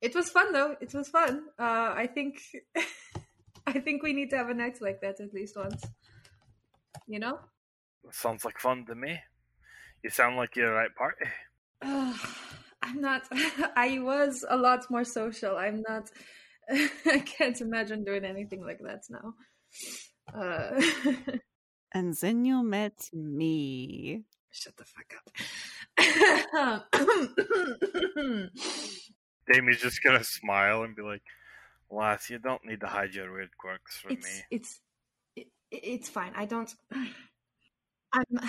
it 0.00 0.14
was 0.14 0.30
fun 0.30 0.52
though. 0.52 0.76
It 0.80 0.92
was 0.94 1.08
fun. 1.08 1.44
Uh 1.58 1.94
I 1.96 2.08
think 2.12 2.40
I 3.66 3.80
think 3.80 4.02
we 4.02 4.12
need 4.12 4.30
to 4.30 4.36
have 4.36 4.50
a 4.50 4.54
night 4.54 4.80
like 4.80 5.00
that 5.00 5.20
at 5.20 5.32
least 5.32 5.56
once. 5.56 5.82
You 7.06 7.18
know? 7.18 7.38
Sounds 8.10 8.44
like 8.44 8.58
fun 8.58 8.84
to 8.86 8.94
me. 8.94 9.18
You 10.02 10.10
sound 10.10 10.36
like 10.36 10.56
you're 10.56 10.68
the 10.68 10.74
right 10.74 10.94
party. 10.94 11.26
Uh, 11.80 12.14
I'm 12.82 13.00
not 13.00 13.22
I 13.76 13.98
was 14.00 14.44
a 14.48 14.56
lot 14.56 14.90
more 14.90 15.04
social. 15.04 15.56
I'm 15.56 15.82
not 15.88 16.10
I 17.06 17.18
can't 17.20 17.60
imagine 17.60 18.04
doing 18.04 18.24
anything 18.24 18.64
like 18.64 18.80
that 18.80 19.02
now. 19.10 19.34
Uh, 20.32 20.80
And 21.94 22.12
then 22.14 22.44
you 22.44 22.62
met 22.64 23.08
me. 23.12 24.24
shut 24.50 24.76
the 24.76 24.84
fuck 24.84 25.14
up. 25.20 25.30
Damie's 29.52 29.80
just 29.80 30.02
gonna 30.02 30.24
smile 30.24 30.82
and 30.82 30.96
be 30.96 31.02
like, 31.02 31.22
"Lass, 31.90 32.30
you 32.30 32.38
don't 32.40 32.64
need 32.64 32.80
to 32.80 32.88
hide 32.88 33.14
your 33.14 33.32
weird 33.32 33.56
quirks 33.56 33.98
from 33.98 34.10
it's 34.12 34.24
me." 34.24 34.44
it's 34.50 34.80
it, 35.36 35.46
it's 35.70 36.08
fine. 36.08 36.32
I 36.34 36.46
don't. 36.46 36.74
I'm 38.12 38.24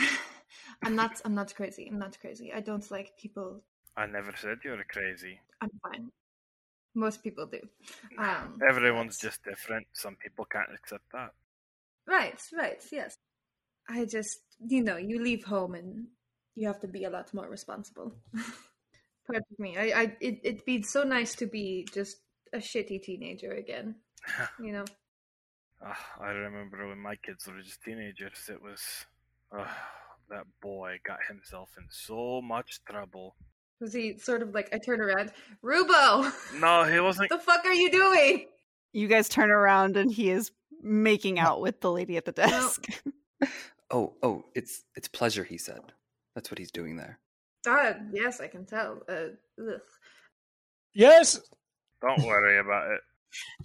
I'm 0.84 0.96
not 0.96 1.22
I'm 1.24 1.36
not 1.36 1.54
crazy. 1.54 1.88
I'm 1.92 2.00
not 2.00 2.18
crazy. 2.20 2.52
I 2.52 2.62
don't 2.62 2.90
like 2.90 3.16
people. 3.16 3.62
I 3.96 4.08
never 4.08 4.34
said 4.36 4.64
you 4.64 4.72
were 4.72 4.84
crazy. 4.90 5.40
I'm 5.62 5.70
fine. 5.84 6.12
Most 6.96 7.24
people 7.24 7.46
do. 7.46 7.60
Um, 8.18 8.60
Everyone's 8.68 9.18
just 9.18 9.44
different. 9.44 9.88
Some 9.94 10.16
people 10.16 10.46
can't 10.46 10.74
accept 10.74 11.04
that. 11.12 11.32
Right, 12.08 12.40
right, 12.58 12.82
yes. 12.92 13.18
I 13.90 14.06
just, 14.06 14.40
you 14.66 14.82
know, 14.82 14.98
you 14.98 15.22
leave 15.22 15.44
home 15.44 15.76
and 15.76 16.08
you 16.56 16.68
have 16.68 16.80
to 16.82 16.88
be 16.88 17.04
a 17.04 17.10
lot 17.10 17.34
more 17.34 17.50
responsible. 17.50 18.16
Part 19.28 19.44
of 19.52 19.60
me, 19.60 19.78
I, 19.78 20.02
I, 20.02 20.18
it, 20.22 20.40
it'd 20.44 20.66
be 20.66 20.82
so 20.84 21.04
nice 21.04 21.36
to 21.36 21.46
be 21.48 21.88
just 21.94 22.18
a 22.54 22.58
shitty 22.58 23.04
teenager 23.04 23.52
again. 23.52 23.96
You 24.60 24.72
know, 24.72 24.86
Ah, 25.84 26.14
I 26.20 26.30
remember 26.30 26.88
when 26.88 27.00
my 27.00 27.16
kids 27.16 27.48
were 27.48 27.62
just 27.62 27.84
teenagers. 27.84 28.50
It 28.50 28.62
was 28.62 29.06
ah, 29.52 29.78
that 30.30 30.46
boy 30.62 31.00
got 31.06 31.20
himself 31.28 31.70
in 31.78 31.86
so 31.90 32.42
much 32.42 32.84
trouble. 32.86 33.36
Was 33.80 33.94
he 33.94 34.18
sort 34.18 34.42
of 34.42 34.54
like? 34.54 34.74
I 34.74 34.78
turn 34.78 35.02
around, 35.02 35.32
Rubo. 35.64 36.32
No, 36.60 36.84
he 36.84 37.00
wasn't. 37.00 37.30
the 37.32 37.40
fuck 37.40 37.66
are 37.66 37.74
you 37.74 37.92
doing? 37.92 38.48
You 38.94 39.08
guys 39.08 39.28
turn 39.28 39.52
around 39.52 39.98
and 39.98 40.12
he 40.12 40.30
is 40.30 40.52
making 40.82 41.40
out 41.40 41.62
with 41.62 41.82
the 41.82 41.92
lady 41.92 42.18
at 42.18 42.26
the 42.26 42.32
desk. 42.32 42.88
oh, 43.92 44.14
oh, 44.24 44.46
it's 44.56 44.84
it's 44.96 45.08
pleasure. 45.08 45.44
He 45.44 45.58
said. 45.58 45.82
That's 46.36 46.52
what 46.52 46.58
he's 46.58 46.72
doing 46.72 46.98
there. 46.98 47.20
God, 47.66 48.10
yes, 48.12 48.42
I 48.42 48.48
can 48.48 48.66
tell. 48.66 49.02
Uh, 49.08 49.30
ugh. 49.60 49.82
Yes. 50.94 51.40
Don't 52.02 52.26
worry 52.26 52.60
about 52.60 52.92
it. 52.92 53.02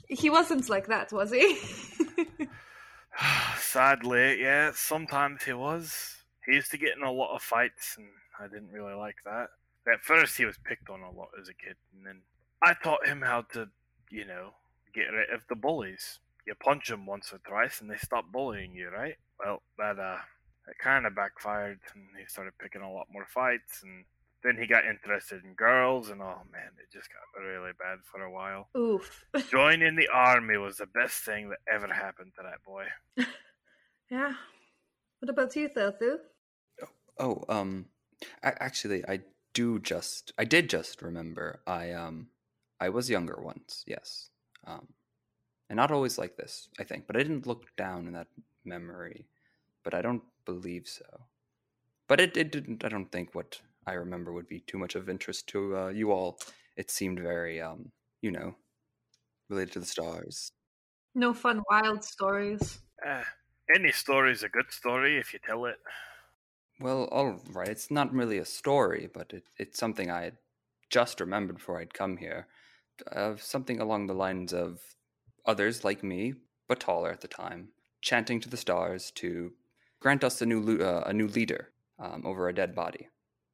He 0.08 0.30
wasn't 0.30 0.68
like 0.68 0.86
that, 0.86 1.12
was 1.12 1.32
he? 1.32 1.58
Sadly, 3.58 4.40
yeah, 4.40 4.70
sometimes 4.74 5.42
he 5.44 5.52
was. 5.52 6.16
He 6.46 6.54
used 6.54 6.70
to 6.70 6.78
get 6.78 6.96
in 6.96 7.02
a 7.02 7.12
lot 7.12 7.34
of 7.34 7.42
fights, 7.42 7.96
and 7.98 8.08
I 8.38 8.44
didn't 8.44 8.72
really 8.72 8.94
like 8.94 9.16
that. 9.24 9.48
At 9.86 10.02
first, 10.02 10.36
he 10.36 10.44
was 10.44 10.58
picked 10.64 10.90
on 10.90 11.00
a 11.00 11.10
lot 11.10 11.30
as 11.40 11.48
a 11.48 11.54
kid, 11.54 11.76
and 11.94 12.06
then 12.06 12.22
I 12.62 12.74
taught 12.74 13.06
him 13.06 13.22
how 13.22 13.42
to, 13.54 13.68
you 14.10 14.24
know, 14.26 14.50
get 14.94 15.12
rid 15.12 15.30
of 15.30 15.40
the 15.48 15.56
bullies. 15.56 16.18
You 16.46 16.54
punch 16.54 16.88
them 16.88 17.06
once 17.06 17.32
or 17.32 17.38
twice, 17.38 17.80
and 17.80 17.90
they 17.90 17.96
stop 17.96 18.30
bullying 18.32 18.74
you, 18.74 18.88
right? 18.90 19.16
Well, 19.38 19.62
that 19.78 19.98
uh, 19.98 20.18
it 20.68 20.78
kind 20.78 21.06
of 21.06 21.14
backfired, 21.14 21.80
and 21.94 22.04
he 22.18 22.26
started 22.26 22.52
picking 22.58 22.82
a 22.82 22.92
lot 22.92 23.08
more 23.12 23.26
fights, 23.26 23.82
and 23.82 24.04
Then 24.42 24.56
he 24.58 24.66
got 24.66 24.86
interested 24.86 25.44
in 25.44 25.52
girls, 25.54 26.08
and 26.08 26.22
oh 26.22 26.40
man, 26.50 26.70
it 26.78 26.90
just 26.90 27.08
got 27.12 27.42
really 27.42 27.72
bad 27.78 27.98
for 28.10 28.22
a 28.22 28.30
while. 28.30 28.68
Oof. 28.76 29.24
Joining 29.50 29.96
the 29.96 30.08
army 30.08 30.56
was 30.56 30.78
the 30.78 30.86
best 30.86 31.22
thing 31.24 31.50
that 31.50 31.58
ever 31.70 31.92
happened 31.92 32.32
to 32.36 32.42
that 32.42 32.64
boy. 32.64 32.86
yeah. 34.10 34.32
What 35.18 35.28
about 35.28 35.54
you, 35.56 35.68
Thelthu? 35.68 36.18
Oh, 37.18 37.44
um, 37.50 37.86
a- 38.42 38.62
actually, 38.62 39.04
I 39.06 39.20
do 39.54 39.78
just, 39.78 40.32
I 40.38 40.44
did 40.44 40.70
just 40.70 41.02
remember. 41.02 41.60
I 41.66 41.92
um, 41.92 42.28
I 42.80 42.88
was 42.88 43.10
younger 43.10 43.38
once, 43.40 43.84
yes, 43.86 44.30
um, 44.66 44.88
and 45.68 45.76
not 45.76 45.90
always 45.90 46.18
like 46.18 46.36
this, 46.36 46.68
I 46.78 46.84
think. 46.84 47.06
But 47.06 47.16
I 47.16 47.22
didn't 47.22 47.46
look 47.46 47.64
down 47.76 48.06
in 48.06 48.14
that 48.14 48.28
memory, 48.64 49.26
but 49.84 49.94
I 49.94 50.02
don't 50.02 50.22
believe 50.46 50.88
so. 50.88 51.04
But 52.08 52.20
it, 52.20 52.36
it 52.36 52.52
didn't. 52.52 52.84
I 52.84 52.88
don't 52.88 53.12
think 53.12 53.34
what 53.34 53.60
I 53.86 53.92
remember 53.92 54.32
would 54.32 54.48
be 54.48 54.60
too 54.60 54.78
much 54.78 54.94
of 54.94 55.08
interest 55.08 55.46
to 55.48 55.76
uh, 55.76 55.88
you 55.88 56.10
all. 56.10 56.40
It 56.76 56.90
seemed 56.90 57.20
very, 57.20 57.60
um, 57.60 57.90
you 58.22 58.30
know, 58.30 58.54
related 59.48 59.72
to 59.74 59.80
the 59.80 59.86
stars. 59.86 60.52
No 61.14 61.34
fun, 61.34 61.62
wild 61.70 62.04
stories. 62.04 62.78
Eh, 63.04 63.24
any 63.76 63.92
story's 63.92 64.42
a 64.42 64.48
good 64.48 64.70
story 64.70 65.18
if 65.18 65.32
you 65.32 65.40
tell 65.44 65.66
it. 65.66 65.76
Well, 66.80 67.04
all 67.12 67.40
right. 67.52 67.68
It's 67.68 67.90
not 67.90 68.12
really 68.12 68.38
a 68.38 68.44
story, 68.44 69.08
but 69.12 69.32
it, 69.32 69.44
it's 69.58 69.78
something 69.78 70.10
I 70.10 70.22
had 70.22 70.36
just 70.88 71.20
remembered 71.20 71.56
before 71.56 71.78
I'd 71.78 71.92
come 71.94 72.16
here. 72.16 72.46
Uh, 73.12 73.34
something 73.36 73.80
along 73.80 74.06
the 74.06 74.14
lines 74.14 74.52
of 74.52 74.80
others 75.44 75.84
like 75.84 76.02
me, 76.02 76.34
but 76.68 76.80
taller 76.80 77.10
at 77.10 77.20
the 77.20 77.28
time, 77.28 77.68
chanting 78.00 78.40
to 78.40 78.48
the 78.48 78.56
stars 78.56 79.10
to 79.12 79.52
grant 80.00 80.24
us 80.24 80.40
a 80.40 80.46
new 80.46 80.78
uh, 80.78 81.04
a 81.06 81.12
new 81.12 81.28
leader 81.28 81.70
um, 81.98 82.22
over 82.24 82.48
a 82.48 82.54
dead 82.54 82.74
body. 82.74 83.08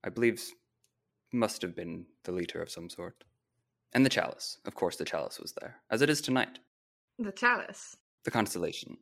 I 0.05 0.09
believe 0.09 0.43
must 1.33 1.63
have 1.63 1.75
been 1.75 2.07
the 2.25 2.33
leader 2.33 2.63
of 2.63 2.71
some 2.71 2.89
sort, 2.89 3.25
and 3.93 4.05
the 4.05 4.11
chalice. 4.11 4.59
Of 4.65 4.75
course, 4.75 4.97
the 4.97 5.05
chalice 5.05 5.39
was 5.41 5.53
there, 5.61 5.77
as 5.91 6.03
it 6.03 6.11
is 6.11 6.21
tonight. 6.21 6.59
The 7.19 7.33
chalice. 7.33 7.97
The 8.25 8.31
constellation. 8.31 8.99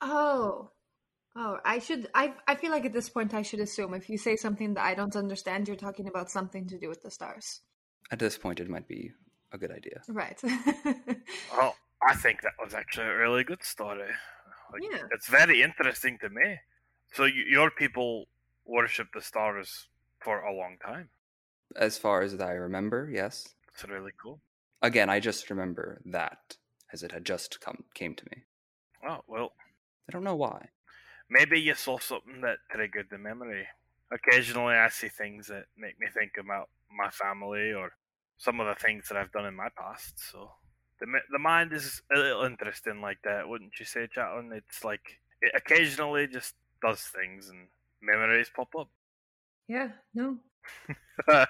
Oh. 0.00 0.70
Oh, 1.40 1.58
I 1.64 1.78
should. 1.78 2.08
I 2.14 2.34
I 2.48 2.56
feel 2.56 2.72
like 2.72 2.84
at 2.84 2.92
this 2.92 3.08
point 3.08 3.32
I 3.32 3.42
should 3.42 3.60
assume 3.60 3.94
if 3.94 4.10
you 4.10 4.18
say 4.18 4.34
something 4.34 4.74
that 4.74 4.84
I 4.84 4.94
don't 4.94 5.14
understand, 5.14 5.68
you're 5.68 5.76
talking 5.76 6.08
about 6.08 6.30
something 6.30 6.66
to 6.66 6.78
do 6.78 6.88
with 6.88 7.00
the 7.02 7.12
stars. 7.12 7.60
At 8.10 8.18
this 8.18 8.36
point, 8.36 8.58
it 8.58 8.68
might 8.68 8.88
be 8.88 9.12
a 9.52 9.58
good 9.58 9.70
idea. 9.70 10.02
Right. 10.08 10.40
Well, 11.56 11.76
I 12.02 12.14
think 12.14 12.42
that 12.42 12.52
was 12.62 12.74
actually 12.74 13.06
a 13.06 13.16
really 13.16 13.44
good 13.44 13.62
story. 13.62 14.10
Like, 14.72 14.82
Yeah. 14.82 15.04
It's 15.12 15.28
very 15.28 15.62
interesting 15.62 16.18
to 16.22 16.28
me. 16.28 16.56
So 17.14 17.22
y 17.22 17.30
your 17.56 17.70
people 17.70 18.26
worship 18.64 19.08
the 19.14 19.22
stars 19.22 19.88
for 20.18 20.40
a 20.40 20.52
long 20.52 20.76
time. 20.84 21.08
As 21.76 21.98
far 21.98 22.22
as 22.22 22.34
I 22.40 22.52
remember, 22.52 23.08
yes. 23.12 23.54
It's 23.72 23.84
really 23.88 24.12
cool. 24.22 24.40
Again, 24.82 25.08
I 25.08 25.20
just 25.20 25.50
remember 25.50 26.00
that 26.06 26.56
as 26.92 27.02
it 27.02 27.12
had 27.12 27.24
just 27.24 27.60
come 27.60 27.84
came 27.94 28.14
to 28.16 28.24
me. 28.32 28.38
Oh 29.08 29.20
well, 29.28 29.52
I 30.08 30.12
don't 30.12 30.24
know 30.24 30.40
why. 30.46 30.70
Maybe 31.30 31.60
you 31.60 31.74
saw 31.74 31.98
something 31.98 32.40
that 32.42 32.58
triggered 32.70 33.08
the 33.10 33.18
memory. 33.18 33.66
Occasionally, 34.12 34.74
I 34.74 34.88
see 34.88 35.08
things 35.08 35.48
that 35.48 35.66
make 35.76 35.98
me 36.00 36.06
think 36.12 36.32
about 36.38 36.68
my 36.90 37.10
family 37.10 37.72
or 37.72 37.92
some 38.38 38.60
of 38.60 38.66
the 38.66 38.74
things 38.74 39.08
that 39.08 39.18
I've 39.18 39.32
done 39.32 39.46
in 39.46 39.54
my 39.54 39.68
past. 39.76 40.14
So 40.30 40.50
the 41.00 41.06
the 41.30 41.38
mind 41.38 41.72
is 41.72 42.02
a 42.14 42.18
little 42.18 42.44
interesting 42.44 43.00
like 43.00 43.18
that, 43.24 43.48
wouldn't 43.48 43.78
you 43.78 43.84
say, 43.84 44.08
Chatwin? 44.14 44.52
It's 44.56 44.84
like 44.84 45.18
it 45.42 45.52
occasionally 45.54 46.26
just 46.26 46.54
does 46.82 47.00
things 47.02 47.48
and 47.48 47.68
memories 48.00 48.50
pop 48.54 48.68
up. 48.78 48.88
yeah. 49.68 49.88
No. 50.14 50.38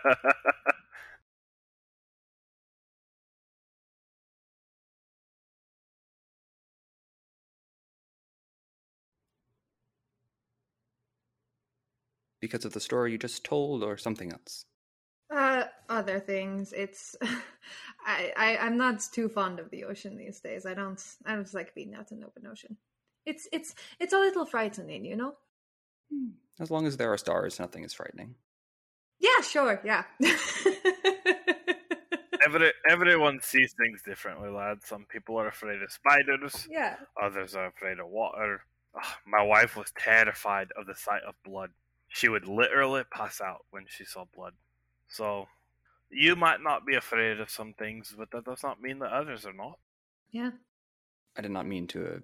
Because 12.40 12.64
of 12.64 12.72
the 12.72 12.80
story 12.80 13.12
you 13.12 13.18
just 13.18 13.44
told 13.44 13.82
or 13.82 13.96
something 13.96 14.32
else. 14.32 14.64
Uh, 15.34 15.64
other 15.88 16.20
things. 16.20 16.72
It's. 16.72 17.16
I, 18.06 18.32
I 18.36 18.56
I'm 18.58 18.76
not 18.76 19.02
too 19.12 19.28
fond 19.28 19.60
of 19.60 19.70
the 19.70 19.84
ocean 19.84 20.16
these 20.16 20.40
days. 20.40 20.64
I 20.64 20.74
don't. 20.74 21.02
I 21.26 21.34
don't 21.34 21.54
like 21.54 21.74
being 21.74 21.94
out 21.94 22.12
in 22.12 22.20
the 22.20 22.26
open 22.26 22.46
ocean. 22.46 22.76
It's 23.26 23.48
it's 23.52 23.74
it's 24.00 24.12
a 24.12 24.18
little 24.18 24.46
frightening, 24.46 25.04
you 25.04 25.16
know. 25.16 25.34
As 26.60 26.70
long 26.70 26.86
as 26.86 26.96
there 26.96 27.12
are 27.12 27.18
stars, 27.18 27.58
nothing 27.58 27.84
is 27.84 27.92
frightening. 27.92 28.36
Yeah. 29.20 29.42
Sure. 29.42 29.80
Yeah. 29.84 30.04
Every, 32.48 32.72
everyone 32.88 33.40
sees 33.42 33.74
things 33.74 34.00
differently, 34.02 34.48
lad. 34.48 34.78
Some 34.82 35.04
people 35.10 35.38
are 35.38 35.48
afraid 35.48 35.82
of 35.82 35.92
spiders, 35.92 36.66
yeah. 36.70 36.96
others 37.22 37.54
are 37.54 37.66
afraid 37.66 37.98
of 37.98 38.08
water. 38.08 38.62
Ugh, 38.96 39.04
my 39.26 39.42
wife 39.42 39.76
was 39.76 39.92
terrified 39.98 40.68
of 40.78 40.86
the 40.86 40.94
sight 40.94 41.22
of 41.28 41.34
blood. 41.44 41.70
She 42.08 42.28
would 42.28 42.48
literally 42.48 43.02
pass 43.10 43.40
out 43.40 43.64
when 43.70 43.84
she 43.88 44.04
saw 44.04 44.24
blood. 44.34 44.54
So, 45.08 45.46
you 46.10 46.36
might 46.36 46.62
not 46.62 46.86
be 46.86 46.94
afraid 46.94 47.40
of 47.40 47.50
some 47.50 47.74
things, 47.74 48.14
but 48.16 48.30
that 48.30 48.44
does 48.44 48.62
not 48.62 48.80
mean 48.80 48.98
that 49.00 49.12
others 49.12 49.44
are 49.44 49.52
not. 49.52 49.78
Yeah. 50.30 50.50
I 51.36 51.42
did 51.42 51.50
not 51.50 51.66
mean 51.66 51.86
to. 51.88 52.06
Uh, 52.06 52.18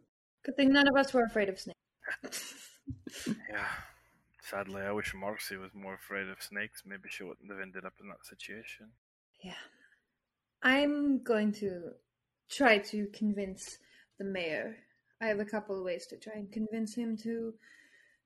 Good 0.44 0.56
thing 0.56 0.72
none 0.72 0.88
of 0.88 0.96
us 0.96 1.12
were 1.12 1.24
afraid 1.24 1.48
of 1.48 1.58
snakes. 1.58 2.54
Yeah. 3.48 3.66
Sadly, 4.42 4.82
I 4.82 4.92
wish 4.92 5.14
Marcy 5.14 5.56
was 5.56 5.70
more 5.72 5.94
afraid 5.94 6.28
of 6.28 6.42
snakes. 6.42 6.82
Maybe 6.84 7.08
she 7.08 7.22
wouldn't 7.22 7.50
have 7.50 7.60
ended 7.60 7.86
up 7.86 7.94
in 8.00 8.08
that 8.08 8.26
situation. 8.26 8.90
Yeah. 9.42 9.54
I'm 10.62 11.22
going 11.22 11.52
to 11.52 11.92
try 12.50 12.78
to 12.78 13.06
convince 13.14 13.78
the 14.18 14.24
mayor. 14.24 14.76
I 15.22 15.26
have 15.26 15.40
a 15.40 15.44
couple 15.46 15.78
of 15.78 15.84
ways 15.84 16.06
to 16.08 16.18
try 16.18 16.34
and 16.34 16.52
convince 16.52 16.94
him 16.94 17.16
to 17.18 17.54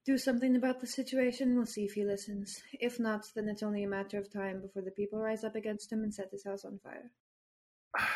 do 0.09 0.17
something 0.17 0.57
about 0.57 0.81
the 0.81 0.87
situation. 0.87 1.55
We'll 1.55 1.67
see 1.67 1.85
if 1.85 1.93
he 1.93 2.03
listens. 2.03 2.63
If 2.81 2.99
not, 2.99 3.27
then 3.35 3.47
it's 3.47 3.63
only 3.63 3.85
a 3.85 3.89
matter 3.89 4.17
of 4.17 4.33
time 4.33 4.63
before 4.63 4.81
the 4.81 4.91
people 4.91 5.19
rise 5.19 5.45
up 5.45 5.55
against 5.55 5.93
him 5.93 6.03
and 6.03 6.15
set 6.15 6.31
his 6.31 6.45
house 6.45 6.65
on 6.65 6.81
fire. 6.83 7.11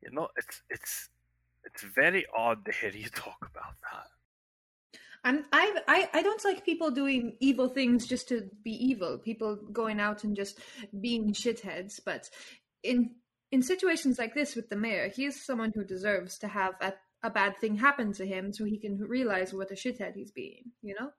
you 0.00 0.12
know, 0.12 0.28
it's 0.36 0.62
it's 0.70 1.08
it's 1.64 1.82
very 1.82 2.24
odd 2.38 2.64
to 2.66 2.72
hear 2.72 2.90
you 2.90 3.08
talk 3.26 3.38
about 3.40 3.74
that. 3.82 4.06
I'm, 5.24 5.44
I, 5.52 5.76
I, 5.88 6.08
I 6.14 6.22
don't 6.22 6.44
like 6.44 6.64
people 6.64 6.92
doing 6.92 7.36
evil 7.40 7.68
things 7.68 8.06
just 8.06 8.28
to 8.28 8.48
be 8.62 8.70
evil. 8.70 9.18
People 9.18 9.56
going 9.56 9.98
out 9.98 10.22
and 10.22 10.36
just 10.36 10.60
being 11.00 11.32
shitheads. 11.32 11.98
But 12.04 12.30
in 12.84 13.16
in 13.50 13.60
situations 13.60 14.20
like 14.20 14.34
this 14.34 14.54
with 14.54 14.68
the 14.68 14.76
mayor, 14.76 15.08
he 15.08 15.24
is 15.24 15.44
someone 15.44 15.72
who 15.74 15.82
deserves 15.82 16.38
to 16.38 16.46
have 16.46 16.74
a, 16.80 16.92
a 17.22 17.30
bad 17.30 17.58
thing 17.58 17.76
happen 17.76 18.12
to 18.14 18.26
him, 18.26 18.52
so 18.52 18.64
he 18.64 18.78
can 18.78 18.98
realize 18.98 19.52
what 19.52 19.70
a 19.70 19.74
shithead 19.74 20.14
he's 20.14 20.30
being. 20.30 20.64
You 20.82 20.94
know? 20.98 21.10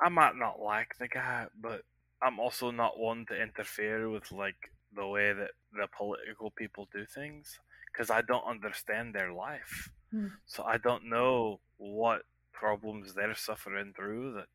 I 0.00 0.08
might 0.08 0.36
not 0.36 0.60
like 0.60 0.96
the 0.98 1.08
guy, 1.08 1.46
but 1.60 1.82
I'm 2.22 2.38
also 2.38 2.70
not 2.70 2.98
one 2.98 3.26
to 3.28 3.40
interfere 3.40 4.08
with 4.08 4.30
like 4.32 4.70
the 4.94 5.06
way 5.06 5.32
that 5.32 5.50
the 5.72 5.88
political 5.96 6.50
people 6.50 6.88
do 6.92 7.04
things 7.06 7.58
because 7.92 8.10
I 8.10 8.22
don't 8.22 8.44
understand 8.44 9.14
their 9.14 9.32
life. 9.32 9.90
Hmm. 10.10 10.28
So 10.46 10.64
I 10.64 10.78
don't 10.78 11.08
know 11.08 11.60
what 11.76 12.22
problems 12.52 13.14
they're 13.14 13.34
suffering 13.34 13.92
through 13.94 14.34
that 14.34 14.46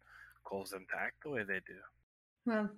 cause 0.44 0.70
them 0.70 0.86
to 0.92 1.00
act 1.00 1.24
the 1.24 1.30
way 1.30 1.44
they 1.44 1.62
do. 1.68 1.80
Well, 2.46 2.70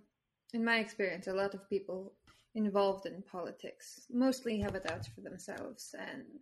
in 0.53 0.65
my 0.65 0.79
experience, 0.79 1.27
a 1.27 1.33
lot 1.33 1.53
of 1.53 1.69
people 1.69 2.13
involved 2.55 3.05
in 3.05 3.23
politics 3.31 4.07
mostly 4.11 4.59
have 4.59 4.75
it 4.75 4.89
out 4.91 5.07
for 5.13 5.21
themselves, 5.21 5.93
and 5.97 6.41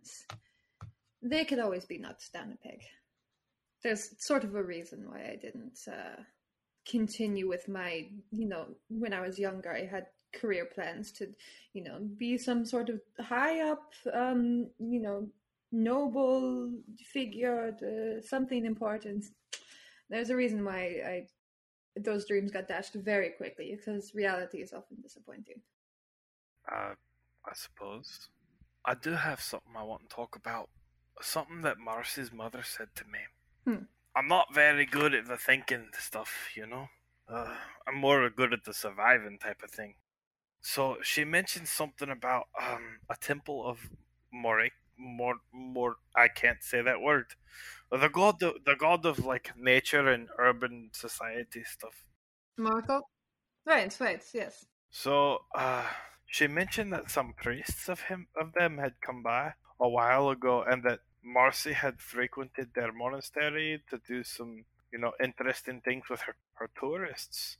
they 1.22 1.44
could 1.44 1.58
always 1.58 1.84
be 1.84 1.98
knocked 1.98 2.32
down 2.32 2.52
a 2.52 2.68
peg. 2.68 2.82
There's 3.82 4.10
sort 4.18 4.44
of 4.44 4.54
a 4.54 4.62
reason 4.62 5.08
why 5.08 5.30
I 5.32 5.36
didn't 5.36 5.78
uh, 5.86 6.22
continue 6.88 7.48
with 7.48 7.68
my, 7.68 8.08
you 8.30 8.48
know, 8.48 8.66
when 8.88 9.12
I 9.12 9.20
was 9.20 9.38
younger, 9.38 9.72
I 9.72 9.86
had 9.86 10.06
career 10.34 10.64
plans 10.64 11.12
to, 11.12 11.28
you 11.72 11.84
know, 11.84 12.00
be 12.16 12.38
some 12.38 12.64
sort 12.64 12.88
of 12.88 13.00
high 13.20 13.60
up, 13.70 13.92
um, 14.12 14.68
you 14.78 15.00
know, 15.00 15.28
noble 15.70 16.72
figure, 17.12 17.76
uh, 17.82 18.20
something 18.26 18.64
important. 18.64 19.26
There's 20.10 20.30
a 20.30 20.36
reason 20.36 20.64
why 20.64 21.02
I 21.06 21.26
those 21.96 22.26
dreams 22.26 22.52
got 22.52 22.68
dashed 22.68 22.94
very 22.94 23.30
quickly 23.30 23.76
because 23.76 24.14
reality 24.14 24.58
is 24.58 24.72
often 24.72 24.98
disappointing. 25.02 25.60
Uh, 26.70 26.94
I 27.44 27.54
suppose. 27.54 28.28
I 28.84 28.94
do 28.94 29.12
have 29.12 29.40
something 29.40 29.72
I 29.76 29.82
want 29.82 30.08
to 30.08 30.14
talk 30.14 30.36
about. 30.36 30.68
Something 31.20 31.62
that 31.62 31.78
Marcy's 31.78 32.32
mother 32.32 32.62
said 32.62 32.88
to 32.96 33.04
me. 33.04 33.18
Hmm. 33.64 33.84
I'm 34.14 34.28
not 34.28 34.54
very 34.54 34.86
good 34.86 35.14
at 35.14 35.26
the 35.26 35.36
thinking 35.36 35.88
stuff, 35.98 36.50
you 36.54 36.66
know? 36.66 36.88
Uh, 37.28 37.54
I'm 37.86 37.96
more 37.96 38.28
good 38.30 38.52
at 38.52 38.64
the 38.64 38.74
surviving 38.74 39.38
type 39.38 39.62
of 39.62 39.70
thing. 39.70 39.94
So 40.60 40.96
she 41.02 41.24
mentioned 41.24 41.68
something 41.68 42.10
about 42.10 42.48
um, 42.60 43.00
a 43.10 43.16
temple 43.16 43.64
of 43.66 43.78
Morik, 44.34 44.72
more, 44.98 45.36
more. 45.52 45.96
I 46.16 46.28
can't 46.28 46.62
say 46.62 46.82
that 46.82 47.00
word. 47.00 47.26
The 47.90 48.08
god, 48.08 48.42
of, 48.42 48.54
the 48.64 48.74
god 48.74 49.06
of 49.06 49.24
like 49.24 49.52
nature 49.56 50.08
and 50.08 50.28
urban 50.38 50.90
society 50.92 51.62
stuff. 51.64 52.04
Marco? 52.56 53.02
Right, 53.64 53.94
right, 54.00 54.22
yes. 54.34 54.66
So, 54.90 55.38
uh, 55.54 55.84
she 56.26 56.46
mentioned 56.46 56.92
that 56.92 57.10
some 57.10 57.34
priests 57.36 57.88
of 57.88 58.00
him 58.02 58.28
of 58.38 58.52
them 58.52 58.78
had 58.78 59.00
come 59.00 59.22
by 59.22 59.52
a 59.80 59.88
while 59.88 60.30
ago, 60.30 60.62
and 60.62 60.82
that 60.82 61.00
Marcy 61.22 61.72
had 61.72 62.00
frequented 62.00 62.68
their 62.74 62.92
monastery 62.92 63.82
to 63.90 64.00
do 64.06 64.22
some, 64.22 64.64
you 64.92 64.98
know, 64.98 65.12
interesting 65.22 65.80
things 65.80 66.04
with 66.08 66.20
her, 66.20 66.36
her 66.54 66.70
tourists. 66.78 67.56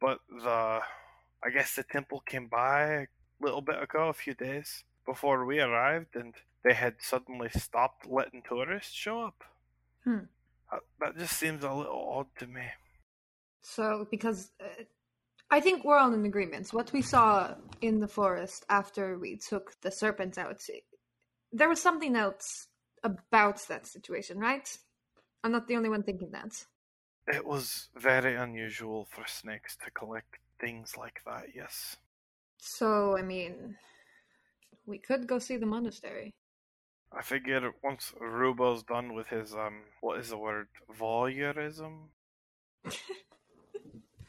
But 0.00 0.18
the, 0.28 0.80
I 1.42 1.50
guess 1.52 1.76
the 1.76 1.84
temple 1.84 2.22
came 2.26 2.48
by 2.48 2.84
a 2.84 3.06
little 3.40 3.60
bit 3.60 3.82
ago, 3.82 4.08
a 4.08 4.14
few 4.14 4.34
days 4.34 4.84
before 5.06 5.44
we 5.44 5.60
arrived, 5.60 6.16
and 6.16 6.34
they 6.62 6.74
had 6.74 6.94
suddenly 6.98 7.50
stopped 7.50 8.06
letting 8.06 8.42
tourists 8.42 8.92
show 8.92 9.22
up. 9.22 9.44
Hmm. 10.04 10.26
Uh, 10.72 10.78
that 11.00 11.16
just 11.18 11.38
seems 11.38 11.62
a 11.62 11.72
little 11.72 12.08
odd 12.16 12.26
to 12.38 12.46
me. 12.46 12.64
So, 13.62 14.06
because 14.10 14.50
uh, 14.60 14.84
I 15.50 15.60
think 15.60 15.84
we're 15.84 15.98
all 15.98 16.12
in 16.12 16.24
agreement. 16.24 16.72
What 16.72 16.92
we 16.92 17.02
saw 17.02 17.54
in 17.80 18.00
the 18.00 18.08
forest 18.08 18.64
after 18.68 19.18
we 19.18 19.36
took 19.36 19.80
the 19.82 19.90
serpents 19.90 20.38
out, 20.38 20.60
there 21.52 21.68
was 21.68 21.80
something 21.80 22.16
else 22.16 22.68
about 23.04 23.60
that 23.68 23.86
situation, 23.86 24.38
right? 24.38 24.68
I'm 25.44 25.52
not 25.52 25.68
the 25.68 25.76
only 25.76 25.90
one 25.90 26.02
thinking 26.02 26.30
that. 26.32 26.64
It 27.26 27.44
was 27.44 27.88
very 27.94 28.34
unusual 28.34 29.06
for 29.10 29.24
snakes 29.26 29.76
to 29.84 29.90
collect 29.90 30.38
things 30.58 30.96
like 30.96 31.20
that, 31.26 31.54
yes. 31.54 31.96
So, 32.58 33.16
I 33.16 33.22
mean, 33.22 33.76
we 34.86 34.98
could 34.98 35.26
go 35.26 35.38
see 35.38 35.56
the 35.56 35.66
monastery. 35.66 36.32
I 37.12 37.22
figure 37.22 37.70
once 37.82 38.12
Rubo's 38.20 38.82
done 38.82 39.14
with 39.14 39.28
his 39.28 39.54
um 39.54 39.82
what 40.00 40.18
is 40.18 40.30
the 40.30 40.38
word? 40.38 40.68
Voyeurism? 40.98 42.08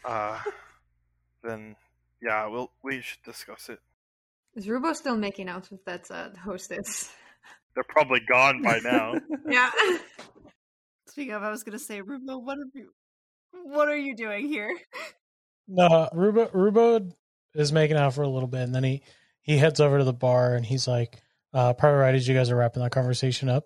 uh 0.06 0.40
then 1.44 1.76
yeah, 2.22 2.46
we'll 2.48 2.72
we 2.84 3.02
should 3.02 3.24
discuss 3.24 3.70
it. 3.70 3.80
Is 4.56 4.68
Rubo 4.68 4.96
still 4.96 5.18
making 5.18 5.50
out 5.50 5.70
with 5.72 5.84
that 5.86 6.10
uh, 6.10 6.30
hostess? 6.44 7.12
They're 7.76 7.84
probably 7.88 8.22
gone 8.22 8.62
by 8.62 8.80
now. 8.80 9.16
yeah. 9.50 9.70
Speaking 11.08 11.34
of, 11.34 11.44
I 11.44 11.52
was 11.52 11.64
gonna 11.64 11.80
say, 11.80 12.02
Rubo, 12.02 12.42
what 12.42 12.58
are 12.58 12.68
you, 12.74 12.90
what 13.52 13.88
are 13.88 13.98
you 13.98 14.16
doing 14.16 14.48
here? 14.48 14.76
No, 15.68 16.10
Rubo 16.14 16.52
Rubo 16.52 17.12
is 17.54 17.72
making 17.72 17.98
out 17.98 18.14
for 18.14 18.24
a 18.24 18.30
little 18.30 18.48
bit, 18.48 18.62
and 18.62 18.76
then 18.76 18.84
he 18.84 19.04
he 19.42 19.58
heads 19.58 19.80
over 19.80 19.98
to 19.98 20.04
the 20.04 20.14
bar, 20.14 20.56
and 20.56 20.66
he's 20.66 20.88
like, 20.88 21.22
uh, 21.54 21.74
"Probably 21.74 22.00
right 22.00 22.16
as 22.16 22.28
you 22.28 22.36
guys 22.36 22.50
are 22.50 22.56
wrapping 22.56 22.84
that 22.84 22.92
conversation 22.92 23.50
up. 23.50 23.66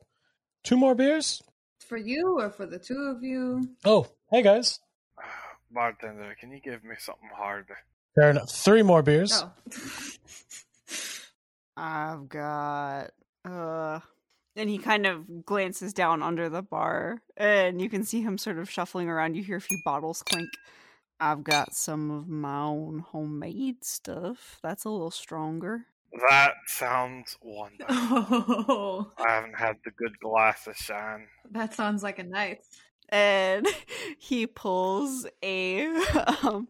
Two 0.64 0.78
more 0.78 0.96
beers? 0.96 1.42
For 1.80 1.98
you 1.98 2.40
or 2.40 2.52
for 2.52 2.66
the 2.66 2.78
two 2.80 3.14
of 3.16 3.24
you? 3.24 3.70
Oh, 3.84 4.08
hey 4.32 4.42
guys, 4.44 4.80
Bartender, 5.72 6.36
can 6.40 6.52
you 6.52 6.60
give 6.60 6.84
me 6.84 6.96
something 7.00 7.30
hard? 7.36 7.68
fair 8.16 8.30
enough. 8.32 8.50
Three 8.52 8.84
more 8.84 9.02
beers. 9.02 9.44
Oh. 9.44 9.52
I've 11.78 12.28
got 12.28 13.12
uh 13.46 14.00
and 14.56 14.70
he 14.70 14.78
kind 14.78 15.06
of 15.06 15.46
glances 15.46 15.94
down 15.94 16.22
under 16.22 16.50
the 16.50 16.62
bar 16.62 17.22
and 17.38 17.82
you 17.82 17.90
can 17.90 18.04
see 18.04 18.22
him 18.22 18.38
sort 18.38 18.58
of 18.58 18.70
shuffling 18.70 19.08
around. 19.08 19.36
You 19.36 19.44
hear 19.44 19.58
a 19.58 19.62
few 19.62 19.80
bottles 19.86 20.22
clink. 20.24 20.50
I've 21.20 21.44
got 21.44 21.74
some 21.74 22.12
of 22.12 22.28
my 22.28 22.64
own 22.64 23.00
homemade 23.00 23.84
stuff. 23.84 24.60
That's 24.64 24.86
a 24.86 24.90
little 24.90 25.12
stronger. 25.12 25.86
That 26.30 26.54
sounds 26.66 27.38
wonderful. 27.42 27.86
oh, 27.90 29.12
I 29.18 29.32
haven't 29.32 29.58
had 29.58 29.78
the 29.86 29.92
good 29.92 30.18
glass 30.20 30.66
of 30.68 30.76
shine. 30.76 31.28
that 31.52 31.74
sounds 31.74 32.04
like 32.04 32.20
a 32.20 32.24
night. 32.24 32.60
And 33.10 33.68
he 34.18 34.48
pulls 34.48 35.26
a 35.44 35.86
um 36.44 36.68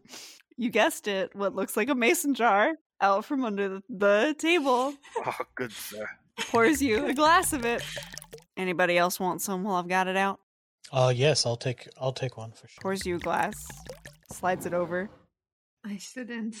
you 0.56 0.68
guessed 0.70 1.08
it, 1.08 1.34
what 1.34 1.54
looks 1.54 1.76
like 1.76 1.88
a 1.88 1.94
mason 1.94 2.34
jar 2.34 2.74
out 3.00 3.24
from 3.24 3.44
under 3.44 3.68
the, 3.68 3.82
the 3.88 4.34
table. 4.38 4.92
Oh, 5.24 5.36
good 5.54 5.72
sir. 5.72 6.06
Pours 6.50 6.80
you 6.82 7.06
a 7.06 7.14
glass 7.14 7.52
of 7.52 7.64
it. 7.64 7.82
Anybody 8.56 8.98
else 8.98 9.18
want 9.20 9.42
some 9.42 9.62
while 9.62 9.76
I've 9.76 9.88
got 9.88 10.08
it 10.08 10.16
out? 10.16 10.40
Uh, 10.92 11.12
yes, 11.14 11.46
I'll 11.46 11.56
take 11.56 11.88
I'll 12.00 12.12
take 12.12 12.36
one 12.36 12.52
for 12.52 12.66
sure. 12.68 12.80
Pours 12.82 13.06
you 13.06 13.16
a 13.16 13.18
glass, 13.18 13.54
slides 14.32 14.66
it 14.66 14.74
over. 14.74 15.08
I 15.84 15.96
shouldn't. 15.98 16.56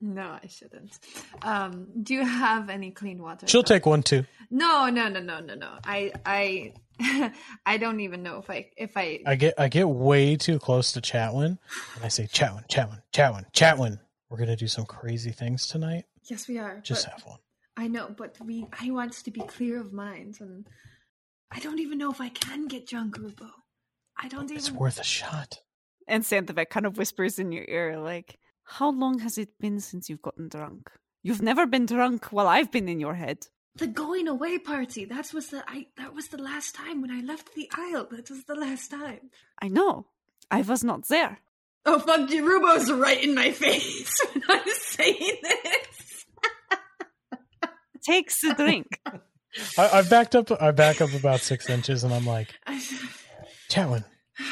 No, 0.00 0.36
I 0.42 0.46
shouldn't. 0.48 0.98
Um, 1.42 1.86
do 2.02 2.14
you 2.14 2.24
have 2.24 2.68
any 2.68 2.90
clean 2.90 3.22
water? 3.22 3.46
She'll 3.46 3.62
though? 3.62 3.74
take 3.74 3.86
one 3.86 4.02
too. 4.02 4.24
No, 4.50 4.90
no, 4.90 5.08
no, 5.08 5.20
no, 5.20 5.40
no, 5.40 5.54
no. 5.54 5.70
I, 5.84 6.12
I, 6.26 7.32
I 7.66 7.78
don't 7.78 8.00
even 8.00 8.22
know 8.22 8.38
if 8.38 8.50
I, 8.50 8.68
if 8.76 8.96
I. 8.96 9.20
I 9.24 9.36
get 9.36 9.54
I 9.58 9.68
get 9.68 9.88
way 9.88 10.36
too 10.36 10.58
close 10.58 10.92
to 10.92 11.00
Chatwin, 11.00 11.56
and 11.94 12.04
I 12.04 12.08
say, 12.08 12.24
Chatwin, 12.26 12.68
Chatwin, 12.68 13.00
Chatwin, 13.12 13.50
Chatwin. 13.52 13.98
We're 14.28 14.38
gonna 14.38 14.56
do 14.56 14.68
some 14.68 14.84
crazy 14.84 15.30
things 15.30 15.66
tonight. 15.68 16.04
yes, 16.28 16.48
we 16.48 16.58
are. 16.58 16.80
Just 16.82 17.06
but- 17.06 17.12
have 17.14 17.24
one. 17.24 17.38
I 17.76 17.88
know, 17.88 18.14
but 18.16 18.36
we. 18.44 18.66
I 18.80 18.90
want 18.90 19.12
to 19.12 19.30
be 19.30 19.40
clear 19.40 19.80
of 19.80 19.92
mind, 19.92 20.38
and 20.40 20.66
I 21.50 21.58
don't 21.58 21.80
even 21.80 21.98
know 21.98 22.10
if 22.10 22.20
I 22.20 22.28
can 22.28 22.66
get 22.68 22.86
drunk, 22.86 23.18
Rubo. 23.18 23.50
I 24.16 24.28
don't 24.28 24.44
even. 24.44 24.56
It's 24.56 24.70
worth 24.70 25.00
a 25.00 25.04
shot. 25.04 25.58
And 26.06 26.22
Santavec 26.22 26.68
kind 26.70 26.86
of 26.86 26.98
whispers 26.98 27.38
in 27.38 27.50
your 27.50 27.64
ear, 27.66 27.98
like, 27.98 28.38
How 28.64 28.90
long 28.90 29.20
has 29.20 29.38
it 29.38 29.58
been 29.58 29.80
since 29.80 30.08
you've 30.08 30.22
gotten 30.22 30.48
drunk? 30.48 30.90
You've 31.22 31.42
never 31.42 31.66
been 31.66 31.86
drunk 31.86 32.26
while 32.26 32.46
I've 32.46 32.70
been 32.70 32.88
in 32.88 33.00
your 33.00 33.14
head. 33.14 33.46
The 33.76 33.86
going 33.88 34.28
away 34.28 34.58
party. 34.58 35.04
That 35.04 35.32
was 35.32 35.48
the. 35.48 35.64
I. 35.66 35.86
That 35.96 36.14
was 36.14 36.28
the 36.28 36.40
last 36.40 36.76
time 36.76 37.00
when 37.02 37.10
I 37.10 37.20
left 37.22 37.54
the 37.54 37.68
isle. 37.76 38.06
That 38.10 38.30
was 38.30 38.44
the 38.44 38.54
last 38.54 38.90
time. 38.90 39.30
I 39.60 39.68
know. 39.68 40.06
I 40.50 40.62
was 40.62 40.84
not 40.84 41.08
there. 41.08 41.38
Oh 41.86 41.98
fuck! 41.98 42.30
you, 42.30 42.44
Rubo's 42.44 42.90
right 42.90 43.22
in 43.22 43.34
my 43.34 43.50
face 43.64 44.20
when 44.32 44.44
I'm 44.48 44.68
saying 44.68 45.36
this. 45.42 45.83
Takes 48.04 48.44
a 48.44 48.54
drink. 48.54 49.00
I, 49.78 49.88
I 49.98 50.02
backed 50.02 50.34
up. 50.34 50.50
I 50.60 50.72
back 50.72 51.00
up 51.00 51.12
about 51.14 51.40
six 51.40 51.70
inches, 51.70 52.04
and 52.04 52.12
I'm 52.12 52.26
like, 52.26 52.48
Chatwin, 53.70 54.04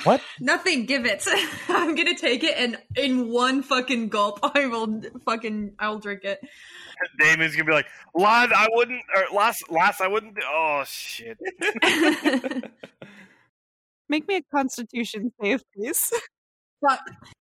what? 0.05 0.23
Nothing. 0.41 0.87
Give 0.87 1.05
it. 1.05 1.27
I'm 1.69 1.95
gonna 1.95 2.17
take 2.17 2.45
it, 2.45 2.55
and 2.57 2.79
in 2.97 3.29
one 3.29 3.63
fucking 3.63 4.09
gulp, 4.09 4.39
I 4.43 4.67
will 4.67 5.03
fucking. 5.25 5.75
I'll 5.79 5.99
drink 5.99 6.25
it. 6.25 6.41
Damon's 7.19 7.57
gonna 7.57 7.65
be 7.65 7.73
like, 7.73 7.87
lad, 8.15 8.53
I 8.53 8.69
wouldn't, 8.71 9.03
or 9.17 9.37
last, 9.37 9.69
last, 9.71 10.01
I 10.01 10.07
wouldn't. 10.07 10.37
do-" 10.37 10.43
Oh 10.47 10.85
shit! 10.87 11.37
Make 14.09 14.29
me 14.29 14.37
a 14.37 14.43
constitution 14.55 15.33
save, 15.43 15.63
please. 15.75 16.13
Fuck. 16.81 17.01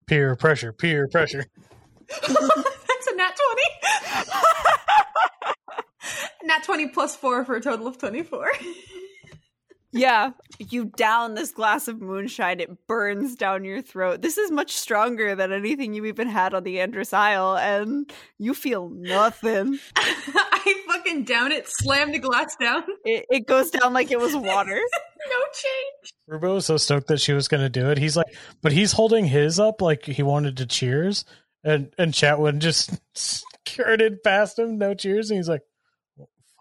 Peer 0.07 0.35
pressure, 0.35 0.71
peer 0.71 1.07
pressure. 1.09 1.45
That's 2.09 3.07
a 3.07 3.15
nat 3.15 3.35
twenty. 3.35 4.31
nat 6.43 6.63
twenty 6.63 6.89
plus 6.89 7.15
four 7.15 7.45
for 7.45 7.55
a 7.55 7.61
total 7.61 7.87
of 7.87 7.97
twenty-four. 7.97 8.49
yeah, 9.91 10.31
you 10.57 10.85
down 10.85 11.33
this 11.33 11.51
glass 11.51 11.87
of 11.87 12.01
moonshine, 12.01 12.59
it 12.59 12.87
burns 12.87 13.35
down 13.35 13.65
your 13.65 13.81
throat. 13.81 14.21
This 14.21 14.37
is 14.37 14.51
much 14.51 14.71
stronger 14.71 15.35
than 15.35 15.51
anything 15.51 15.93
you've 15.93 16.05
even 16.05 16.27
had 16.27 16.53
on 16.53 16.63
the 16.63 16.79
Andrus 16.79 17.13
Isle, 17.13 17.57
and 17.57 18.11
you 18.37 18.53
feel 18.53 18.89
nothing. 18.89 19.79
I 19.95 20.83
fucking 20.87 21.25
down 21.25 21.51
it, 21.51 21.67
slam 21.67 22.11
the 22.11 22.19
glass 22.19 22.55
down. 22.55 22.83
It, 23.03 23.25
it 23.29 23.47
goes 23.47 23.69
down 23.71 23.93
like 23.93 24.11
it 24.11 24.19
was 24.19 24.35
water. 24.35 24.79
No 25.29 25.37
change. 25.53 26.13
Rubo 26.29 26.55
was 26.55 26.65
so 26.65 26.77
stoked 26.77 27.07
that 27.07 27.19
she 27.19 27.33
was 27.33 27.47
going 27.47 27.61
to 27.61 27.69
do 27.69 27.89
it. 27.89 27.97
He's 27.97 28.15
like, 28.15 28.33
but 28.61 28.71
he's 28.71 28.93
holding 28.93 29.25
his 29.25 29.59
up 29.59 29.81
like 29.81 30.05
he 30.05 30.23
wanted 30.23 30.57
to 30.57 30.65
cheers, 30.65 31.25
and 31.63 31.93
and 31.97 32.13
Chatwin 32.13 32.59
just 32.59 32.91
skirted 33.13 34.23
past 34.23 34.57
him, 34.57 34.77
no 34.77 34.93
cheers, 34.93 35.29
and 35.29 35.37
he's 35.37 35.49
like, 35.49 35.61
well, 35.61 35.70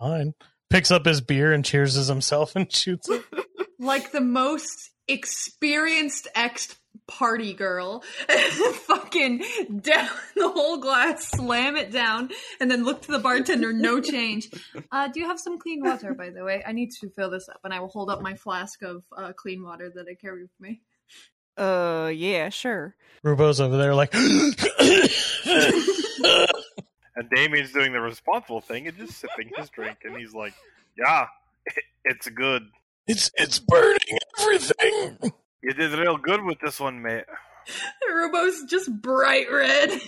fine. 0.00 0.34
Picks 0.70 0.90
up 0.90 1.04
his 1.04 1.20
beer 1.20 1.52
and 1.52 1.64
cheerses 1.64 2.08
himself 2.08 2.56
and 2.56 2.70
shoots 2.72 3.08
it. 3.08 3.22
like 3.78 4.12
the 4.12 4.20
most 4.20 4.90
experienced 5.08 6.28
ex 6.34 6.76
party 7.08 7.52
girl 7.54 8.02
fucking 8.86 9.38
down 9.80 10.08
the 10.36 10.48
whole 10.48 10.76
glass 10.78 11.28
slam 11.28 11.76
it 11.76 11.90
down 11.90 12.28
and 12.60 12.70
then 12.70 12.84
look 12.84 13.02
to 13.02 13.10
the 13.12 13.18
bartender 13.18 13.72
no 13.72 14.00
change 14.00 14.48
uh 14.92 15.08
do 15.08 15.18
you 15.18 15.26
have 15.26 15.38
some 15.38 15.58
clean 15.58 15.80
water 15.82 16.14
by 16.14 16.30
the 16.30 16.44
way 16.44 16.62
i 16.66 16.72
need 16.72 16.90
to 16.90 17.08
fill 17.10 17.30
this 17.30 17.48
up 17.48 17.60
and 17.64 17.74
i 17.74 17.80
will 17.80 17.88
hold 17.88 18.10
up 18.10 18.20
my 18.22 18.34
flask 18.34 18.82
of 18.82 19.02
uh, 19.16 19.32
clean 19.32 19.62
water 19.62 19.90
that 19.92 20.06
i 20.08 20.14
carry 20.14 20.42
with 20.42 20.60
me 20.60 20.80
Uh, 21.56 22.10
yeah, 22.14 22.48
sure. 22.48 22.94
Rubo's 23.24 23.60
over 23.60 23.76
there 23.76 23.94
like, 23.94 24.12
And 27.16 27.28
Damien's 27.30 27.72
doing 27.72 27.92
the 27.92 28.00
responsible 28.00 28.60
thing 28.60 28.86
and 28.86 28.96
just 28.96 29.18
sipping 29.18 29.50
his 29.56 29.68
drink, 29.70 29.98
and 30.04 30.16
he's 30.16 30.34
like, 30.34 30.54
"Yeah, 30.96 31.26
it's 32.04 32.28
good. 32.28 32.68
it's 33.06 33.30
it's 33.36 33.58
burning 33.58 34.18
everything. 34.38 35.32
You 35.62 35.72
did 35.74 35.92
real 35.98 36.16
good 36.16 36.42
with 36.44 36.58
this 36.60 36.80
one, 36.80 37.02
mate." 37.02 37.24
rubo's 38.10 38.64
just 38.64 38.90
bright 39.02 39.46
red 39.52 40.00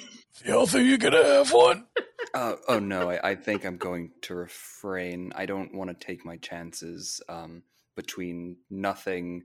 Y'all 0.44 0.66
think 0.66 0.88
you're 0.88 0.98
gonna 0.98 1.22
have 1.22 1.52
one? 1.52 1.86
Uh, 2.34 2.54
oh 2.66 2.78
no, 2.78 3.10
I, 3.10 3.32
I 3.32 3.34
think 3.34 3.66
I'm 3.66 3.76
going 3.76 4.12
to 4.22 4.34
refrain. 4.34 5.32
I 5.36 5.44
don't 5.44 5.74
want 5.74 5.90
to 5.90 6.06
take 6.06 6.24
my 6.24 6.38
chances 6.38 7.20
um, 7.28 7.62
between 7.94 8.56
nothing, 8.70 9.42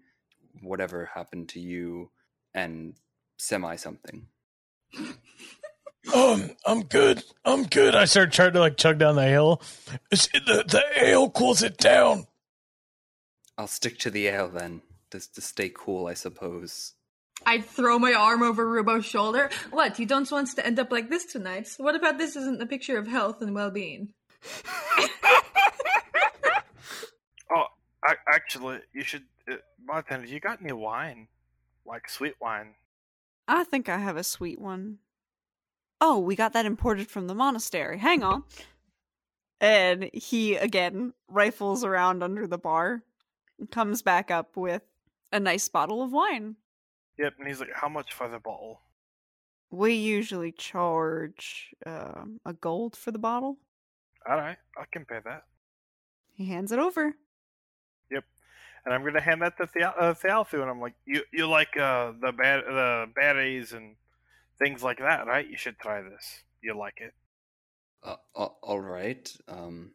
whatever 0.62 1.10
happened 1.14 1.50
to 1.50 1.60
you, 1.60 2.12
and 2.54 2.94
semi 3.36 3.76
something. 3.76 4.28
Um, 6.16 6.52
I'm 6.66 6.84
good. 6.84 7.24
I'm 7.44 7.64
good. 7.64 7.96
I 7.96 8.06
started 8.06 8.32
trying 8.32 8.54
to 8.54 8.60
like 8.60 8.78
chug 8.78 8.98
down 8.98 9.16
the 9.16 9.24
ale. 9.24 9.62
It's, 10.12 10.28
the 10.28 10.64
the 10.68 10.84
ale 11.02 11.30
cools 11.30 11.64
it 11.64 11.78
down. 11.78 12.28
I'll 13.58 13.68
stick 13.68 13.98
to 14.00 14.12
the 14.12 14.28
ale 14.28 14.50
then, 14.50 14.82
just 15.12 15.36
to 15.36 15.42
stay 15.42 15.72
cool, 15.74 16.08
I 16.08 16.14
suppose. 16.14 16.94
I'd 17.46 17.66
throw 17.66 18.00
my 18.00 18.14
arm 18.14 18.42
over 18.42 18.68
Rubo's 18.68 19.06
shoulder. 19.06 19.50
What? 19.72 20.00
You 20.00 20.06
don't 20.06 20.30
want 20.32 20.56
to 20.56 20.66
end 20.66 20.80
up 20.80 20.92
like 20.92 21.10
this 21.10 21.26
tonight? 21.26 21.70
What 21.78 21.96
about 21.96 22.18
this 22.18 22.36
isn't 22.36 22.62
a 22.62 22.66
picture 22.66 22.98
of 22.98 23.08
health 23.08 23.42
and 23.42 23.54
well-being? 23.54 24.14
Oh, 27.50 27.64
I, 28.06 28.16
actually, 28.34 28.80
you 28.94 29.04
should. 29.04 29.24
Uh, 29.50 29.56
bartender, 29.86 30.28
you 30.28 30.40
got 30.40 30.62
any 30.62 30.74
wine? 30.74 31.28
Like 31.86 32.10
sweet 32.10 32.34
wine? 32.42 32.76
I 33.48 33.64
think 33.64 33.88
I 33.88 33.98
have 34.00 34.18
a 34.18 34.24
sweet 34.24 34.60
one. 34.60 34.98
Oh, 36.00 36.20
we 36.20 36.36
got 36.36 36.54
that 36.54 36.66
imported 36.66 37.08
from 37.08 37.28
the 37.28 37.36
monastery. 37.36 37.98
Hang 37.98 38.24
on. 38.24 38.44
And 39.60 40.10
he 40.14 40.56
again 40.56 41.14
rifles 41.28 41.84
around 41.84 42.22
under 42.22 42.46
the 42.46 42.60
bar 42.60 43.04
and 43.60 43.72
comes 43.72 44.02
back 44.02 44.30
up 44.30 44.56
with 44.56 44.84
a 45.32 45.40
nice 45.40 45.68
bottle 45.68 46.04
of 46.04 46.12
wine. 46.12 46.56
Yep. 47.18 47.34
And 47.40 47.48
he's 47.48 47.60
like, 47.60 47.74
"How 47.74 47.90
much 47.90 48.14
for 48.14 48.28
the 48.28 48.40
bottle?" 48.40 48.82
We 49.72 49.94
usually 49.96 50.52
charge 50.52 51.74
um, 51.86 52.40
a 52.46 52.54
gold 52.54 52.96
for 52.96 53.12
the 53.12 53.20
bottle. 53.20 53.58
All 54.30 54.38
right, 54.38 54.58
I 54.78 54.84
can 54.92 55.06
pay 55.06 55.20
that. 55.26 55.44
He 56.34 56.46
hands 56.46 56.72
it 56.72 56.80
over. 56.80 57.16
Yep, 58.12 58.24
and 58.86 58.94
I'm 58.94 59.04
gonna 59.04 59.22
hand 59.22 59.42
that 59.42 59.58
to 59.58 59.68
the 59.74 59.84
uh, 59.86 60.14
and 60.24 60.70
I'm 60.70 60.80
like, 60.80 60.96
"You 61.06 61.24
you 61.34 61.48
like 61.48 61.76
uh, 61.76 62.14
the 62.22 62.32
bad 62.32 62.64
the 62.66 63.10
berries 63.16 63.74
and 63.74 63.96
things 64.60 64.84
like 64.84 65.00
that, 65.00 65.26
right? 65.28 65.48
You 65.48 65.58
should 65.58 65.78
try 65.80 66.02
this. 66.02 66.44
You'll 66.62 66.78
like 66.80 67.00
it." 67.02 67.14
Uh, 68.04 68.16
a- 68.36 68.50
all 68.62 68.80
right. 68.80 69.30
Um, 69.48 69.92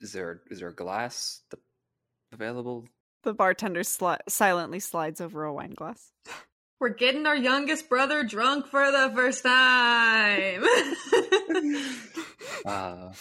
is 0.00 0.12
there 0.12 0.42
is 0.50 0.60
there 0.60 0.68
a 0.68 0.74
glass 0.74 1.42
th- 1.50 1.62
available? 2.32 2.86
The 3.24 3.34
bartender 3.34 3.80
sli- 3.80 4.18
silently 4.28 4.80
slides 4.80 5.20
over 5.20 5.44
a 5.44 5.52
wine 5.52 5.74
glass. 5.74 6.12
We're 6.80 6.90
getting 6.90 7.26
our 7.26 7.34
youngest 7.36 7.88
brother 7.88 8.22
drunk 8.22 8.68
for 8.68 8.90
the 8.92 9.10
first 9.14 9.42
time. 9.42 10.64
Uh, 12.64 13.12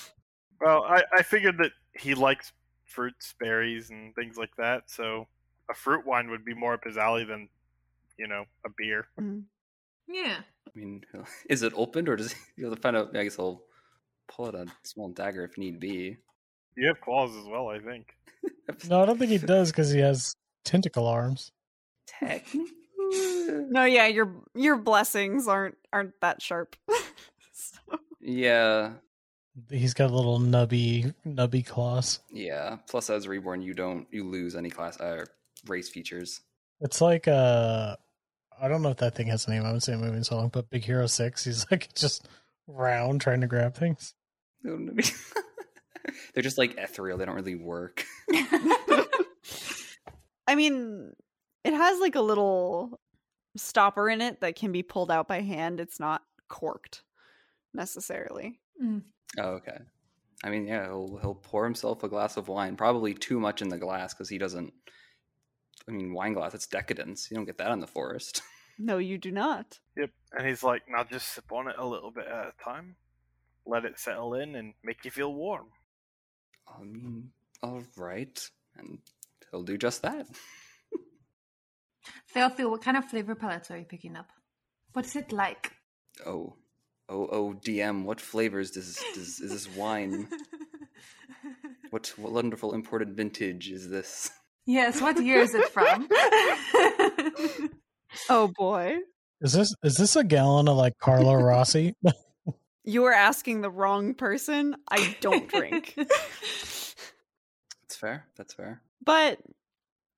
Well, 0.60 0.84
I, 0.84 1.04
I 1.16 1.22
figured 1.24 1.58
that 1.60 1.72
he 2.00 2.16
likes 2.16 2.52
fruits, 2.86 3.34
berries, 3.40 3.90
and 3.90 4.14
things 4.16 4.38
like 4.38 4.56
that, 4.58 4.90
so 4.90 5.28
a 5.70 5.74
fruit 5.74 6.06
wine 6.06 6.30
would 6.32 6.44
be 6.46 6.54
more 6.56 6.74
up 6.74 6.84
his 6.84 6.98
alley 6.98 7.24
than, 7.26 7.50
you 8.18 8.28
know, 8.28 8.46
a 8.66 8.70
beer. 8.76 9.08
Mm. 9.20 9.44
Yeah. 10.08 10.38
I 10.68 10.70
mean, 10.80 11.04
is 11.50 11.64
it 11.64 11.74
opened 11.76 12.10
or 12.10 12.16
does 12.16 12.34
he 12.56 12.64
have 12.64 12.74
to 12.74 12.80
find 12.82 12.96
out? 12.98 13.16
I 13.16 13.24
guess 13.24 13.40
I'll 13.40 13.64
pull 14.28 14.48
out 14.48 14.56
a 14.56 14.68
small 14.84 15.10
dagger 15.10 15.44
if 15.44 15.58
need 15.58 15.80
be. 15.80 16.18
You 16.76 16.88
have 16.88 17.02
claws 17.02 17.36
as 17.36 17.46
well, 17.48 17.70
I 17.70 17.80
think. 17.80 18.14
No, 18.90 19.02
I 19.02 19.06
don't 19.06 19.18
think 19.18 19.32
he 19.32 19.38
does 19.40 19.72
because 19.72 19.92
he 19.92 20.00
has 20.00 20.36
tentacle 20.66 21.08
arms. 21.08 21.52
Technically, 22.06 22.66
No, 23.70 23.84
yeah, 23.86 24.08
your 24.08 24.34
your 24.56 24.76
blessings 24.78 25.48
aren't 25.48 25.78
aren't 25.92 26.20
that 26.22 26.42
sharp. 26.42 26.76
So- 27.54 27.98
yeah, 28.22 28.92
He's 29.70 29.94
got 29.96 30.12
a 30.12 30.16
little 30.16 30.40
nubby 30.40 31.14
nubby 31.26 31.66
claws. 31.66 32.20
yeah. 32.32 32.78
Plus, 32.90 33.10
as 33.10 33.28
reborn, 33.28 33.62
you 33.62 33.74
don't 33.74 34.06
you 34.12 34.24
lose 34.24 34.56
any 34.56 34.70
class 34.70 35.00
uh, 35.00 35.26
race 35.66 35.90
features. 35.90 36.42
It's 36.82 37.02
like 37.02 37.28
uh 37.28 37.96
I 38.60 38.68
don't 38.68 38.82
know 38.82 38.90
if 38.90 38.98
that 38.98 39.16
thing 39.16 39.28
has 39.28 39.48
a 39.48 39.52
name. 39.52 39.64
I 39.64 39.68
haven't 39.68 39.82
seen 39.82 39.96
a 39.96 39.98
movie 40.00 40.18
in 40.18 40.24
so 40.24 40.36
long, 40.38 40.50
but 40.50 40.70
Big 40.70 40.84
Hero 40.84 41.08
Six, 41.08 41.44
he's 41.44 41.66
like 41.72 41.94
just 41.96 42.28
round 42.68 43.22
trying 43.22 43.42
to 43.42 43.48
grab 43.48 43.76
things. 43.76 44.14
They're 44.64 46.44
just 46.44 46.58
like 46.58 46.78
ethereal. 46.78 47.18
They 47.18 47.26
don't 47.26 47.36
really 47.36 47.56
work. 47.56 48.06
I 50.48 50.56
mean, 50.56 51.14
it 51.64 51.74
has 51.74 52.00
like 52.00 52.16
a 52.16 52.22
little 52.22 53.00
stopper 53.56 54.10
in 54.10 54.22
it 54.22 54.42
that 54.42 54.56
can 54.56 54.72
be 54.72 54.84
pulled 54.84 55.12
out 55.12 55.28
by 55.28 55.42
hand. 55.42 55.80
It's 55.80 56.00
not 56.00 56.22
corked 56.48 57.04
necessarily. 57.74 58.60
Mm. 58.82 59.04
Oh, 59.38 59.50
okay. 59.56 59.78
I 60.44 60.50
mean, 60.50 60.68
yeah, 60.68 60.86
he'll 60.86 61.18
he'll 61.22 61.36
pour 61.36 61.64
himself 61.64 62.04
a 62.04 62.10
glass 62.10 62.38
of 62.38 62.48
wine. 62.48 62.76
Probably 62.76 63.14
too 63.14 63.40
much 63.40 63.62
in 63.62 63.70
the 63.70 63.78
glass 63.78 64.14
because 64.14 64.30
he 64.30 64.38
doesn't. 64.38 64.74
I 65.88 65.92
mean, 65.92 66.14
wine 66.14 66.34
glass. 66.34 66.54
It's 66.54 66.68
decadence. 66.68 67.30
You 67.30 67.36
don't 67.36 67.46
get 67.46 67.58
that 67.58 67.72
in 67.72 67.80
the 67.80 67.88
forest. 67.88 68.42
No, 68.80 69.00
you 69.00 69.18
do 69.18 69.32
not. 69.32 69.80
Yep. 69.98 70.12
And 70.34 70.48
he's 70.48 70.62
like, 70.62 70.84
now 70.88 71.04
just 71.04 71.34
sip 71.34 71.52
on 71.52 71.68
it 71.68 71.76
a 71.80 71.86
little 71.86 72.12
bit 72.12 72.28
at 72.28 72.54
a 72.54 72.64
time. 72.64 72.96
Let 73.66 73.86
it 73.86 74.00
settle 74.00 74.36
in 74.36 74.56
and 74.56 74.74
make 74.84 75.04
you 75.04 75.12
feel 75.12 75.34
warm. 75.34 75.68
I 76.68 76.84
mean, 76.84 77.32
all 77.64 77.84
right, 77.96 78.50
and 78.78 79.00
he'll 79.50 79.64
do 79.64 79.78
just 79.78 80.02
that. 80.04 80.28
Theophil, 82.36 82.70
what 82.70 82.82
kind 82.82 82.98
of 82.98 83.06
flavor 83.06 83.36
palettes 83.36 83.72
are 83.72 83.78
you 83.78 83.86
picking 83.86 84.16
up? 84.16 84.30
What's 84.94 85.16
it 85.16 85.32
like? 85.32 85.72
Oh, 86.26 86.56
oh, 87.10 87.28
oh, 87.32 87.54
DM. 87.54 88.04
What 88.04 88.22
flavors 88.22 88.72
does, 88.72 89.04
does 89.16 89.40
is 89.40 89.52
this 89.52 89.76
wine? 89.76 90.28
What, 91.90 92.08
what 92.18 92.34
wonderful 92.34 92.74
imported 92.74 93.16
vintage 93.16 93.70
is 93.72 93.90
this? 93.90 94.30
Yes, 94.68 95.02
what 95.02 95.20
year 95.24 95.40
is 95.40 95.56
it 95.56 95.70
from? 95.70 96.08
Oh 98.30 98.48
boy. 98.58 98.98
Is 99.42 99.54
this 99.54 99.74
is 99.84 99.96
this 99.96 100.16
a 100.16 100.24
gallon 100.24 100.68
of 100.68 100.78
like 100.78 100.98
Carlo 101.00 101.34
Rossi? 101.36 101.94
You 102.90 103.04
are 103.04 103.14
asking 103.14 103.60
the 103.60 103.70
wrong 103.70 104.14
person. 104.14 104.74
I 104.90 105.18
don't 105.20 105.50
drink. 105.50 105.94
That's 105.98 106.96
fair. 108.00 108.26
That's 108.38 108.54
fair. 108.54 108.82
but 109.04 109.40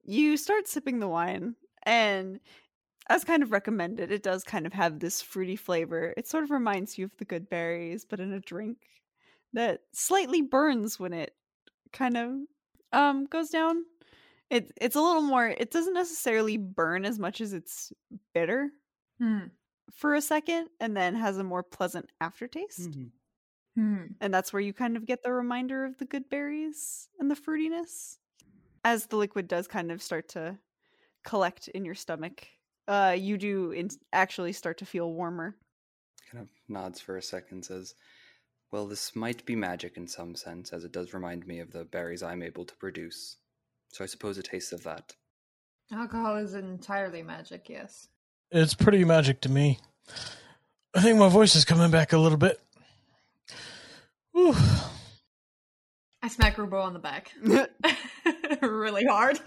you 0.04 0.38
start 0.38 0.68
sipping 0.68 1.00
the 1.00 1.08
wine 1.08 1.56
and 1.84 2.40
as 3.10 3.24
kind 3.24 3.42
of 3.42 3.52
recommended 3.52 4.12
it 4.12 4.22
does 4.22 4.44
kind 4.44 4.68
of 4.68 4.74
have 4.74 5.00
this 5.00 5.20
fruity 5.22 5.56
flavor 5.56 6.14
it 6.16 6.28
sort 6.28 6.44
of 6.44 6.52
reminds 6.52 6.96
you 6.98 7.06
of 7.06 7.18
the 7.18 7.26
good 7.26 7.50
berries 7.50 8.06
but 8.06 8.20
in 8.20 8.32
a 8.34 8.40
drink 8.40 8.78
that 9.54 9.82
slightly 9.94 10.42
burns 10.44 11.00
when 11.00 11.14
it 11.14 11.34
kind 11.92 12.18
of 12.18 12.32
um 12.94 13.26
goes 13.26 13.50
down 13.50 13.84
it 14.50 14.72
it's 14.82 14.96
a 14.96 15.02
little 15.02 15.22
more 15.22 15.48
it 15.48 15.72
doesn't 15.72 15.94
necessarily 15.94 16.58
burn 16.58 17.06
as 17.06 17.20
much 17.20 17.42
as 17.42 17.54
it's 17.54 17.92
bitter 18.34 18.72
Hmm. 19.20 19.48
for 19.92 20.16
a 20.16 20.22
second 20.22 20.70
and 20.80 20.96
then 20.96 21.16
has 21.16 21.38
a 21.38 21.44
more 21.44 21.64
pleasant 21.64 22.12
aftertaste 22.22 22.98
Hmm. 23.76 24.08
and 24.22 24.34
that's 24.34 24.52
where 24.54 24.62
you 24.62 24.74
kind 24.74 24.98
of 24.98 25.06
get 25.06 25.24
the 25.24 25.34
reminder 25.34 25.86
of 25.86 25.98
the 25.98 26.06
good 26.06 26.30
berries 26.30 27.10
and 27.20 27.30
the 27.32 27.36
fruitiness 27.36 28.18
as 28.86 29.08
the 29.08 29.18
liquid 29.18 29.48
does 29.48 29.68
kind 29.68 29.92
of 29.92 30.02
start 30.04 30.30
to 30.30 30.60
collect 31.24 31.68
in 31.70 31.86
your 31.86 31.96
stomach 31.96 32.48
uh 32.88 33.16
you 33.18 33.38
do 33.38 33.72
in- 33.72 33.90
actually 34.14 34.54
start 34.54 34.78
to 34.80 34.86
feel 34.86 35.14
warmer 35.14 35.58
Kind 36.32 36.42
of 36.44 36.50
nods 36.70 37.02
for 37.02 37.18
a 37.18 37.22
second, 37.22 37.66
says, 37.66 37.94
Well, 38.72 38.88
this 38.88 39.16
might 39.16 39.46
be 39.46 39.56
magic 39.56 39.98
in 39.98 40.08
some 40.08 40.36
sense, 40.36 40.74
as 40.74 40.84
it 40.86 40.92
does 40.94 41.14
remind 41.14 41.48
me 41.48 41.60
of 41.60 41.72
the 41.72 41.86
berries 41.86 42.24
I'm 42.24 42.44
able 42.44 42.66
to 42.66 42.76
produce. 42.78 43.38
So 43.90 44.04
I 44.04 44.08
suppose 44.08 44.38
a 44.38 44.44
taste 44.44 44.74
of 44.74 44.84
that. 44.84 45.16
Alcohol 45.92 46.38
is 46.38 46.54
entirely 46.54 47.24
magic, 47.24 47.68
yes. 47.70 48.08
It's 48.52 48.74
pretty 48.74 49.04
magic 49.04 49.42
to 49.42 49.50
me. 49.50 49.80
I 50.96 51.02
think 51.02 51.18
my 51.20 51.30
voice 51.30 51.56
is 51.56 51.66
coming 51.66 51.92
back 51.92 52.14
a 52.14 52.18
little 52.18 52.38
bit. 52.38 52.60
Whew. 54.32 54.56
I 56.22 56.28
smack 56.28 56.58
Rubo 56.58 56.84
on 56.84 56.94
the 56.94 57.00
back. 57.00 57.32
really 58.62 59.06
hard. 59.06 59.40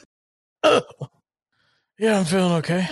Yeah, 1.98 2.18
I'm 2.18 2.24
feeling 2.24 2.52
okay. 2.54 2.88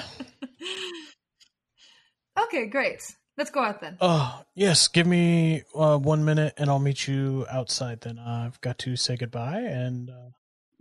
okay, 2.45 2.67
great. 2.67 3.03
Let's 3.37 3.51
go 3.51 3.61
out 3.61 3.81
then. 3.81 3.97
Oh, 4.01 4.43
yes, 4.55 4.87
give 4.87 5.07
me 5.07 5.65
uh, 5.75 5.99
one 5.99 6.25
minute 6.25 6.55
and 6.57 6.71
I'll 6.71 6.79
meet 6.79 7.09
you 7.09 7.45
outside 7.51 8.03
then. 8.03 8.21
I've 8.21 8.61
got 8.61 8.79
to 8.81 8.95
say 8.95 9.17
goodbye 9.17 9.63
and 9.63 10.11
uh, 10.11 10.31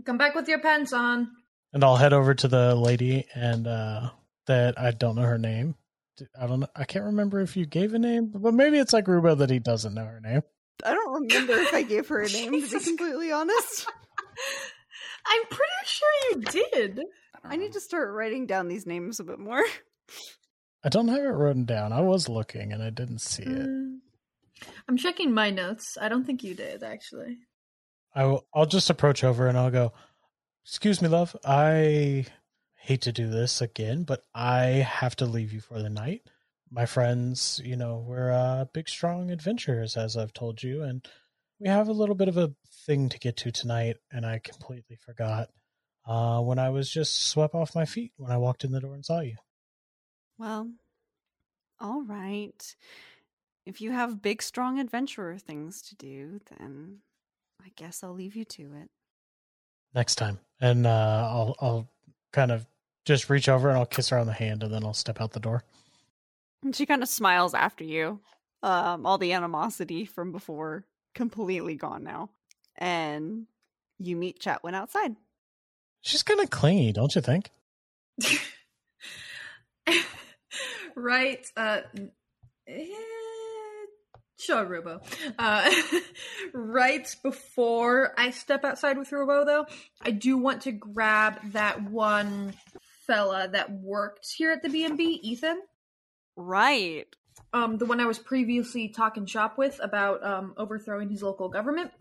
Come 0.05 0.17
back 0.17 0.35
with 0.35 0.47
your 0.47 0.59
pants 0.59 0.93
on. 0.93 1.29
and 1.73 1.83
I'll 1.83 1.97
head 1.97 2.13
over 2.13 2.33
to 2.33 2.47
the 2.47 2.75
lady 2.75 3.25
and 3.35 3.67
uh 3.67 4.09
that 4.47 4.79
I 4.79 4.91
don't 4.91 5.15
know 5.15 5.21
her 5.23 5.37
name. 5.37 5.75
I 6.39 6.47
don't 6.47 6.61
know. 6.61 6.67
I 6.75 6.83
can't 6.85 7.05
remember 7.05 7.39
if 7.39 7.55
you 7.55 7.65
gave 7.65 7.93
a 7.93 7.99
name, 7.99 8.31
but 8.33 8.53
maybe 8.53 8.77
it's 8.79 8.91
like 8.93 9.05
Rubo 9.05 9.37
that 9.37 9.49
he 9.49 9.59
doesn't 9.59 9.93
know 9.93 10.05
her 10.05 10.19
name. 10.21 10.41
i 10.83 10.93
don't 10.93 11.13
remember 11.23 11.53
if 11.53 11.73
i 11.73 11.81
gave 11.81 12.07
her 12.07 12.21
a 12.21 12.27
name 12.29 12.51
to 12.61 12.79
be 12.79 12.83
completely 12.83 13.31
honest 13.31 13.85
I'm 15.25 15.43
pretty 15.49 15.85
sure 15.85 16.09
you 16.31 16.41
did. 16.41 16.95
don't 16.95 17.07
i 17.43 17.55
need 17.57 17.73
to 17.73 17.79
start 17.81 18.13
writing 18.13 18.45
down 18.47 18.67
these 18.69 18.85
names 18.85 19.19
a 19.19 19.23
bit 19.25 19.39
more 19.39 19.63
I 20.83 20.87
don't 20.89 21.09
have 21.09 21.19
it 21.19 21.27
written 21.27 21.65
down. 21.65 21.91
I 21.91 21.99
was 21.99 22.29
looking 22.29 22.71
and 22.71 22.81
I 22.81 22.89
didn't 22.89 23.19
see 23.19 23.43
it. 23.43 23.49
Mm. 23.49 23.97
I'm 24.87 24.95
checking 24.95 25.33
my 25.33 25.49
notes. 25.49 25.97
I 25.99 26.07
don't 26.07 26.23
think 26.25 26.41
you 26.41 26.55
did, 26.55 26.83
actually. 26.83 27.37
I 28.13 28.25
will, 28.25 28.45
I'll 28.53 28.65
just 28.65 28.89
approach 28.89 29.23
over 29.23 29.47
and 29.47 29.57
I'll 29.57 29.71
go, 29.71 29.93
"Excuse 30.65 31.01
me, 31.01 31.07
love. 31.07 31.35
I 31.45 32.25
hate 32.75 33.01
to 33.03 33.11
do 33.11 33.29
this 33.29 33.61
again, 33.61 34.03
but 34.03 34.23
I 34.33 34.63
have 34.65 35.15
to 35.17 35.25
leave 35.25 35.53
you 35.53 35.61
for 35.61 35.79
the 35.81 35.89
night. 35.89 36.23
my 36.71 36.85
friends, 36.85 37.59
you 37.63 37.75
know, 37.75 37.97
we're 38.07 38.31
uh, 38.31 38.65
big, 38.73 38.87
strong 38.89 39.31
adventurers, 39.31 39.97
as 39.97 40.15
I've 40.15 40.33
told 40.33 40.61
you, 40.63 40.83
and 40.83 41.07
we 41.59 41.67
have 41.67 41.87
a 41.87 41.93
little 41.93 42.15
bit 42.15 42.27
of 42.27 42.37
a 42.37 42.53
thing 42.85 43.09
to 43.09 43.19
get 43.19 43.37
to 43.37 43.51
tonight, 43.51 43.97
and 44.11 44.25
I 44.25 44.39
completely 44.39 44.95
forgot 44.95 45.49
uh, 46.05 46.41
when 46.41 46.59
I 46.59 46.69
was 46.69 46.89
just 46.89 47.27
swept 47.27 47.55
off 47.55 47.75
my 47.75 47.85
feet 47.85 48.13
when 48.17 48.31
I 48.31 48.37
walked 48.37 48.63
in 48.63 48.71
the 48.71 48.79
door 48.79 48.93
and 48.93 49.05
saw 49.05 49.19
you. 49.19 49.35
Well, 50.37 50.71
all 51.79 52.03
right. 52.03 52.75
If 53.65 53.81
you 53.81 53.91
have 53.91 54.21
big, 54.21 54.41
strong 54.41 54.79
adventurer 54.79 55.37
things 55.37 55.81
to 55.83 55.95
do, 55.95 56.39
then 56.57 56.99
I 57.63 57.71
guess 57.75 58.03
I'll 58.03 58.13
leave 58.13 58.35
you 58.35 58.45
to 58.45 58.61
it. 58.81 58.89
Next 59.93 60.15
time, 60.15 60.39
and 60.61 60.85
uh, 60.85 61.27
I'll 61.31 61.55
I'll 61.59 61.89
kind 62.31 62.51
of 62.51 62.67
just 63.05 63.29
reach 63.29 63.49
over 63.49 63.69
and 63.69 63.77
I'll 63.77 63.85
kiss 63.85 64.09
her 64.09 64.17
on 64.17 64.27
the 64.27 64.33
hand, 64.33 64.63
and 64.63 64.73
then 64.73 64.83
I'll 64.83 64.93
step 64.93 65.19
out 65.19 65.31
the 65.31 65.39
door. 65.39 65.63
And 66.63 66.75
she 66.75 66.85
kind 66.85 67.01
of 67.01 67.09
smiles 67.09 67.53
after 67.53 67.83
you. 67.83 68.19
Um, 68.61 69.05
all 69.05 69.17
the 69.17 69.33
animosity 69.33 70.05
from 70.05 70.31
before 70.31 70.83
completely 71.15 71.75
gone 71.75 72.03
now. 72.03 72.29
And 72.77 73.47
you 73.99 74.15
meet 74.15 74.39
Chatwin 74.39 74.75
outside. 74.75 75.15
She's 76.01 76.23
kind 76.23 76.39
of 76.39 76.49
clingy, 76.49 76.91
don't 76.93 77.13
you 77.15 77.21
think? 77.21 77.49
right. 80.95 81.45
Uh, 81.55 81.81
eh, 82.67 82.85
sure, 84.39 84.65
Rubo. 84.65 85.01
Uh, 85.37 85.71
right 86.53 87.15
before 87.23 88.13
I 88.17 88.31
step 88.31 88.63
outside 88.63 88.97
with 88.97 89.09
Rubo, 89.09 89.45
though, 89.45 89.65
I 90.01 90.11
do 90.11 90.37
want 90.37 90.61
to 90.63 90.71
grab 90.71 91.39
that 91.51 91.83
one 91.83 92.53
fella 93.05 93.49
that 93.51 93.71
worked 93.71 94.27
here 94.37 94.51
at 94.51 94.61
the 94.61 94.69
B&B, 94.69 95.19
Ethan. 95.23 95.59
Right. 96.35 97.07
Um, 97.51 97.77
the 97.77 97.85
one 97.85 97.99
I 97.99 98.05
was 98.05 98.19
previously 98.19 98.89
talking 98.89 99.25
shop 99.25 99.57
with 99.57 99.79
about 99.81 100.23
um, 100.23 100.53
overthrowing 100.57 101.09
his 101.09 101.23
local 101.23 101.49
government, 101.49 101.91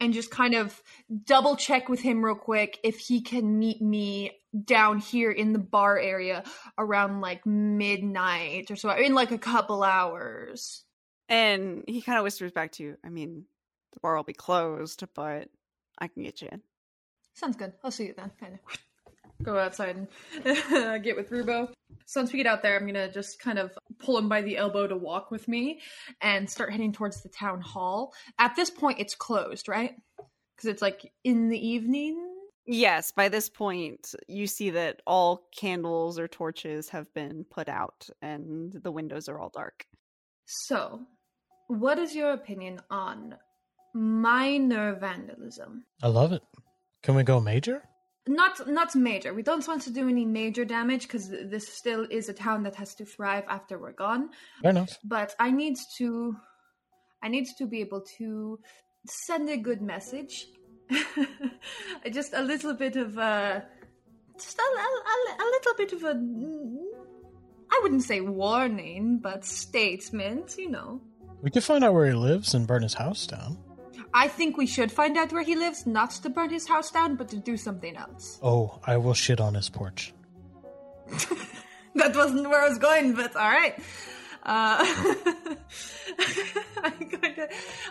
and 0.00 0.12
just 0.12 0.30
kind 0.30 0.54
of 0.54 0.82
double 1.24 1.54
check 1.54 1.88
with 1.88 2.00
him 2.00 2.24
real 2.24 2.34
quick 2.34 2.78
if 2.82 2.98
he 2.98 3.22
can 3.22 3.58
meet 3.58 3.80
me 3.80 4.32
down 4.64 4.98
here 4.98 5.30
in 5.30 5.52
the 5.52 5.58
bar 5.60 5.98
area 5.98 6.42
around 6.76 7.20
like 7.20 7.46
midnight 7.46 8.70
or 8.70 8.76
so, 8.76 8.90
in 8.90 9.14
like 9.14 9.30
a 9.30 9.38
couple 9.38 9.84
hours. 9.84 10.85
And 11.28 11.84
he 11.86 12.02
kind 12.02 12.18
of 12.18 12.24
whispers 12.24 12.52
back 12.52 12.72
to 12.72 12.82
you, 12.82 12.96
I 13.04 13.08
mean, 13.08 13.44
the 13.92 14.00
bar 14.00 14.16
will 14.16 14.24
be 14.24 14.32
closed, 14.32 15.02
but 15.14 15.48
I 15.98 16.08
can 16.08 16.22
get 16.22 16.40
you 16.42 16.48
in. 16.52 16.62
Sounds 17.34 17.56
good. 17.56 17.72
I'll 17.82 17.90
see 17.90 18.06
you 18.06 18.14
then. 18.16 18.30
Kind 18.40 18.54
of 18.54 18.78
go 19.42 19.58
outside 19.58 19.96
and 19.96 21.02
get 21.02 21.16
with 21.16 21.30
Rubo. 21.30 21.70
So 22.06 22.20
once 22.20 22.32
we 22.32 22.38
get 22.38 22.46
out 22.46 22.62
there, 22.62 22.78
I'm 22.78 22.86
gonna 22.86 23.10
just 23.10 23.40
kind 23.40 23.58
of 23.58 23.76
pull 23.98 24.16
him 24.18 24.28
by 24.28 24.42
the 24.42 24.56
elbow 24.56 24.86
to 24.86 24.96
walk 24.96 25.30
with 25.30 25.48
me 25.48 25.80
and 26.20 26.48
start 26.48 26.70
heading 26.72 26.92
towards 26.92 27.22
the 27.22 27.28
town 27.28 27.60
hall. 27.60 28.14
At 28.38 28.56
this 28.56 28.70
point, 28.70 29.00
it's 29.00 29.14
closed, 29.14 29.68
right? 29.68 29.94
Because 30.16 30.70
it's 30.70 30.82
like 30.82 31.10
in 31.24 31.48
the 31.48 31.68
evening. 31.68 32.22
Yes, 32.68 33.12
by 33.12 33.28
this 33.28 33.48
point, 33.48 34.14
you 34.26 34.46
see 34.46 34.70
that 34.70 35.00
all 35.06 35.46
candles 35.56 36.18
or 36.18 36.26
torches 36.26 36.88
have 36.88 37.12
been 37.14 37.44
put 37.44 37.68
out 37.68 38.08
and 38.22 38.72
the 38.72 38.90
windows 38.90 39.28
are 39.28 39.38
all 39.38 39.50
dark. 39.50 39.86
So, 40.46 41.06
what 41.68 41.98
is 41.98 42.14
your 42.14 42.32
opinion 42.32 42.80
on 42.90 43.36
minor 43.94 44.94
vandalism? 44.94 45.84
I 46.02 46.08
love 46.08 46.32
it. 46.32 46.42
Can 47.02 47.14
we 47.14 47.22
go 47.22 47.40
major? 47.40 47.82
not 48.26 48.68
not 48.68 48.94
major. 48.94 49.32
We 49.32 49.42
don't 49.42 49.66
want 49.66 49.82
to 49.82 49.90
do 49.90 50.08
any 50.08 50.24
major 50.24 50.64
damage 50.64 51.02
because 51.02 51.28
this 51.28 51.68
still 51.68 52.06
is 52.10 52.28
a 52.28 52.32
town 52.32 52.64
that 52.64 52.74
has 52.74 52.94
to 52.96 53.04
thrive 53.04 53.44
after 53.48 53.78
we're 53.78 53.92
gone. 53.92 54.30
Fair 54.62 54.70
enough. 54.70 54.98
But 55.04 55.34
I 55.38 55.50
need 55.50 55.76
to, 55.98 56.36
I 57.22 57.28
need 57.28 57.46
to 57.58 57.66
be 57.66 57.80
able 57.80 58.02
to 58.18 58.58
send 59.06 59.48
a 59.48 59.56
good 59.56 59.80
message. 59.80 60.46
just 62.12 62.32
a 62.32 62.42
little 62.42 62.74
bit 62.74 62.96
of 62.96 63.16
a, 63.18 63.64
just 64.38 64.58
a, 64.58 64.62
a, 64.62 65.42
a 65.42 65.46
little 65.46 65.74
bit 65.76 65.92
of 65.92 66.04
a, 66.04 66.20
I 67.70 67.80
wouldn't 67.82 68.02
say 68.02 68.20
warning, 68.20 69.18
but 69.22 69.44
statement. 69.44 70.56
You 70.58 70.70
know. 70.70 71.00
We 71.42 71.50
could 71.50 71.64
find 71.64 71.84
out 71.84 71.94
where 71.94 72.06
he 72.06 72.12
lives 72.14 72.54
and 72.54 72.66
burn 72.66 72.82
his 72.82 72.94
house 72.94 73.26
down. 73.26 73.58
I 74.14 74.28
think 74.28 74.56
we 74.56 74.66
should 74.66 74.90
find 74.90 75.16
out 75.18 75.32
where 75.32 75.42
he 75.42 75.54
lives, 75.54 75.86
not 75.86 76.10
to 76.22 76.30
burn 76.30 76.50
his 76.50 76.66
house 76.66 76.90
down, 76.90 77.16
but 77.16 77.28
to 77.28 77.36
do 77.36 77.56
something 77.56 77.96
else. 77.96 78.38
Oh, 78.42 78.80
I 78.86 78.96
will 78.96 79.14
shit 79.14 79.40
on 79.40 79.54
his 79.54 79.68
porch. 79.68 80.14
that 81.94 82.16
wasn't 82.16 82.48
where 82.48 82.62
I 82.62 82.68
was 82.68 82.78
going, 82.78 83.14
but 83.14 83.36
all 83.36 83.48
right. 83.48 83.78
Uh, 84.42 84.84
going 87.20 87.34
to, 87.34 87.48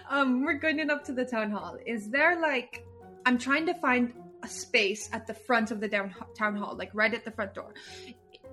um, 0.09 0.43
we're 0.43 0.53
going 0.53 0.89
up 0.89 1.03
to 1.05 1.11
the 1.11 1.25
town 1.25 1.51
hall. 1.51 1.77
Is 1.85 2.09
there 2.09 2.39
like 2.41 2.85
I'm 3.25 3.37
trying 3.37 3.65
to 3.65 3.73
find 3.75 4.13
a 4.43 4.47
space 4.47 5.09
at 5.11 5.27
the 5.27 5.33
front 5.33 5.71
of 5.71 5.79
the 5.81 5.87
down, 5.87 6.15
town 6.37 6.55
hall, 6.55 6.75
like 6.77 6.91
right 6.93 7.13
at 7.13 7.25
the 7.25 7.31
front 7.31 7.53
door 7.53 7.73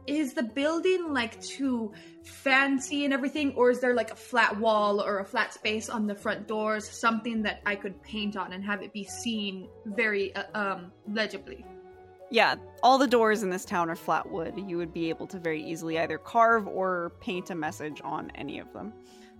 is 0.07 0.35
the 0.35 0.43
building 0.43 1.13
like 1.13 1.41
too 1.43 1.93
fancy 2.25 3.05
and 3.05 3.15
everything 3.15 3.53
or 3.55 3.71
is 3.71 3.81
there 3.81 3.95
like 3.95 4.11
a 4.11 4.17
flat 4.17 4.59
wall 4.59 5.01
or 5.01 5.21
a 5.21 5.25
flat 5.25 5.55
space 5.55 5.89
on 5.89 6.07
the 6.07 6.15
front 6.15 6.49
doors? 6.49 6.89
Something 6.89 7.43
that 7.43 7.61
i 7.67 7.77
could 7.77 8.03
paint 8.03 8.37
on 8.37 8.53
and 8.53 8.65
have 8.65 8.83
it 8.83 8.93
be 8.93 9.05
seen 9.05 9.69
very 9.87 10.35
uh, 10.35 10.45
um 10.55 10.93
legibly. 11.09 11.65
Yeah 12.31 12.57
all 12.83 12.99
the 12.99 13.07
doors 13.07 13.43
in 13.43 13.51
this 13.51 13.65
town 13.65 13.91
are 13.91 13.97
flat 13.97 14.31
wood. 14.31 14.55
You 14.57 14.77
would 14.79 14.93
be 14.93 15.09
able 15.09 15.27
to 15.29 15.39
very 15.39 15.63
easily 15.63 15.99
either 15.99 16.19
carve 16.19 16.67
or 16.67 17.13
paint 17.21 17.51
a 17.51 17.55
message 17.55 18.01
on 18.05 18.31
any 18.35 18.59
of 18.59 18.73
them. 18.73 18.93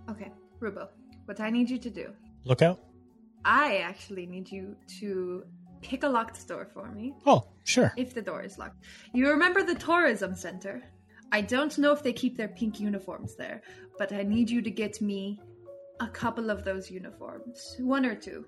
Okay 0.09 0.31
rubo 0.59 0.87
what 1.25 1.39
i 1.39 1.49
need 1.49 1.69
you 1.69 1.77
to 1.77 1.89
do? 1.89 2.11
Look 2.45 2.61
out. 2.61 2.79
i 3.45 3.77
actually 3.77 4.25
need 4.25 4.51
you 4.51 4.75
to 4.99 5.45
pick 5.83 6.03
a 6.03 6.07
locked 6.07 6.47
door 6.47 6.67
for 6.73 6.89
me 6.91 7.13
Oh, 7.25 7.43
sure. 7.63 7.93
if 7.97 8.13
the 8.13 8.21
door 8.21 8.41
is 8.41 8.57
locked. 8.57 8.83
You 9.13 9.29
remember 9.29 9.61
the 9.63 9.75
tourism 9.75 10.35
center? 10.35 10.81
I 11.31 11.41
don't 11.41 11.77
know 11.77 11.91
if 11.91 12.01
they 12.03 12.13
keep 12.13 12.37
their 12.37 12.47
pink 12.47 12.79
uniforms 12.79 13.35
there, 13.35 13.61
but 13.97 14.11
I 14.13 14.23
need 14.23 14.49
you 14.49 14.61
to 14.61 14.71
get 14.71 15.01
me 15.01 15.39
a 15.99 16.07
couple 16.07 16.49
of 16.49 16.63
those 16.63 16.89
uniforms. 16.91 17.75
One 17.79 18.05
or 18.05 18.15
two. 18.15 18.45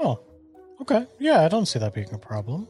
Oh, 0.00 0.24
okay. 0.80 1.06
Yeah, 1.18 1.42
I 1.44 1.48
don't 1.48 1.66
see 1.66 1.78
that 1.78 1.94
being 1.94 2.12
a 2.12 2.18
problem. 2.18 2.68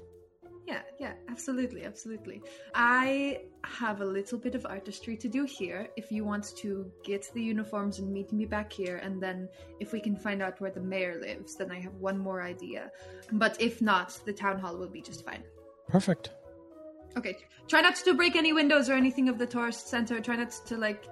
Yeah, 0.73 0.81
yeah, 0.99 1.13
absolutely, 1.29 1.85
absolutely. 1.85 2.43
I 2.75 3.43
have 3.65 4.01
a 4.01 4.05
little 4.05 4.39
bit 4.39 4.55
of 4.55 4.65
artistry 4.65 5.19
to 5.19 5.29
do 5.29 5.45
here. 5.45 5.89
If 5.97 6.11
you 6.11 6.25
want 6.25 6.57
to 6.57 6.91
get 7.05 7.31
the 7.35 7.43
uniforms 7.43 7.99
and 7.99 8.11
meet 8.11 8.33
me 8.33 8.47
back 8.47 8.73
here, 8.73 8.97
and 8.97 9.23
then 9.23 9.51
if 9.81 9.93
we 9.93 10.01
can 10.01 10.17
find 10.17 10.41
out 10.41 10.61
where 10.63 10.71
the 10.71 10.81
mayor 10.81 11.21
lives, 11.21 11.57
then 11.57 11.71
I 11.71 11.79
have 11.81 11.95
one 11.97 12.19
more 12.19 12.41
idea. 12.41 12.91
But 13.33 13.61
if 13.61 13.83
not, 13.83 14.19
the 14.25 14.33
town 14.33 14.59
hall 14.59 14.79
will 14.79 14.89
be 14.89 15.03
just 15.03 15.27
fine. 15.27 15.43
Perfect. 15.89 16.31
Okay, 17.19 17.37
try 17.69 17.83
not 17.83 17.97
to 17.97 18.15
break 18.15 18.35
any 18.35 18.55
windows 18.55 18.89
or 18.89 18.95
anything 18.95 19.29
of 19.29 19.37
the 19.37 19.47
tourist 19.47 19.89
center. 19.89 20.21
Try 20.21 20.37
not 20.37 20.53
to 20.69 20.79
like, 20.79 21.07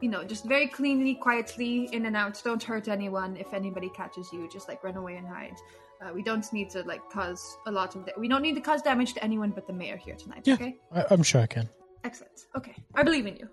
you 0.00 0.08
know, 0.08 0.24
just 0.24 0.46
very 0.46 0.66
cleanly, 0.66 1.14
quietly 1.14 1.90
in 1.92 2.06
and 2.06 2.16
out. 2.16 2.40
Don't 2.42 2.62
hurt 2.62 2.88
anyone. 2.88 3.36
If 3.36 3.52
anybody 3.52 3.90
catches 3.90 4.32
you, 4.32 4.48
just 4.50 4.66
like 4.66 4.82
run 4.82 4.96
away 4.96 5.16
and 5.16 5.26
hide. 5.26 5.58
Uh, 6.00 6.12
we 6.14 6.22
don't 6.22 6.50
need 6.52 6.70
to 6.70 6.82
like 6.82 7.00
cause 7.10 7.58
a 7.66 7.70
lot 7.72 7.94
of. 7.96 8.06
Da- 8.06 8.12
we 8.16 8.28
don't 8.28 8.42
need 8.42 8.54
to 8.54 8.60
cause 8.60 8.82
damage 8.82 9.14
to 9.14 9.24
anyone 9.24 9.50
but 9.50 9.66
the 9.66 9.72
mayor 9.72 9.96
here 9.96 10.14
tonight. 10.14 10.42
Yeah. 10.44 10.54
Okay, 10.54 10.76
I- 10.92 11.06
I'm 11.10 11.22
sure 11.22 11.40
I 11.40 11.46
can. 11.46 11.68
excellent. 12.04 12.46
Okay, 12.56 12.74
I 12.94 13.02
believe 13.02 13.26
in 13.26 13.36
you. 13.36 13.48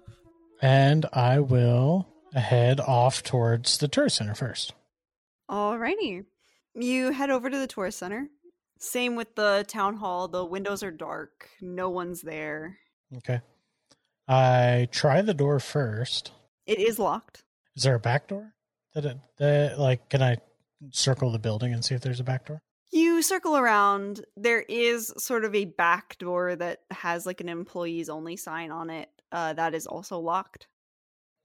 And 0.61 1.05
I 1.11 1.39
will 1.39 2.07
head 2.33 2.79
off 2.79 3.23
towards 3.23 3.77
the 3.79 3.87
tourist 3.87 4.17
center 4.17 4.35
first. 4.35 4.73
Alrighty. 5.49 6.25
You 6.73 7.11
head 7.11 7.29
over 7.29 7.49
to 7.49 7.57
the 7.57 7.67
tourist 7.67 7.99
center. 7.99 8.27
Same 8.79 9.15
with 9.15 9.35
the 9.35 9.65
town 9.67 9.95
hall. 9.97 10.27
The 10.27 10.43
windows 10.45 10.83
are 10.83 10.91
dark. 10.91 11.49
No 11.61 11.89
one's 11.89 12.21
there. 12.21 12.77
Okay. 13.17 13.41
I 14.27 14.87
try 14.91 15.21
the 15.21 15.33
door 15.33 15.59
first. 15.59 16.31
It 16.65 16.79
is 16.79 16.99
locked. 16.99 17.43
Is 17.75 17.83
there 17.83 17.95
a 17.95 17.99
back 17.99 18.27
door? 18.27 18.53
That 18.93 19.05
it, 19.05 19.17
that 19.37 19.79
like 19.79 20.09
can 20.09 20.21
I 20.23 20.37
circle 20.91 21.31
the 21.31 21.39
building 21.39 21.73
and 21.73 21.83
see 21.83 21.95
if 21.95 22.01
there's 22.01 22.19
a 22.19 22.23
back 22.23 22.45
door? 22.47 22.61
You 22.91 23.21
circle 23.21 23.57
around. 23.57 24.23
There 24.37 24.61
is 24.61 25.13
sort 25.17 25.43
of 25.43 25.53
a 25.55 25.65
back 25.65 26.17
door 26.17 26.55
that 26.55 26.81
has 26.91 27.25
like 27.25 27.41
an 27.41 27.49
employees 27.49 28.09
only 28.09 28.37
sign 28.37 28.71
on 28.71 28.89
it. 28.89 29.09
Uh, 29.31 29.53
that 29.53 29.73
is 29.73 29.87
also 29.87 30.19
locked. 30.19 30.67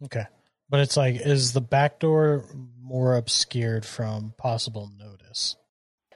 Okay. 0.05 0.25
But 0.69 0.81
it's 0.81 0.97
like 0.97 1.17
is 1.17 1.53
the 1.53 1.61
back 1.61 1.99
door 1.99 2.45
more 2.81 3.17
obscured 3.17 3.85
from 3.85 4.35
possible 4.39 4.91
notice? 4.97 5.57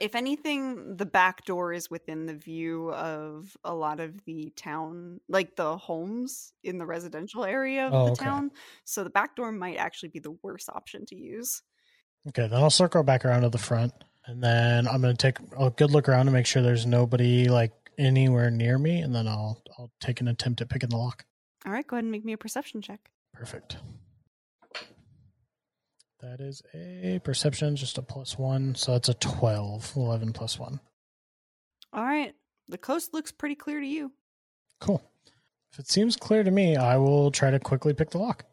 If 0.01 0.13
anything, 0.13 0.97
the 0.97 1.05
back 1.05 1.45
door 1.45 1.71
is 1.71 1.89
within 1.89 2.25
the 2.25 2.35
view 2.35 2.91
of 2.91 3.55
a 3.63 3.73
lot 3.73 4.01
of 4.01 4.23
the 4.25 4.51
town, 4.55 5.21
like 5.29 5.55
the 5.55 5.77
homes 5.77 6.51
in 6.63 6.77
the 6.77 6.85
residential 6.85 7.45
area 7.45 7.87
of 7.87 7.93
Oh, 7.93 8.05
the 8.07 8.11
okay. 8.11 8.25
town. 8.25 8.51
So 8.83 9.03
the 9.03 9.09
back 9.09 9.35
door 9.37 9.51
might 9.53 9.77
actually 9.77 10.09
be 10.09 10.19
the 10.19 10.35
worst 10.43 10.69
option 10.69 11.05
to 11.07 11.15
use. 11.15 11.61
Okay, 12.27 12.47
then 12.47 12.59
I'll 12.59 12.69
circle 12.69 13.03
back 13.03 13.25
around 13.25 13.41
to 13.41 13.49
the 13.49 13.57
front 13.57 13.93
and 14.27 14.43
then 14.43 14.87
I'm 14.87 15.01
gonna 15.01 15.15
take 15.15 15.37
a 15.57 15.69
good 15.69 15.91
look 15.91 16.09
around 16.09 16.25
to 16.25 16.31
make 16.31 16.45
sure 16.45 16.61
there's 16.61 16.85
nobody 16.85 17.47
like 17.47 17.71
anywhere 17.97 18.49
near 18.49 18.77
me, 18.77 18.99
and 18.99 19.13
then 19.13 19.27
I'll 19.27 19.61
I'll 19.77 19.91
take 19.99 20.21
an 20.21 20.27
attempt 20.27 20.61
at 20.61 20.69
picking 20.69 20.89
the 20.89 20.97
lock. 20.97 21.25
All 21.65 21.71
right, 21.71 21.85
go 21.85 21.95
ahead 21.95 22.03
and 22.03 22.11
make 22.11 22.25
me 22.25 22.33
a 22.33 22.37
perception 22.37 22.81
check. 22.81 22.99
Perfect. 23.33 23.77
That 26.21 26.39
is 26.41 26.63
a 26.73 27.19
perception, 27.23 27.75
just 27.75 27.97
a 27.97 28.01
plus 28.01 28.37
one. 28.37 28.73
So 28.75 28.93
that's 28.93 29.09
a 29.09 29.13
12. 29.13 29.93
11 29.95 30.33
plus 30.33 30.57
one. 30.57 30.79
All 31.93 32.03
right. 32.03 32.33
The 32.67 32.79
coast 32.79 33.13
looks 33.13 33.31
pretty 33.31 33.53
clear 33.53 33.79
to 33.79 33.85
you. 33.85 34.11
Cool. 34.79 35.03
If 35.71 35.79
it 35.79 35.87
seems 35.87 36.15
clear 36.15 36.43
to 36.43 36.49
me, 36.49 36.77
I 36.77 36.97
will 36.97 37.29
try 37.29 37.51
to 37.51 37.59
quickly 37.59 37.93
pick 37.93 38.09
the 38.09 38.17
lock. 38.17 38.45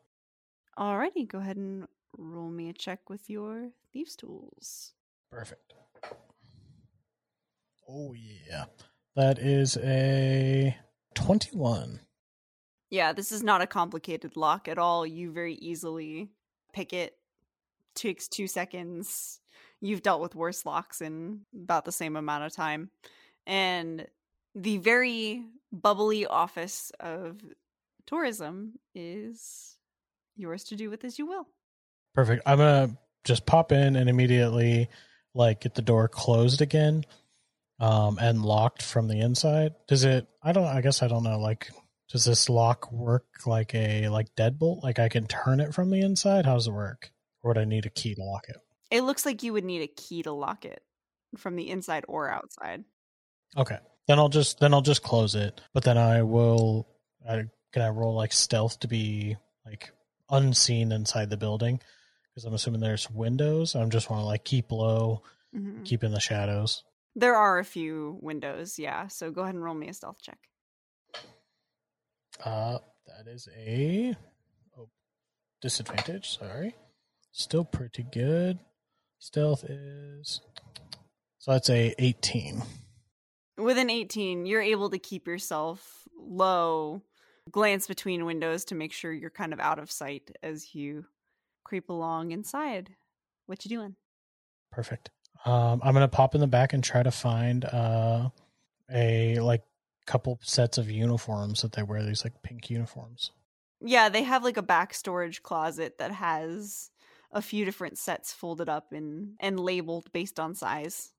Alrighty, 0.78 1.26
go 1.26 1.38
ahead 1.38 1.56
and 1.56 1.86
roll 2.16 2.50
me 2.50 2.68
a 2.68 2.72
check 2.72 3.08
with 3.10 3.28
your 3.28 3.70
thieves' 3.92 4.16
tools. 4.16 4.92
Perfect. 5.30 5.74
Oh, 7.88 8.14
yeah. 8.14 8.66
That 9.16 9.38
is 9.38 9.76
a 9.78 10.76
21. 11.14 12.00
Yeah, 12.90 13.12
this 13.12 13.32
is 13.32 13.42
not 13.42 13.62
a 13.62 13.66
complicated 13.66 14.36
lock 14.36 14.68
at 14.68 14.78
all. 14.78 15.06
You 15.06 15.32
very 15.32 15.54
easily 15.54 16.30
pick 16.72 16.92
it. 16.92 17.16
Takes 17.94 18.28
two 18.28 18.46
seconds. 18.46 19.40
You've 19.80 20.02
dealt 20.02 20.22
with 20.22 20.34
worse 20.34 20.64
locks 20.64 21.00
in 21.00 21.40
about 21.54 21.84
the 21.84 21.92
same 21.92 22.16
amount 22.16 22.44
of 22.44 22.52
time. 22.52 22.90
And 23.46 24.06
the 24.54 24.78
very 24.78 25.44
bubbly 25.72 26.26
office 26.26 26.92
of 27.00 27.40
tourism 28.06 28.74
is 28.94 29.76
yours 30.36 30.64
to 30.64 30.76
do 30.76 30.90
with 30.90 31.04
as 31.04 31.18
you 31.18 31.26
will. 31.26 31.46
Perfect. 32.14 32.42
I'm 32.46 32.58
going 32.58 32.88
to 32.90 32.96
just 33.24 33.46
pop 33.46 33.72
in 33.72 33.96
and 33.96 34.08
immediately 34.08 34.88
like 35.34 35.60
get 35.60 35.74
the 35.74 35.82
door 35.82 36.08
closed 36.08 36.60
again 36.60 37.04
um 37.80 38.18
and 38.20 38.42
locked 38.44 38.82
from 38.82 39.08
the 39.08 39.20
inside. 39.20 39.72
Does 39.88 40.04
it 40.04 40.26
I 40.42 40.52
don't 40.52 40.66
I 40.66 40.80
guess 40.82 41.02
I 41.02 41.08
don't 41.08 41.24
know 41.24 41.38
like 41.38 41.70
does 42.10 42.24
this 42.24 42.48
lock 42.48 42.92
work 42.92 43.24
like 43.46 43.74
a 43.74 44.08
like 44.08 44.34
deadbolt? 44.36 44.82
Like 44.82 44.98
I 44.98 45.08
can 45.08 45.26
turn 45.26 45.60
it 45.60 45.74
from 45.74 45.90
the 45.90 46.00
inside? 46.00 46.44
How 46.44 46.54
does 46.54 46.68
it 46.68 46.72
work? 46.72 47.10
Or 47.42 47.48
would 47.50 47.58
I 47.58 47.64
need 47.64 47.86
a 47.86 47.90
key 47.90 48.14
to 48.14 48.22
lock 48.22 48.44
it? 48.48 48.56
It 48.90 49.02
looks 49.02 49.24
like 49.24 49.42
you 49.42 49.54
would 49.54 49.64
need 49.64 49.82
a 49.82 49.86
key 49.86 50.22
to 50.22 50.32
lock 50.32 50.64
it 50.66 50.82
from 51.38 51.56
the 51.56 51.70
inside 51.70 52.04
or 52.06 52.30
outside. 52.30 52.84
Okay. 53.56 53.78
Then 54.06 54.18
I'll 54.18 54.28
just 54.28 54.60
then 54.60 54.74
I'll 54.74 54.82
just 54.82 55.02
close 55.02 55.34
it. 55.34 55.60
But 55.72 55.84
then 55.84 55.96
I 55.96 56.22
will 56.22 56.86
I, 57.28 57.44
can 57.72 57.82
I 57.82 57.88
roll 57.88 58.14
like 58.14 58.32
stealth 58.32 58.80
to 58.80 58.88
be 58.88 59.36
like 59.64 59.90
unseen 60.30 60.92
inside 60.92 61.30
the 61.30 61.36
building? 61.38 61.80
Because 62.34 62.44
I'm 62.46 62.54
assuming 62.54 62.80
there's 62.80 63.10
windows. 63.10 63.74
I'm 63.74 63.90
just 63.90 64.08
want 64.10 64.20
to 64.20 64.26
like 64.26 64.44
keep 64.44 64.72
low, 64.72 65.22
Mhm. 65.54 65.84
keep 65.84 66.02
in 66.02 66.12
the 66.12 66.20
shadows. 66.20 66.82
There 67.14 67.34
are 67.36 67.58
a 67.58 67.64
few 67.64 68.18
windows, 68.22 68.78
yeah. 68.78 69.08
So 69.08 69.30
go 69.30 69.42
ahead 69.42 69.54
and 69.54 69.62
roll 69.62 69.74
me 69.74 69.88
a 69.88 69.92
stealth 69.94 70.22
check. 70.22 70.38
Uh, 72.42 72.78
that 73.06 73.28
is 73.30 73.48
a 73.54 74.16
oh, 74.78 74.88
disadvantage. 75.60 76.38
Sorry, 76.38 76.74
still 77.32 77.64
pretty 77.64 78.02
good. 78.02 78.58
Stealth 79.18 79.64
is 79.64 80.40
so 81.38 81.52
that's 81.52 81.68
a 81.70 81.94
eighteen. 81.98 82.62
With 83.58 83.76
an 83.76 83.90
18, 83.90 84.46
you're 84.46 84.62
able 84.62 84.88
to 84.90 84.98
keep 84.98 85.26
yourself 85.26 86.08
low, 86.16 87.02
glance 87.50 87.86
between 87.86 88.24
windows 88.24 88.64
to 88.66 88.74
make 88.74 88.92
sure 88.92 89.12
you're 89.12 89.28
kind 89.28 89.52
of 89.52 89.60
out 89.60 89.78
of 89.78 89.90
sight 89.90 90.30
as 90.42 90.74
you 90.74 91.04
creep 91.64 91.88
along 91.88 92.32
inside. 92.32 92.90
What 93.46 93.64
you 93.64 93.68
doing? 93.68 93.96
Perfect. 94.70 95.10
Um, 95.44 95.80
I'm 95.82 95.92
gonna 95.92 96.08
pop 96.08 96.34
in 96.34 96.40
the 96.40 96.46
back 96.46 96.72
and 96.72 96.82
try 96.82 97.02
to 97.02 97.10
find 97.10 97.64
uh 97.64 98.28
a 98.90 99.38
like 99.40 99.62
couple 100.06 100.38
sets 100.42 100.78
of 100.78 100.90
uniforms 100.90 101.62
that 101.62 101.72
they 101.72 101.82
wear. 101.82 102.02
These 102.02 102.24
like 102.24 102.42
pink 102.42 102.70
uniforms. 102.70 103.30
Yeah, 103.80 104.08
they 104.08 104.22
have 104.22 104.44
like 104.44 104.56
a 104.56 104.62
back 104.62 104.94
storage 104.94 105.42
closet 105.42 105.98
that 105.98 106.12
has 106.12 106.90
a 107.32 107.42
few 107.42 107.64
different 107.64 107.98
sets 107.98 108.32
folded 108.32 108.68
up 108.68 108.92
and 108.92 109.34
and 109.40 109.58
labeled 109.58 110.12
based 110.12 110.38
on 110.38 110.54
size. 110.54 111.12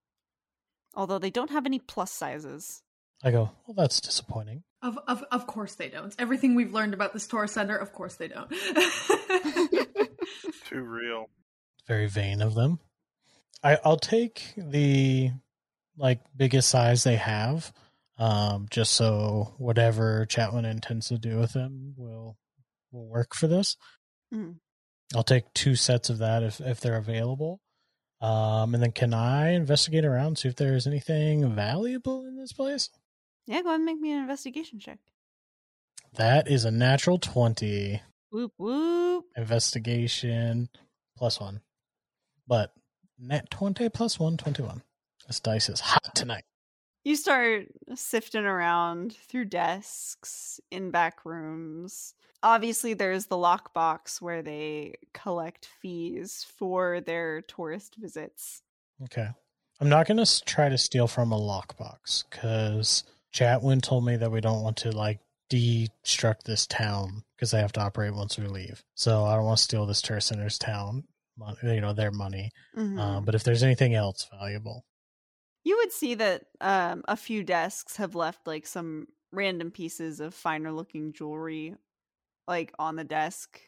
Although 0.95 1.19
they 1.19 1.31
don't 1.31 1.49
have 1.49 1.65
any 1.65 1.79
plus 1.79 2.11
sizes. 2.11 2.83
I 3.23 3.31
go, 3.31 3.51
well, 3.65 3.75
that's 3.75 4.01
disappointing. 4.01 4.63
Of, 4.81 4.99
of 5.07 5.23
of 5.31 5.47
course 5.47 5.75
they 5.75 5.89
don't. 5.89 6.13
Everything 6.19 6.55
we've 6.55 6.73
learned 6.73 6.93
about 6.93 7.13
this 7.13 7.27
tour 7.27 7.47
center, 7.47 7.75
of 7.75 7.93
course 7.93 8.15
they 8.15 8.27
don't. 8.27 8.51
Too 10.65 10.81
real. 10.81 11.29
Very 11.87 12.07
vain 12.07 12.41
of 12.41 12.55
them. 12.55 12.79
I, 13.63 13.77
I'll 13.83 13.97
take 13.97 14.53
the 14.57 15.31
like 15.97 16.19
biggest 16.35 16.69
size 16.69 17.03
they 17.03 17.15
have, 17.17 17.71
um, 18.17 18.67
just 18.69 18.93
so 18.93 19.53
whatever 19.57 20.25
Chatwin 20.25 20.65
intends 20.69 21.07
to 21.07 21.17
do 21.17 21.37
with 21.37 21.53
them 21.53 21.93
will 21.97 22.37
will 22.91 23.07
work 23.07 23.33
for 23.35 23.47
this. 23.47 23.77
Mhm. 24.33 24.59
I'll 25.15 25.23
take 25.23 25.53
two 25.53 25.75
sets 25.75 26.09
of 26.09 26.17
that 26.19 26.43
if 26.43 26.59
if 26.59 26.79
they're 26.79 26.97
available. 26.97 27.61
Um, 28.21 28.73
and 28.73 28.81
then 28.81 28.91
can 28.93 29.13
I 29.13 29.49
investigate 29.49 30.05
around 30.05 30.37
see 30.37 30.47
if 30.47 30.55
there's 30.55 30.87
anything 30.87 31.53
valuable 31.55 32.25
in 32.25 32.37
this 32.37 32.53
place? 32.53 32.89
Yeah, 33.45 33.61
go 33.61 33.67
ahead 33.69 33.75
and 33.75 33.85
make 33.85 33.99
me 33.99 34.13
an 34.13 34.19
investigation 34.21 34.79
check. 34.79 34.99
That 36.13 36.47
is 36.47 36.63
a 36.65 36.71
natural 36.71 37.17
twenty 37.19 38.01
Whoop 38.33 38.53
whoop. 38.57 39.25
investigation 39.37 40.67
plus 41.15 41.39
one, 41.39 41.61
but 42.47 42.73
net 43.19 43.51
twenty 43.51 43.89
plus 43.89 44.19
one, 44.19 44.37
21. 44.37 44.81
This 45.27 45.39
dice 45.39 45.69
is 45.69 45.79
hot 45.79 46.15
tonight. 46.15 46.43
You 47.03 47.15
start 47.15 47.67
sifting 47.93 48.45
around 48.45 49.15
through 49.29 49.45
desks, 49.45 50.59
in 50.71 50.89
back 50.89 51.25
rooms. 51.25 52.15
Obviously, 52.41 52.95
there's 52.95 53.27
the 53.27 53.35
lockbox 53.35 54.19
where 54.19 54.41
they 54.41 54.95
collect 55.13 55.69
fees 55.79 56.43
for 56.57 57.01
their 57.01 57.41
tourist 57.41 57.97
visits. 57.99 58.63
Okay. 59.03 59.27
I'm 59.79 59.89
not 59.89 60.07
going 60.07 60.23
to 60.23 60.45
try 60.45 60.69
to 60.69 60.77
steal 60.77 61.07
from 61.07 61.31
a 61.31 61.39
lockbox 61.39 62.23
because 62.29 63.03
Chatwin 63.31 63.81
told 63.81 64.05
me 64.05 64.15
that 64.15 64.31
we 64.31 64.41
don't 64.41 64.63
want 64.63 64.77
to 64.77 64.91
like 64.91 65.19
destruct 65.49 66.43
this 66.43 66.65
town 66.67 67.23
because 67.35 67.51
they 67.51 67.59
have 67.59 67.73
to 67.73 67.81
operate 67.81 68.13
once 68.13 68.37
we 68.37 68.47
leave. 68.47 68.83
So 68.95 69.25
I 69.25 69.35
don't 69.35 69.45
want 69.45 69.57
to 69.57 69.63
steal 69.63 69.85
this 69.85 70.01
tourist 70.01 70.27
center's 70.27 70.57
town, 70.57 71.03
you 71.61 71.81
know, 71.81 71.93
their 71.93 72.11
money. 72.11 72.51
Mhm. 72.75 72.99
Um, 72.99 73.25
but 73.25 73.35
if 73.35 73.43
there's 73.43 73.63
anything 73.63 73.93
else 73.93 74.27
valuable, 74.31 74.85
you 75.63 75.77
would 75.77 75.91
see 75.91 76.15
that 76.15 76.45
um, 76.61 77.03
a 77.07 77.15
few 77.15 77.43
desks 77.43 77.95
have 77.97 78.15
left 78.15 78.47
like 78.47 78.65
some 78.65 79.07
random 79.31 79.71
pieces 79.71 80.19
of 80.19 80.33
finer 80.33 80.71
looking 80.71 81.13
jewelry 81.13 81.75
like 82.47 82.73
on 82.77 82.95
the 82.95 83.03
desk 83.03 83.59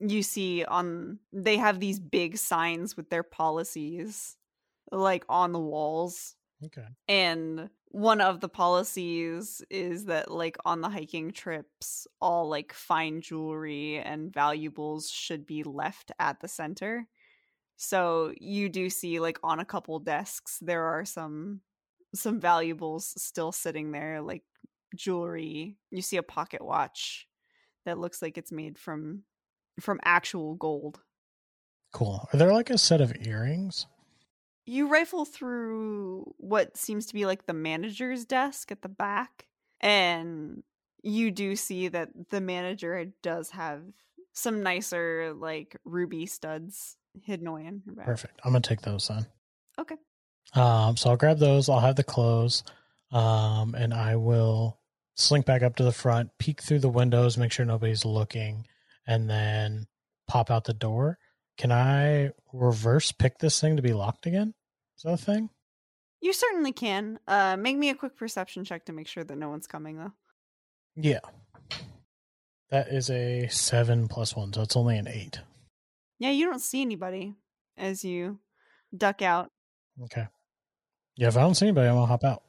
you 0.00 0.22
see 0.22 0.64
on 0.64 1.18
they 1.32 1.56
have 1.56 1.80
these 1.80 2.00
big 2.00 2.36
signs 2.36 2.96
with 2.96 3.10
their 3.10 3.22
policies 3.22 4.36
like 4.90 5.24
on 5.28 5.52
the 5.52 5.60
walls 5.60 6.34
okay. 6.64 6.86
and 7.08 7.68
one 7.88 8.20
of 8.20 8.40
the 8.40 8.48
policies 8.48 9.62
is 9.70 10.06
that 10.06 10.30
like 10.30 10.56
on 10.64 10.80
the 10.80 10.88
hiking 10.88 11.30
trips 11.30 12.06
all 12.20 12.48
like 12.48 12.72
fine 12.72 13.20
jewelry 13.20 13.98
and 13.98 14.32
valuables 14.32 15.10
should 15.10 15.46
be 15.46 15.62
left 15.62 16.12
at 16.18 16.40
the 16.40 16.48
center 16.48 17.06
so 17.76 18.32
you 18.38 18.68
do 18.68 18.88
see 18.88 19.20
like 19.20 19.38
on 19.42 19.60
a 19.60 19.64
couple 19.64 19.98
desks 19.98 20.58
there 20.60 20.84
are 20.84 21.04
some 21.04 21.60
some 22.14 22.40
valuables 22.40 23.14
still 23.22 23.52
sitting 23.52 23.92
there 23.92 24.20
like 24.20 24.42
jewelry 24.94 25.76
you 25.90 26.02
see 26.02 26.16
a 26.16 26.22
pocket 26.22 26.62
watch 26.62 27.26
that 27.84 27.98
looks 27.98 28.22
like 28.22 28.38
it's 28.38 28.52
made 28.52 28.78
from 28.78 29.22
from 29.80 29.98
actual 30.04 30.54
gold 30.54 31.00
Cool. 31.92 32.26
Are 32.32 32.36
there 32.36 32.52
like 32.52 32.70
a 32.70 32.78
set 32.78 33.00
of 33.00 33.14
earrings? 33.26 33.86
You 34.66 34.88
rifle 34.88 35.24
through 35.24 36.34
what 36.38 36.76
seems 36.76 37.06
to 37.06 37.14
be 37.14 37.26
like 37.26 37.46
the 37.46 37.52
manager's 37.52 38.24
desk 38.24 38.70
at 38.70 38.82
the 38.82 38.88
back 38.88 39.46
and 39.80 40.62
you 41.02 41.30
do 41.30 41.56
see 41.56 41.88
that 41.88 42.08
the 42.30 42.40
manager 42.40 43.06
does 43.22 43.50
have 43.50 43.82
some 44.32 44.62
nicer 44.62 45.34
like 45.36 45.76
ruby 45.84 46.26
studs 46.26 46.96
hidden 47.22 47.46
away 47.46 47.66
in 47.66 47.82
her 47.86 47.92
back 47.92 48.06
Perfect. 48.06 48.40
I'm 48.44 48.52
going 48.52 48.62
to 48.62 48.68
take 48.68 48.82
those 48.82 49.08
then. 49.08 49.26
okay 49.78 49.96
Um, 50.54 50.96
so 50.96 51.10
I'll 51.10 51.16
grab 51.16 51.38
those. 51.38 51.68
I'll 51.68 51.80
have 51.80 51.96
the 51.96 52.04
clothes. 52.04 52.62
Um, 53.10 53.74
and 53.74 53.92
I 53.92 54.16
will 54.16 54.78
slink 55.14 55.46
back 55.46 55.62
up 55.62 55.76
to 55.76 55.84
the 55.84 55.92
front, 55.92 56.30
peek 56.38 56.62
through 56.62 56.80
the 56.80 56.88
windows, 56.88 57.36
make 57.36 57.52
sure 57.52 57.66
nobody's 57.66 58.04
looking, 58.04 58.66
and 59.06 59.28
then 59.28 59.86
pop 60.26 60.50
out 60.50 60.64
the 60.64 60.74
door. 60.74 61.18
Can 61.58 61.70
I 61.72 62.30
reverse 62.52 63.12
pick 63.12 63.38
this 63.38 63.60
thing 63.60 63.76
to 63.76 63.82
be 63.82 63.92
locked 63.92 64.26
again? 64.26 64.54
Is 64.96 65.02
that 65.04 65.12
a 65.12 65.16
thing? 65.16 65.50
you 66.24 66.32
certainly 66.32 66.70
can 66.70 67.18
uh 67.26 67.56
make 67.56 67.76
me 67.76 67.90
a 67.90 67.94
quick 67.96 68.16
perception 68.16 68.64
check 68.64 68.84
to 68.84 68.92
make 68.92 69.08
sure 69.08 69.24
that 69.24 69.36
no 69.36 69.48
one's 69.50 69.66
coming 69.66 69.98
though 69.98 70.12
Yeah. 70.94 71.18
That 72.70 72.88
is 72.88 73.10
a 73.10 73.48
seven 73.48 74.06
plus 74.08 74.34
one, 74.36 74.52
so 74.52 74.62
it's 74.62 74.76
only 74.76 74.96
an 74.98 75.08
eight. 75.08 75.40
yeah 76.20 76.30
you 76.30 76.46
don't 76.46 76.60
see 76.60 76.80
anybody 76.80 77.34
as 77.76 78.04
you 78.04 78.38
duck 78.96 79.20
out 79.22 79.50
Okay. 80.04 80.26
Yeah, 81.16 81.28
if 81.28 81.36
I 81.36 81.40
don't 81.40 81.54
see 81.54 81.66
anybody, 81.66 81.88
I'm 81.88 81.94
gonna 81.96 82.06
hop 82.06 82.24
out. 82.24 82.42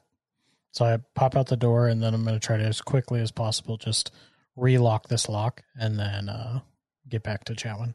So 0.70 0.84
I 0.86 0.98
pop 1.14 1.36
out 1.36 1.46
the 1.48 1.56
door, 1.56 1.88
and 1.88 2.02
then 2.02 2.14
I'm 2.14 2.24
gonna 2.24 2.38
try 2.40 2.56
to 2.56 2.64
as 2.64 2.80
quickly 2.80 3.20
as 3.20 3.30
possible 3.30 3.76
just 3.76 4.10
relock 4.56 5.08
this 5.08 5.28
lock, 5.28 5.62
and 5.78 5.98
then 5.98 6.28
uh, 6.30 6.60
get 7.08 7.22
back 7.22 7.44
to 7.44 7.54
Chatwin. 7.54 7.94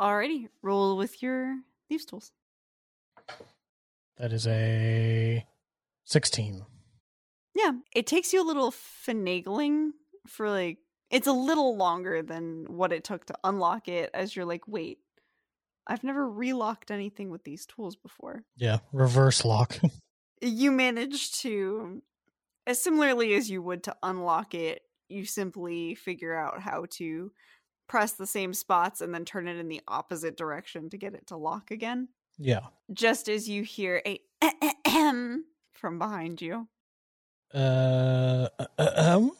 Alrighty, 0.00 0.48
roll 0.62 0.96
with 0.96 1.22
your 1.22 1.56
thieves 1.88 2.04
tools. 2.04 2.32
That 4.16 4.32
is 4.32 4.46
a 4.46 5.44
16. 6.04 6.64
Yeah, 7.54 7.72
it 7.94 8.06
takes 8.06 8.32
you 8.32 8.42
a 8.42 8.46
little 8.46 8.70
finagling 8.70 9.90
for 10.26 10.48
like 10.48 10.78
it's 11.10 11.26
a 11.26 11.32
little 11.32 11.76
longer 11.76 12.22
than 12.22 12.66
what 12.68 12.92
it 12.92 13.02
took 13.02 13.24
to 13.26 13.34
unlock 13.42 13.88
it 13.88 14.10
as 14.12 14.36
you're 14.36 14.44
like, 14.44 14.68
wait, 14.68 14.98
I've 15.86 16.04
never 16.04 16.28
relocked 16.30 16.90
anything 16.90 17.30
with 17.30 17.44
these 17.44 17.66
tools 17.66 17.96
before. 17.96 18.44
Yeah, 18.56 18.78
reverse 18.92 19.44
lock. 19.44 19.78
You 20.40 20.70
manage 20.70 21.32
to 21.40 22.00
as 22.64 22.80
similarly 22.80 23.34
as 23.34 23.50
you 23.50 23.60
would 23.60 23.82
to 23.82 23.96
unlock 24.04 24.54
it, 24.54 24.82
you 25.08 25.24
simply 25.24 25.96
figure 25.96 26.32
out 26.32 26.60
how 26.60 26.84
to 26.90 27.32
press 27.88 28.12
the 28.12 28.26
same 28.26 28.52
spots 28.54 29.00
and 29.00 29.12
then 29.14 29.24
turn 29.24 29.48
it 29.48 29.56
in 29.56 29.68
the 29.68 29.80
opposite 29.88 30.36
direction 30.36 30.90
to 30.90 30.96
get 30.96 31.14
it 31.14 31.26
to 31.28 31.36
lock 31.36 31.70
again. 31.70 32.08
yeah. 32.38 32.60
Just 32.92 33.28
as 33.28 33.48
you 33.48 33.62
hear 33.62 34.02
a 34.06 34.20
from 35.72 35.98
behind 35.98 36.40
you. 36.42 36.68
Uh, 37.54 38.48
uh, 38.58 38.90
um, 38.96 39.32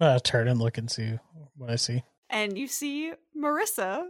uh, 0.00 0.18
turn 0.20 0.46
and 0.48 0.60
look 0.60 0.78
and 0.78 0.90
see 0.90 1.18
what 1.56 1.70
I 1.70 1.76
see. 1.76 2.02
and 2.30 2.56
you 2.56 2.68
see 2.68 3.12
Marissa 3.36 4.06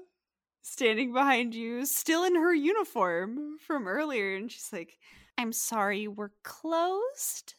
standing 0.63 1.13
behind 1.13 1.55
you, 1.55 1.87
still 1.87 2.25
in 2.25 2.35
her 2.35 2.53
uniform 2.53 3.57
from 3.59 3.87
earlier, 3.87 4.35
and 4.37 4.51
she's 4.51 4.73
like, 4.73 4.99
I'm 5.39 5.53
sorry, 5.53 6.09
we're 6.09 6.33
closed. 6.43 7.55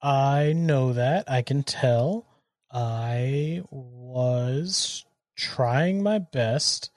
I 0.00 0.52
know 0.54 0.92
that. 0.92 1.30
I 1.30 1.42
can 1.42 1.62
tell. 1.64 2.26
I 2.70 3.62
was 3.70 5.04
trying 5.38 6.02
my 6.02 6.18
best 6.18 6.90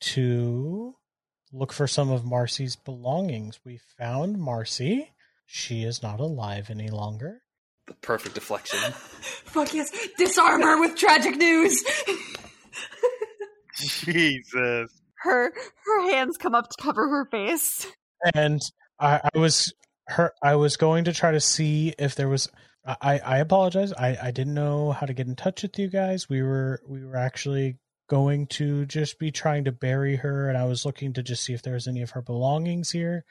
to 0.00 0.94
look 1.52 1.72
for 1.72 1.86
some 1.86 2.10
of 2.10 2.24
Marcy's 2.24 2.74
belongings. 2.74 3.60
We 3.64 3.78
found 3.98 4.38
Marcy. 4.38 5.12
She 5.46 5.84
is 5.84 6.02
not 6.02 6.18
alive 6.18 6.70
any 6.70 6.88
longer. 6.88 7.42
The 7.86 7.94
perfect 7.94 8.34
deflection. 8.34 8.78
Fuck 8.92 9.74
yes. 9.74 9.92
Disarm 10.16 10.62
her 10.62 10.80
with 10.80 10.96
tragic 10.96 11.36
news. 11.36 11.84
Jesus. 13.76 14.90
Her 15.18 15.52
her 15.84 16.10
hands 16.10 16.36
come 16.38 16.54
up 16.54 16.68
to 16.70 16.82
cover 16.82 17.08
her 17.08 17.26
face. 17.30 17.86
and 18.34 18.60
I, 18.98 19.30
I 19.34 19.38
was 19.38 19.72
her 20.08 20.32
I 20.42 20.56
was 20.56 20.76
going 20.76 21.04
to 21.04 21.12
try 21.12 21.32
to 21.32 21.40
see 21.40 21.92
if 21.98 22.14
there 22.14 22.28
was 22.28 22.48
I, 22.84 23.20
I 23.24 23.38
apologize. 23.38 23.92
I, 23.92 24.16
I 24.20 24.30
didn't 24.32 24.54
know 24.54 24.90
how 24.90 25.06
to 25.06 25.14
get 25.14 25.28
in 25.28 25.36
touch 25.36 25.62
with 25.62 25.78
you 25.78 25.88
guys. 25.88 26.28
We 26.28 26.42
were 26.42 26.80
we 26.88 27.04
were 27.04 27.16
actually 27.16 27.76
going 28.08 28.46
to 28.46 28.84
just 28.86 29.18
be 29.18 29.30
trying 29.30 29.64
to 29.64 29.72
bury 29.72 30.16
her 30.16 30.48
and 30.48 30.58
I 30.58 30.64
was 30.64 30.84
looking 30.84 31.12
to 31.14 31.22
just 31.22 31.44
see 31.44 31.54
if 31.54 31.62
there 31.62 31.74
was 31.74 31.88
any 31.88 32.02
of 32.02 32.10
her 32.10 32.22
belongings 32.22 32.90
here. 32.90 33.24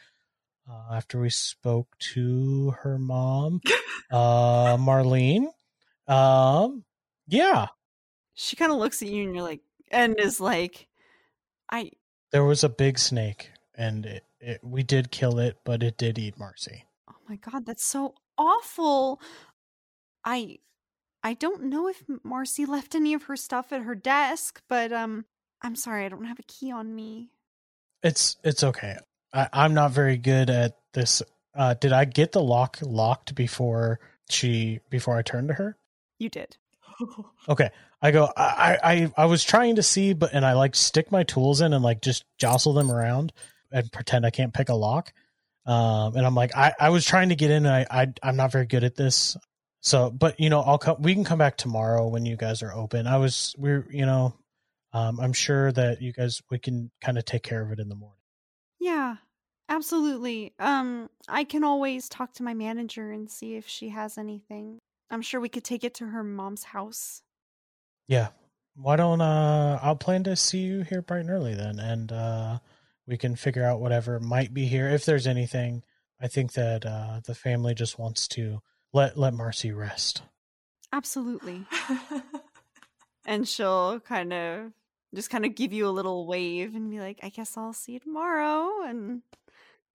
Uh, 0.69 0.95
after 0.95 1.19
we 1.19 1.29
spoke 1.29 1.87
to 2.13 2.71
her 2.81 2.97
mom, 2.97 3.61
uh 4.11 4.77
Marlene. 4.77 5.47
Um 6.07 6.83
yeah, 7.27 7.67
She 8.33 8.55
kind 8.55 8.71
of 8.71 8.77
looks 8.77 9.01
at 9.01 9.07
you 9.07 9.23
and 9.23 9.35
you're 9.35 9.43
like, 9.43 9.61
and 9.91 10.19
is 10.19 10.39
like, 10.41 10.87
I, 11.71 11.91
there 12.31 12.43
was 12.43 12.63
a 12.63 12.69
big 12.69 12.97
snake 12.99 13.51
and 13.75 14.05
it, 14.05 14.23
it 14.39 14.59
we 14.63 14.83
did 14.83 15.11
kill 15.11 15.39
it, 15.39 15.57
but 15.63 15.83
it 15.83 15.97
did 15.97 16.17
eat 16.17 16.37
Marcy. 16.39 16.85
oh 17.09 17.15
my 17.29 17.35
god, 17.37 17.65
that's 17.65 17.85
so 17.85 18.15
awful. 18.37 19.21
I, 20.23 20.59
I 21.23 21.33
don't 21.35 21.63
know 21.63 21.87
if 21.87 22.03
Marcy 22.23 22.65
left 22.65 22.95
any 22.95 23.13
of 23.13 23.23
her 23.23 23.35
stuff 23.35 23.71
at 23.71 23.81
her 23.81 23.95
desk, 23.95 24.61
but 24.67 24.91
um, 24.91 25.25
I'm 25.61 25.75
sorry, 25.75 26.05
I 26.05 26.09
don't 26.09 26.25
have 26.25 26.39
a 26.39 26.43
key 26.43 26.71
on 26.71 26.95
me. 26.95 27.29
It's 28.03 28.37
it's 28.43 28.63
okay. 28.63 28.97
I, 29.33 29.47
I'm 29.53 29.73
not 29.73 29.91
very 29.91 30.17
good 30.17 30.49
at 30.49 30.77
this. 30.93 31.21
Uh, 31.55 31.75
did 31.75 31.93
I 31.93 32.05
get 32.05 32.31
the 32.31 32.41
lock 32.41 32.79
locked 32.81 33.35
before 33.35 33.99
she 34.29 34.79
before 34.89 35.17
I 35.17 35.21
turned 35.21 35.49
to 35.49 35.53
her? 35.55 35.77
You 36.19 36.29
did. 36.29 36.57
Okay. 37.49 37.71
I 38.03 38.11
go. 38.11 38.31
I 38.35 38.77
I 38.83 39.11
I 39.17 39.25
was 39.25 39.43
trying 39.43 39.75
to 39.75 39.83
see, 39.83 40.13
but 40.13 40.33
and 40.33 40.45
I 40.45 40.53
like 40.53 40.75
stick 40.75 41.11
my 41.11 41.23
tools 41.23 41.61
in 41.61 41.73
and 41.73 41.83
like 41.83 42.01
just 42.01 42.25
jostle 42.37 42.73
them 42.73 42.91
around 42.91 43.33
and 43.71 43.91
pretend 43.91 44.25
I 44.25 44.31
can't 44.31 44.53
pick 44.53 44.69
a 44.69 44.73
lock. 44.75 45.13
Um, 45.65 46.15
and 46.15 46.25
I'm 46.25 46.35
like, 46.35 46.55
I 46.55 46.73
I 46.79 46.89
was 46.89 47.05
trying 47.05 47.29
to 47.29 47.35
get 47.35 47.51
in. 47.51 47.65
And 47.65 47.75
I 47.75 48.01
I 48.03 48.13
I'm 48.23 48.35
not 48.35 48.51
very 48.51 48.65
good 48.65 48.83
at 48.83 48.95
this. 48.95 49.37
So, 49.81 50.11
but 50.11 50.39
you 50.39 50.49
know, 50.49 50.61
I'll 50.61 50.77
come. 50.77 51.01
We 51.01 51.13
can 51.13 51.23
come 51.23 51.39
back 51.39 51.57
tomorrow 51.57 52.07
when 52.07 52.25
you 52.25 52.37
guys 52.37 52.61
are 52.61 52.73
open. 52.73 53.07
I 53.07 53.17
was 53.17 53.55
we're 53.57 53.87
you 53.89 54.05
know, 54.05 54.35
um, 54.93 55.19
I'm 55.19 55.33
sure 55.33 55.71
that 55.71 56.01
you 56.01 56.13
guys 56.13 56.41
we 56.51 56.59
can 56.59 56.91
kind 57.01 57.17
of 57.17 57.25
take 57.25 57.43
care 57.43 57.61
of 57.61 57.71
it 57.71 57.79
in 57.79 57.89
the 57.89 57.95
morning. 57.95 58.17
Yeah, 58.79 59.15
absolutely. 59.67 60.53
Um, 60.59 61.09
I 61.27 61.43
can 61.43 61.63
always 61.63 62.09
talk 62.09 62.33
to 62.33 62.43
my 62.43 62.53
manager 62.53 63.11
and 63.11 63.29
see 63.29 63.55
if 63.55 63.67
she 63.67 63.89
has 63.89 64.17
anything. 64.17 64.79
I'm 65.09 65.21
sure 65.21 65.41
we 65.41 65.49
could 65.49 65.63
take 65.63 65.83
it 65.83 65.95
to 65.95 66.05
her 66.05 66.23
mom's 66.23 66.63
house. 66.63 67.21
Yeah. 68.07 68.29
Why 68.75 68.95
don't 68.95 69.21
uh 69.21 69.79
I'll 69.81 69.95
plan 69.95 70.23
to 70.23 70.35
see 70.35 70.59
you 70.59 70.81
here 70.83 71.01
bright 71.01 71.21
and 71.21 71.29
early 71.29 71.55
then 71.55 71.79
and 71.79 72.11
uh 72.11 72.59
we 73.05 73.17
can 73.17 73.35
figure 73.35 73.65
out 73.65 73.81
whatever 73.81 74.19
might 74.19 74.53
be 74.53 74.65
here 74.65 74.89
if 74.89 75.05
there's 75.05 75.27
anything. 75.27 75.83
I 76.21 76.27
think 76.27 76.53
that 76.53 76.85
uh 76.85 77.19
the 77.25 77.35
family 77.35 77.73
just 77.73 77.99
wants 77.99 78.27
to 78.29 78.61
let 78.93 79.17
let 79.17 79.33
Marcy 79.33 79.71
rest. 79.71 80.21
Absolutely. 80.93 81.65
And 83.23 83.47
she'll 83.47 83.99
kind 83.99 84.33
of 84.33 84.71
just 85.13 85.29
kind 85.29 85.45
of 85.45 85.53
give 85.53 85.71
you 85.73 85.87
a 85.87 85.91
little 85.93 86.25
wave 86.25 86.73
and 86.73 86.89
be 86.89 86.99
like, 86.99 87.19
I 87.21 87.29
guess 87.29 87.55
I'll 87.55 87.71
see 87.71 87.91
you 87.93 87.99
tomorrow. 87.99 88.81
And 88.83 89.21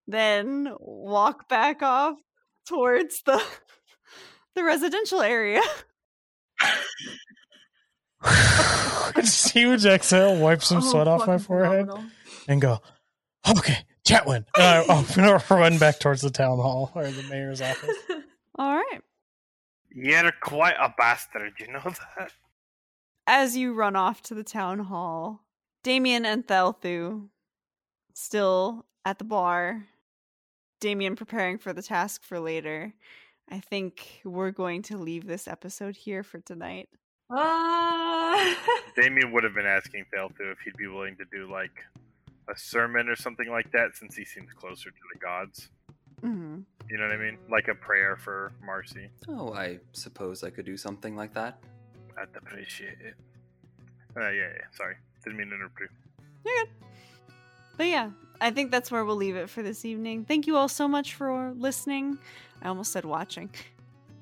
then 0.06 0.72
walk 0.78 1.48
back 1.48 1.82
off 1.82 2.18
towards 2.68 3.22
the 3.22 3.42
the 4.54 4.62
residential 4.62 5.22
area. 5.22 5.60
Just 9.16 9.50
huge 9.50 9.84
exhale, 9.84 10.36
wipe 10.38 10.62
some 10.62 10.78
Oh, 10.78 10.80
sweat 10.92 11.08
off 11.08 11.26
my 11.26 11.38
forehead, 11.38 11.86
phenomenal. 11.86 12.04
and 12.46 12.60
go, 12.60 12.80
okay, 13.58 13.78
Chatwin. 14.06 14.44
And 14.56 14.64
I, 14.64 14.84
I'm 14.88 15.04
gonna 15.16 15.42
run 15.50 15.78
back 15.78 15.98
towards 15.98 16.22
the 16.22 16.30
town 16.30 16.58
hall 16.58 16.92
or 16.94 17.10
the 17.10 17.22
mayor's 17.24 17.60
office. 17.60 17.96
All 18.56 18.74
right. 18.74 19.00
You're 19.94 20.32
quite 20.42 20.76
a 20.80 20.92
bastard, 20.96 21.54
you 21.58 21.72
know 21.72 21.82
that? 22.18 22.32
As 23.26 23.56
you 23.56 23.72
run 23.74 23.96
off 23.96 24.22
to 24.22 24.34
the 24.34 24.44
town 24.44 24.80
hall, 24.80 25.44
Damien 25.82 26.24
and 26.24 26.46
Thelthu 26.46 27.28
still 28.14 28.86
at 29.04 29.18
the 29.18 29.24
bar. 29.24 29.86
Damien 30.80 31.16
preparing 31.16 31.58
for 31.58 31.72
the 31.72 31.82
task 31.82 32.22
for 32.22 32.38
later. 32.38 32.92
I 33.50 33.60
think 33.60 34.20
we're 34.24 34.50
going 34.50 34.82
to 34.82 34.96
leave 34.96 35.26
this 35.26 35.46
episode 35.48 35.96
here 35.96 36.22
for 36.22 36.40
tonight. 36.40 36.88
Ah. 37.30 38.56
Damien 38.96 39.32
would 39.32 39.44
have 39.44 39.54
been 39.54 39.66
asking 39.66 40.06
Thelthu 40.14 40.52
if 40.52 40.58
he'd 40.64 40.76
be 40.76 40.86
willing 40.86 41.16
to 41.16 41.24
do 41.32 41.50
like 41.50 41.84
a 42.48 42.56
sermon 42.56 43.08
or 43.08 43.16
something 43.16 43.50
like 43.50 43.70
that 43.72 43.96
since 43.96 44.14
he 44.16 44.24
seems 44.24 44.52
closer 44.52 44.90
to 44.90 44.96
the 45.12 45.18
gods. 45.18 45.68
Hmm 46.26 46.58
You 46.90 46.98
know 46.98 47.04
what 47.04 47.12
I 47.12 47.18
mean? 47.18 47.38
Like 47.48 47.68
a 47.68 47.74
prayer 47.74 48.16
for 48.16 48.52
Marcy. 48.64 49.08
Oh, 49.28 49.52
I 49.54 49.78
suppose 49.92 50.42
I 50.42 50.50
could 50.50 50.64
do 50.66 50.76
something 50.76 51.14
like 51.16 51.32
that. 51.34 51.58
I'd 52.18 52.34
appreciate 52.36 52.98
it. 53.00 53.14
Uh, 54.16 54.30
yeah, 54.30 54.48
yeah, 54.54 54.66
sorry. 54.72 54.96
Didn't 55.22 55.38
mean 55.38 55.48
to 55.50 55.54
interrupt 55.54 55.78
you. 55.80 55.88
You're 56.44 56.64
good. 56.64 56.72
But 57.76 57.86
yeah, 57.88 58.10
I 58.40 58.50
think 58.50 58.70
that's 58.70 58.90
where 58.90 59.04
we'll 59.04 59.16
leave 59.16 59.36
it 59.36 59.50
for 59.50 59.62
this 59.62 59.84
evening. 59.84 60.24
Thank 60.24 60.46
you 60.46 60.56
all 60.56 60.68
so 60.68 60.88
much 60.88 61.14
for 61.14 61.52
listening. 61.56 62.18
I 62.62 62.68
almost 62.68 62.92
said 62.92 63.04
watching. 63.04 63.50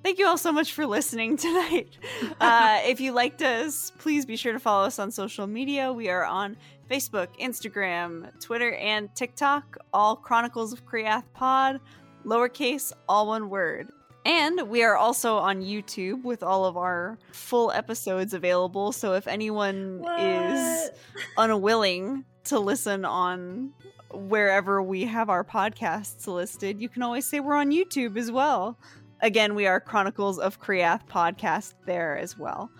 Thank 0.04 0.18
you 0.18 0.26
all 0.26 0.36
so 0.36 0.52
much 0.52 0.74
for 0.74 0.84
listening 0.84 1.36
tonight. 1.38 1.96
Uh, 2.38 2.80
if 2.84 3.00
you 3.00 3.12
liked 3.12 3.40
us, 3.40 3.90
please 3.96 4.26
be 4.26 4.36
sure 4.36 4.52
to 4.52 4.58
follow 4.58 4.84
us 4.84 4.98
on 4.98 5.10
social 5.10 5.46
media. 5.46 5.90
We 5.90 6.10
are 6.10 6.26
on 6.26 6.58
Facebook, 6.90 7.28
Instagram, 7.40 8.38
Twitter, 8.38 8.74
and 8.74 9.08
TikTok, 9.14 9.78
all 9.94 10.14
Chronicles 10.14 10.74
of 10.74 10.84
Chreathe 10.84 11.24
Pod, 11.32 11.80
lowercase, 12.26 12.92
all 13.08 13.28
one 13.28 13.48
word. 13.48 13.88
And 14.26 14.68
we 14.68 14.82
are 14.82 14.94
also 14.94 15.38
on 15.38 15.62
YouTube 15.62 16.22
with 16.22 16.42
all 16.42 16.66
of 16.66 16.76
our 16.76 17.18
full 17.32 17.72
episodes 17.72 18.34
available. 18.34 18.92
So 18.92 19.14
if 19.14 19.26
anyone 19.26 20.04
is 20.18 20.90
unwilling 21.38 22.26
to 22.44 22.58
listen 22.58 23.06
on 23.06 23.72
wherever 24.12 24.82
we 24.82 25.04
have 25.04 25.30
our 25.30 25.44
podcasts 25.44 26.26
listed, 26.26 26.78
you 26.78 26.90
can 26.90 27.02
always 27.02 27.24
say 27.24 27.40
we're 27.40 27.54
on 27.54 27.70
YouTube 27.70 28.18
as 28.18 28.30
well. 28.30 28.78
Again, 29.24 29.54
we 29.54 29.66
are 29.66 29.80
Chronicles 29.80 30.38
of 30.38 30.60
Chreathe 30.60 31.00
podcast 31.08 31.72
there 31.86 32.18
as 32.18 32.36
well. 32.36 32.70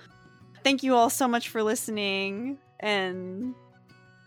Thank 0.63 0.83
you 0.83 0.95
all 0.95 1.09
so 1.09 1.27
much 1.27 1.49
for 1.49 1.63
listening, 1.63 2.59
and 2.81 3.55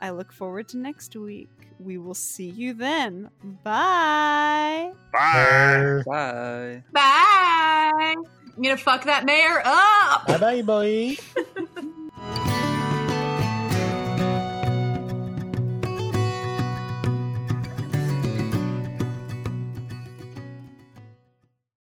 I 0.01 0.09
look 0.09 0.33
forward 0.33 0.67
to 0.69 0.79
next 0.79 1.15
week. 1.15 1.47
We 1.79 1.99
will 1.99 2.15
see 2.15 2.49
you 2.49 2.73
then. 2.73 3.29
Bye. 3.63 4.93
Bye. 5.13 6.01
Bye. 6.07 6.83
Bye. 6.91 7.91
I'm 8.17 8.63
gonna 8.63 8.77
fuck 8.77 9.03
that 9.03 9.23
mayor 9.23 9.61
up. 9.63 10.25
Bye 10.25 10.37
bye, 10.39 10.61
boy. 10.63 11.17